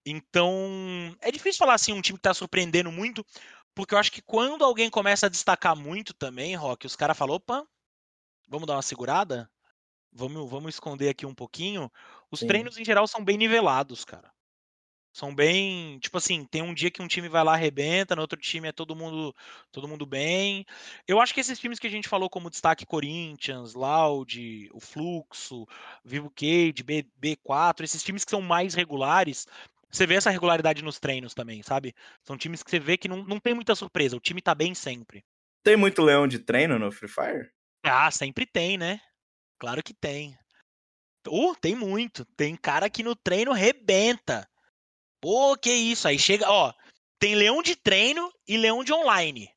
Então, 0.07 1.17
é 1.21 1.33
difícil 1.33 1.59
falar 1.59 1.75
assim, 1.75 1.93
um 1.93 2.01
time 2.01 2.19
que 2.19 2.23
tá 2.23 2.33
surpreendendo 2.33 2.93
muito, 2.93 3.27
porque 3.75 3.95
eu 3.95 3.99
acho 3.99 4.13
que 4.13 4.23
quando 4.23 4.65
alguém 4.65 4.89
começa 4.89 5.27
a 5.27 5.31
destacar 5.31 5.75
muito 5.75 6.15
também, 6.15 6.55
Rock, 6.55 6.87
os 6.87 6.95
caras 6.95 7.19
falam, 7.19 7.35
opa, 7.37 7.67
vamos 8.49 8.69
dar 8.69 8.75
uma 8.75 8.83
segurada? 8.83 9.51
Vamos, 10.13 10.49
vamos 10.49 10.75
esconder 10.75 11.09
aqui 11.09 11.27
um 11.27 11.35
pouquinho. 11.35 11.91
Os 12.31 12.41
Sim. 12.41 12.47
treinos 12.47 12.79
em 12.79 12.85
geral 12.85 13.09
são 13.09 13.25
bem 13.25 13.37
nivelados, 13.37 14.05
cara. 14.05 14.34
São 15.15 15.33
bem, 15.33 15.97
tipo 16.01 16.19
assim, 16.19 16.45
tem 16.45 16.61
um 16.61 16.75
dia 16.75 16.91
que 16.91 17.01
um 17.01 17.07
time 17.07 17.29
vai 17.29 17.45
lá 17.45 17.53
arrebenta, 17.53 18.17
no 18.17 18.23
outro 18.23 18.37
time 18.37 18.67
é 18.67 18.73
todo 18.73 18.97
mundo, 18.97 19.33
todo 19.71 19.87
mundo 19.87 20.05
bem. 20.05 20.67
Eu 21.07 21.21
acho 21.21 21.33
que 21.33 21.39
esses 21.39 21.57
times 21.57 21.79
que 21.79 21.87
a 21.87 21.91
gente 21.91 22.09
falou 22.09 22.29
como 22.29 22.51
destaque 22.51 22.85
Corinthians, 22.85 23.75
Loud, 23.75 24.69
o 24.73 24.81
Fluxo, 24.81 25.69
Vivo 26.05 26.29
Cage, 26.35 26.83
B, 26.85 27.07
B4, 27.23 27.85
esses 27.85 28.03
times 28.03 28.25
que 28.25 28.31
são 28.33 28.43
mais 28.43 28.75
regulares, 28.75 29.47
você 29.89 30.05
vê 30.05 30.17
essa 30.17 30.31
regularidade 30.31 30.83
nos 30.83 30.99
treinos 30.99 31.33
também, 31.33 31.63
sabe? 31.63 31.95
São 32.25 32.37
times 32.37 32.65
que 32.65 32.71
você 32.73 32.81
vê 32.81 32.97
que 32.97 33.07
não, 33.07 33.23
não 33.23 33.39
tem 33.39 33.55
muita 33.55 33.77
surpresa, 33.77 34.17
o 34.17 34.21
time 34.21 34.43
tá 34.43 34.53
bem 34.53 34.75
sempre. 34.75 35.25
Tem 35.63 35.77
muito 35.77 36.03
leão 36.03 36.27
de 36.27 36.41
treino 36.41 36.77
no 36.77 36.91
Free 36.91 37.09
Fire? 37.09 37.53
Ah, 37.85 38.11
sempre 38.11 38.45
tem, 38.47 38.77
né? 38.77 39.01
Claro 39.61 39.81
que 39.81 39.95
tem. 39.95 40.37
Uh, 41.29 41.55
tem 41.55 41.77
muito. 41.77 42.25
Tem 42.37 42.57
cara 42.57 42.91
que 42.91 43.05
no 43.05 43.15
treino 43.15 43.53
rebenta. 43.53 44.45
Pô, 45.25 45.57
que 45.57 45.73
isso? 45.73 46.07
Aí 46.07 46.19
chega, 46.19 46.51
ó. 46.51 46.71
Tem 47.19 47.35
leão 47.35 47.63
de 47.63 47.75
treino 47.75 48.31
e 48.47 48.59
leão 48.59 48.85
de 48.85 48.93
online. 48.93 49.51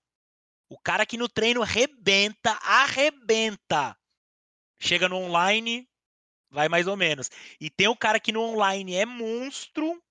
O 0.69 0.80
cara 0.80 1.06
que 1.06 1.17
no 1.17 1.27
treino 1.27 1.62
rebenta, 1.62 2.51
arrebenta. 2.62 3.93
Chega 4.80 5.10
no 5.10 5.17
online, 5.17 5.86
vai 6.49 6.69
mais 6.69 6.88
ou 6.88 6.95
menos. 6.95 7.30
E 7.60 7.69
tem 7.69 7.89
o 7.89 7.97
cara 7.97 8.17
que 8.17 8.32
no 8.32 8.43
online 8.43 8.95
é 8.95 9.06
monstro 9.06 10.01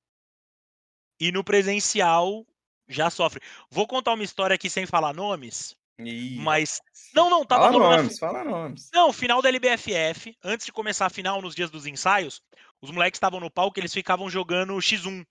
e 1.19 1.33
no 1.33 1.43
presencial 1.43 2.47
já 2.87 3.09
sofre. 3.09 3.41
Vou 3.71 3.87
contar 3.87 4.13
uma 4.13 4.25
história 4.25 4.57
aqui 4.57 4.69
sem 4.69 4.85
falar 4.85 5.15
nomes, 5.15 5.75
Ih, 5.99 6.37
mas. 6.37 6.83
Não, 7.15 7.31
não, 7.31 7.47
tava 7.47 7.73
fala 7.73 7.97
nomes, 7.97 8.19
fala 8.19 8.45
nomes. 8.45 8.91
não, 8.93 9.11
final 9.11 9.41
da 9.41 9.49
LBFF, 9.49 10.37
antes 10.45 10.67
de 10.67 10.73
começar 10.73 11.07
a 11.07 11.11
final, 11.11 11.41
nos 11.41 11.55
dias 11.55 11.71
dos 11.71 11.87
ensaios, 11.87 12.43
os 12.83 12.91
moleques 12.91 13.17
estavam 13.17 13.41
no 13.41 13.51
palco, 13.51 13.81
eles 13.81 13.95
ficavam 13.95 14.29
jogando 14.29 14.75
X1, 14.75 15.25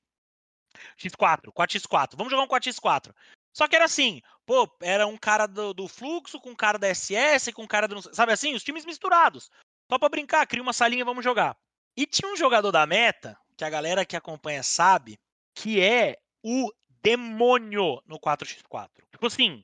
X4, 0.98 1.52
4x4. 1.52 2.16
Vamos 2.16 2.32
jogar 2.32 2.44
um 2.44 2.48
4x4. 2.48 3.14
Só 3.54 3.68
que 3.68 3.76
era 3.76 3.86
assim, 3.86 4.22
pô, 4.46 4.70
era 4.82 5.08
um 5.08 5.18
cara 5.18 5.48
do, 5.48 5.74
do 5.74 5.88
fluxo 5.88 6.40
com 6.40 6.50
um 6.52 6.56
cara 6.56 6.78
da 6.78 6.94
SS, 6.94 7.54
com 7.54 7.64
um 7.64 7.68
cara 7.68 7.88
do. 7.88 8.02
Sabe 8.14 8.34
assim, 8.34 8.54
os 8.54 8.64
times 8.64 8.86
misturados. 8.86 9.50
Só 9.90 9.98
pra 9.98 10.10
brincar, 10.10 10.46
cria 10.48 10.62
uma 10.62 10.74
salinha 10.74 11.06
vamos 11.06 11.24
jogar. 11.24 11.58
E 11.96 12.06
tinha 12.06 12.32
um 12.32 12.36
jogador 12.36 12.72
da 12.72 12.86
meta, 12.86 13.38
que 13.56 13.64
a 13.64 13.70
galera 13.70 14.06
que 14.06 14.16
acompanha 14.16 14.62
sabe, 14.64 15.18
que 15.54 15.80
é 15.80 16.18
o 16.44 16.72
demônio 17.02 18.02
no 18.06 18.20
4x4. 18.20 18.90
Tipo 19.12 19.28
assim, 19.28 19.64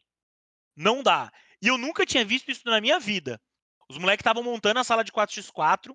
não 0.76 1.04
dá. 1.04 1.32
E 1.62 1.68
eu 1.68 1.78
nunca 1.78 2.06
tinha 2.06 2.24
visto 2.24 2.50
isso 2.50 2.62
na 2.66 2.80
minha 2.80 3.00
vida. 3.00 3.42
Os 3.90 3.98
moleques 3.98 4.22
estavam 4.22 4.42
montando 4.42 4.80
a 4.80 4.84
sala 4.84 5.04
de 5.04 5.12
4x4 5.12 5.94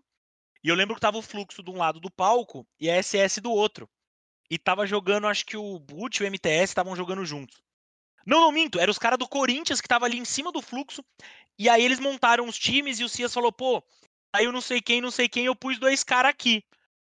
e 0.62 0.68
eu 0.68 0.74
lembro 0.74 0.94
que 0.94 1.00
tava 1.00 1.16
o 1.16 1.22
fluxo 1.22 1.62
de 1.62 1.70
um 1.70 1.79
lado 1.79 1.98
do 2.00 2.11
palco 2.11 2.66
e 2.79 2.90
a 2.90 3.02
SS 3.02 3.40
do 3.40 3.50
outro. 3.50 3.88
E 4.50 4.59
tava 4.59 4.87
jogando, 4.87 5.26
acho 5.26 5.44
que 5.44 5.56
o 5.56 5.78
Boot 5.78 6.18
e 6.18 6.24
o 6.24 6.26
MTS 6.26 6.70
estavam 6.70 6.94
jogando 6.96 7.24
juntos. 7.24 7.61
Não, 8.24 8.40
não 8.40 8.52
minto, 8.52 8.78
eram 8.80 8.90
os 8.90 8.98
caras 8.98 9.18
do 9.18 9.28
Corinthians 9.28 9.80
que 9.80 9.88
tava 9.88 10.04
ali 10.04 10.18
em 10.18 10.24
cima 10.24 10.50
do 10.52 10.61
fluxo. 10.62 11.04
E 11.59 11.68
aí 11.68 11.82
eles 11.85 11.98
montaram 12.00 12.46
os 12.46 12.59
times 12.59 12.98
e 13.00 13.04
o 13.04 13.09
Cias 13.09 13.32
falou, 13.32 13.52
pô, 13.52 13.82
aí 14.32 14.44
eu 14.44 14.52
não 14.52 14.61
sei 14.61 14.80
quem, 14.80 15.00
não 15.00 15.11
sei 15.11 15.28
quem, 15.28 15.46
eu 15.46 15.54
pus 15.56 15.78
dois 15.78 16.02
caras 16.04 16.30
aqui. 16.30 16.64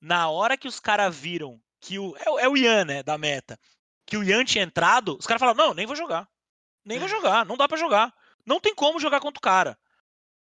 Na 0.00 0.28
hora 0.28 0.56
que 0.56 0.66
os 0.66 0.80
caras 0.80 1.14
viram 1.14 1.60
que 1.80 1.98
o. 1.98 2.16
É, 2.16 2.30
o- 2.30 2.38
é 2.40 2.48
o 2.48 2.56
Ian, 2.56 2.84
né, 2.84 3.02
da 3.02 3.16
meta. 3.16 3.58
Que 4.06 4.16
o 4.16 4.24
Ian 4.24 4.44
tinha 4.44 4.64
entrado, 4.64 5.16
os 5.18 5.26
caras 5.26 5.38
falaram, 5.40 5.58
não, 5.68 5.74
nem 5.74 5.86
vou 5.86 5.94
jogar. 5.96 6.28
Nem 6.84 6.98
vou 6.98 7.08
jogar, 7.08 7.46
não 7.46 7.56
dá 7.56 7.68
pra 7.68 7.78
jogar. 7.78 8.12
Não 8.44 8.58
tem 8.58 8.74
como 8.74 8.98
jogar 8.98 9.20
contra 9.20 9.38
o 9.38 9.42
cara. 9.42 9.78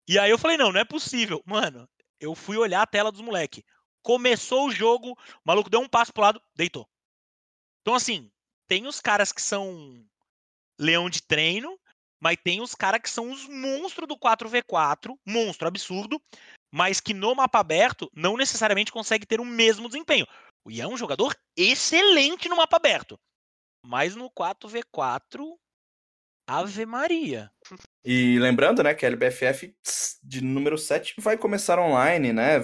E 0.09 0.19
aí 0.19 0.31
eu 0.31 0.39
falei, 0.39 0.57
não, 0.57 0.73
não 0.73 0.81
é 0.81 0.85
possível. 0.85 1.43
Mano, 1.45 1.87
eu 2.19 2.35
fui 2.35 2.57
olhar 2.57 2.81
a 2.83 2.87
tela 2.87 3.13
dos 3.13 3.21
moleque. 3.21 3.63
Começou 4.03 4.67
o 4.67 4.73
jogo, 4.73 5.13
o 5.13 5.17
maluco 5.45 5.71
deu 5.71 5.81
um 5.81 5.89
passo 5.89 6.13
pro 6.13 6.23
lado, 6.23 6.43
deitou. 6.55 6.89
Então, 7.81 7.95
assim, 7.95 8.31
tem 8.69 8.87
os 8.87 9.01
caras 9.01 9.33
que 9.33 9.43
são 9.43 10.05
leão 10.79 11.09
de 11.09 11.23
treino, 11.23 11.79
mas 12.21 12.37
tem 12.43 12.61
os 12.61 12.75
caras 12.75 13.01
que 13.01 13.11
são 13.11 13.31
os 13.31 13.49
monstros 13.49 14.09
do 14.09 14.17
4v4, 14.17 15.19
monstro 15.27 15.69
absurdo, 15.69 16.21
mas 16.73 17.01
que 17.01 17.13
no 17.13 17.35
mapa 17.35 17.59
aberto 17.59 18.11
não 18.15 18.37
necessariamente 18.37 18.93
consegue 18.93 19.27
ter 19.27 19.41
o 19.41 19.45
mesmo 19.45 19.89
desempenho. 19.89 20.27
O 20.65 20.71
Ian 20.71 20.85
é 20.85 20.89
um 20.89 20.97
jogador 20.97 21.37
excelente 21.57 22.49
no 22.49 22.57
mapa 22.57 22.77
aberto, 22.77 23.19
mas 23.85 24.15
no 24.15 24.31
4v4, 24.31 25.59
Ave 26.49 26.87
Maria. 26.87 27.53
E 28.05 28.37
lembrando, 28.41 28.83
né, 28.83 28.95
que 28.95 29.07
a 29.07 29.09
LBFF 29.09 29.77
de 30.23 30.43
número 30.43 30.77
7 30.77 31.15
vai 31.19 31.37
começar 31.37 31.79
online, 31.79 32.33
né? 32.33 32.57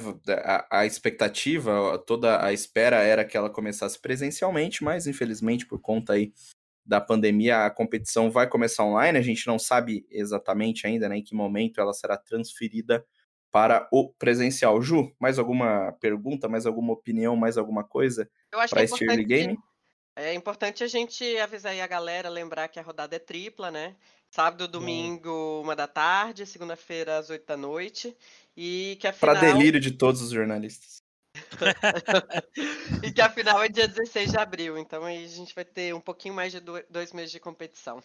A, 0.45 0.80
a 0.80 0.86
expectativa, 0.86 1.97
toda 2.07 2.45
a 2.45 2.53
espera 2.53 2.97
era 2.97 3.24
que 3.24 3.36
ela 3.36 3.49
começasse 3.49 4.01
presencialmente, 4.01 4.82
mas 4.82 5.07
infelizmente 5.07 5.64
por 5.64 5.80
conta 5.80 6.14
aí 6.14 6.32
da 6.84 7.01
pandemia, 7.01 7.66
a 7.66 7.70
competição 7.70 8.30
vai 8.30 8.49
começar 8.49 8.82
online. 8.82 9.18
A 9.18 9.22
gente 9.22 9.47
não 9.47 9.59
sabe 9.59 10.07
exatamente 10.11 10.86
ainda 10.86 11.09
né, 11.09 11.18
em 11.18 11.22
que 11.22 11.34
momento 11.34 11.80
ela 11.80 11.93
será 11.93 12.16
transferida 12.16 13.05
para 13.53 13.86
o 13.93 14.12
presencial. 14.14 14.80
Ju, 14.80 15.14
mais 15.20 15.39
alguma 15.39 15.93
pergunta, 16.01 16.49
mais 16.49 16.66
alguma 16.66 16.95
opinião, 16.95 17.36
mais 17.36 17.59
alguma 17.59 17.84
coisa 17.84 18.28
para 18.70 18.82
este 18.82 19.05
early 19.05 19.24
game? 19.24 19.59
É 20.18 20.34
importante 20.34 20.82
a 20.82 20.88
gente 20.88 21.24
avisar 21.38 21.70
aí 21.70 21.80
a 21.80 21.86
galera, 21.86 22.28
lembrar 22.28 22.66
que 22.66 22.80
a 22.80 22.82
rodada 22.82 23.14
é 23.14 23.20
tripla, 23.20 23.70
né? 23.70 23.94
Sábado, 24.28 24.66
domingo, 24.66 25.60
uma 25.62 25.76
da 25.76 25.86
tarde, 25.86 26.44
segunda-feira 26.44 27.18
às 27.18 27.30
oito 27.30 27.46
da 27.46 27.56
noite. 27.56 28.16
E 28.56 28.98
que 29.00 29.06
a 29.06 29.12
final... 29.12 29.36
Para 29.36 29.52
delírio 29.52 29.78
de 29.78 29.92
todos 29.92 30.20
os 30.20 30.30
jornalistas. 30.30 31.04
e 33.04 33.12
que 33.12 33.20
a 33.20 33.30
final 33.30 33.62
é 33.62 33.68
dia 33.68 33.86
16 33.86 34.32
de 34.32 34.36
abril, 34.36 34.76
então 34.76 35.04
aí 35.04 35.24
a 35.24 35.28
gente 35.28 35.54
vai 35.54 35.64
ter 35.64 35.94
um 35.94 36.00
pouquinho 36.00 36.34
mais 36.34 36.50
de 36.50 36.58
dois 36.90 37.12
meses 37.12 37.30
de 37.30 37.38
competição. 37.38 38.02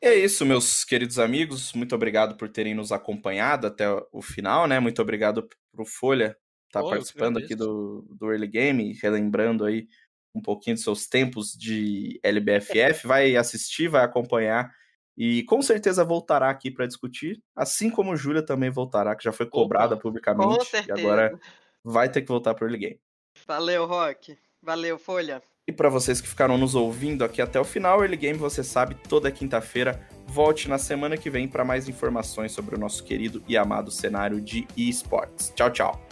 É 0.00 0.14
isso, 0.14 0.46
meus 0.46 0.84
queridos 0.84 1.18
amigos. 1.18 1.72
Muito 1.72 1.96
obrigado 1.96 2.36
por 2.36 2.48
terem 2.48 2.76
nos 2.76 2.92
acompanhado 2.92 3.66
até 3.66 3.86
o 4.12 4.22
final, 4.22 4.68
né? 4.68 4.78
Muito 4.78 5.02
obrigado 5.02 5.48
pro 5.72 5.84
Folha 5.84 6.36
estar 6.66 6.82
tá 6.82 6.88
participando 6.88 7.38
aqui 7.38 7.56
do, 7.56 8.06
do 8.08 8.30
Early 8.30 8.46
Game, 8.46 8.92
relembrando 9.02 9.64
aí 9.64 9.88
um 10.36 10.42
pouquinho 10.42 10.76
dos 10.76 10.84
seus 10.84 11.06
tempos 11.06 11.52
de 11.52 12.20
LBFF, 12.22 13.06
vai 13.06 13.36
assistir, 13.36 13.88
vai 13.88 14.04
acompanhar 14.04 14.70
e 15.16 15.42
com 15.44 15.62
certeza 15.62 16.04
voltará 16.04 16.50
aqui 16.50 16.70
para 16.70 16.86
discutir, 16.86 17.42
assim 17.54 17.88
como 17.88 18.16
Júlia 18.16 18.44
também 18.44 18.70
voltará, 18.70 19.16
que 19.16 19.24
já 19.24 19.32
foi 19.32 19.46
cobrada 19.46 19.94
Opa, 19.94 20.02
publicamente 20.02 20.66
e 20.86 20.92
agora 20.92 21.38
vai 21.82 22.10
ter 22.10 22.20
que 22.20 22.28
voltar 22.28 22.54
para 22.54 22.64
o 22.64 22.68
early 22.68 22.78
game. 22.78 23.00
Valeu, 23.46 23.86
Rock. 23.86 24.36
Valeu, 24.62 24.98
Folha. 24.98 25.42
E 25.68 25.72
para 25.72 25.88
vocês 25.88 26.20
que 26.20 26.28
ficaram 26.28 26.56
nos 26.56 26.74
ouvindo 26.74 27.24
aqui 27.24 27.42
até 27.42 27.58
o 27.58 27.64
final, 27.64 28.00
Early 28.00 28.16
Game, 28.16 28.38
você 28.38 28.62
sabe, 28.62 28.94
toda 29.08 29.32
quinta-feira. 29.32 30.00
Volte 30.24 30.68
na 30.68 30.78
semana 30.78 31.16
que 31.16 31.28
vem 31.28 31.48
para 31.48 31.64
mais 31.64 31.88
informações 31.88 32.52
sobre 32.52 32.76
o 32.76 32.78
nosso 32.78 33.02
querido 33.02 33.42
e 33.48 33.56
amado 33.56 33.90
cenário 33.90 34.40
de 34.40 34.66
esportes. 34.76 35.52
Tchau, 35.56 35.70
tchau. 35.70 36.05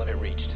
when 0.00 0.08
it 0.08 0.18
reached. 0.18 0.49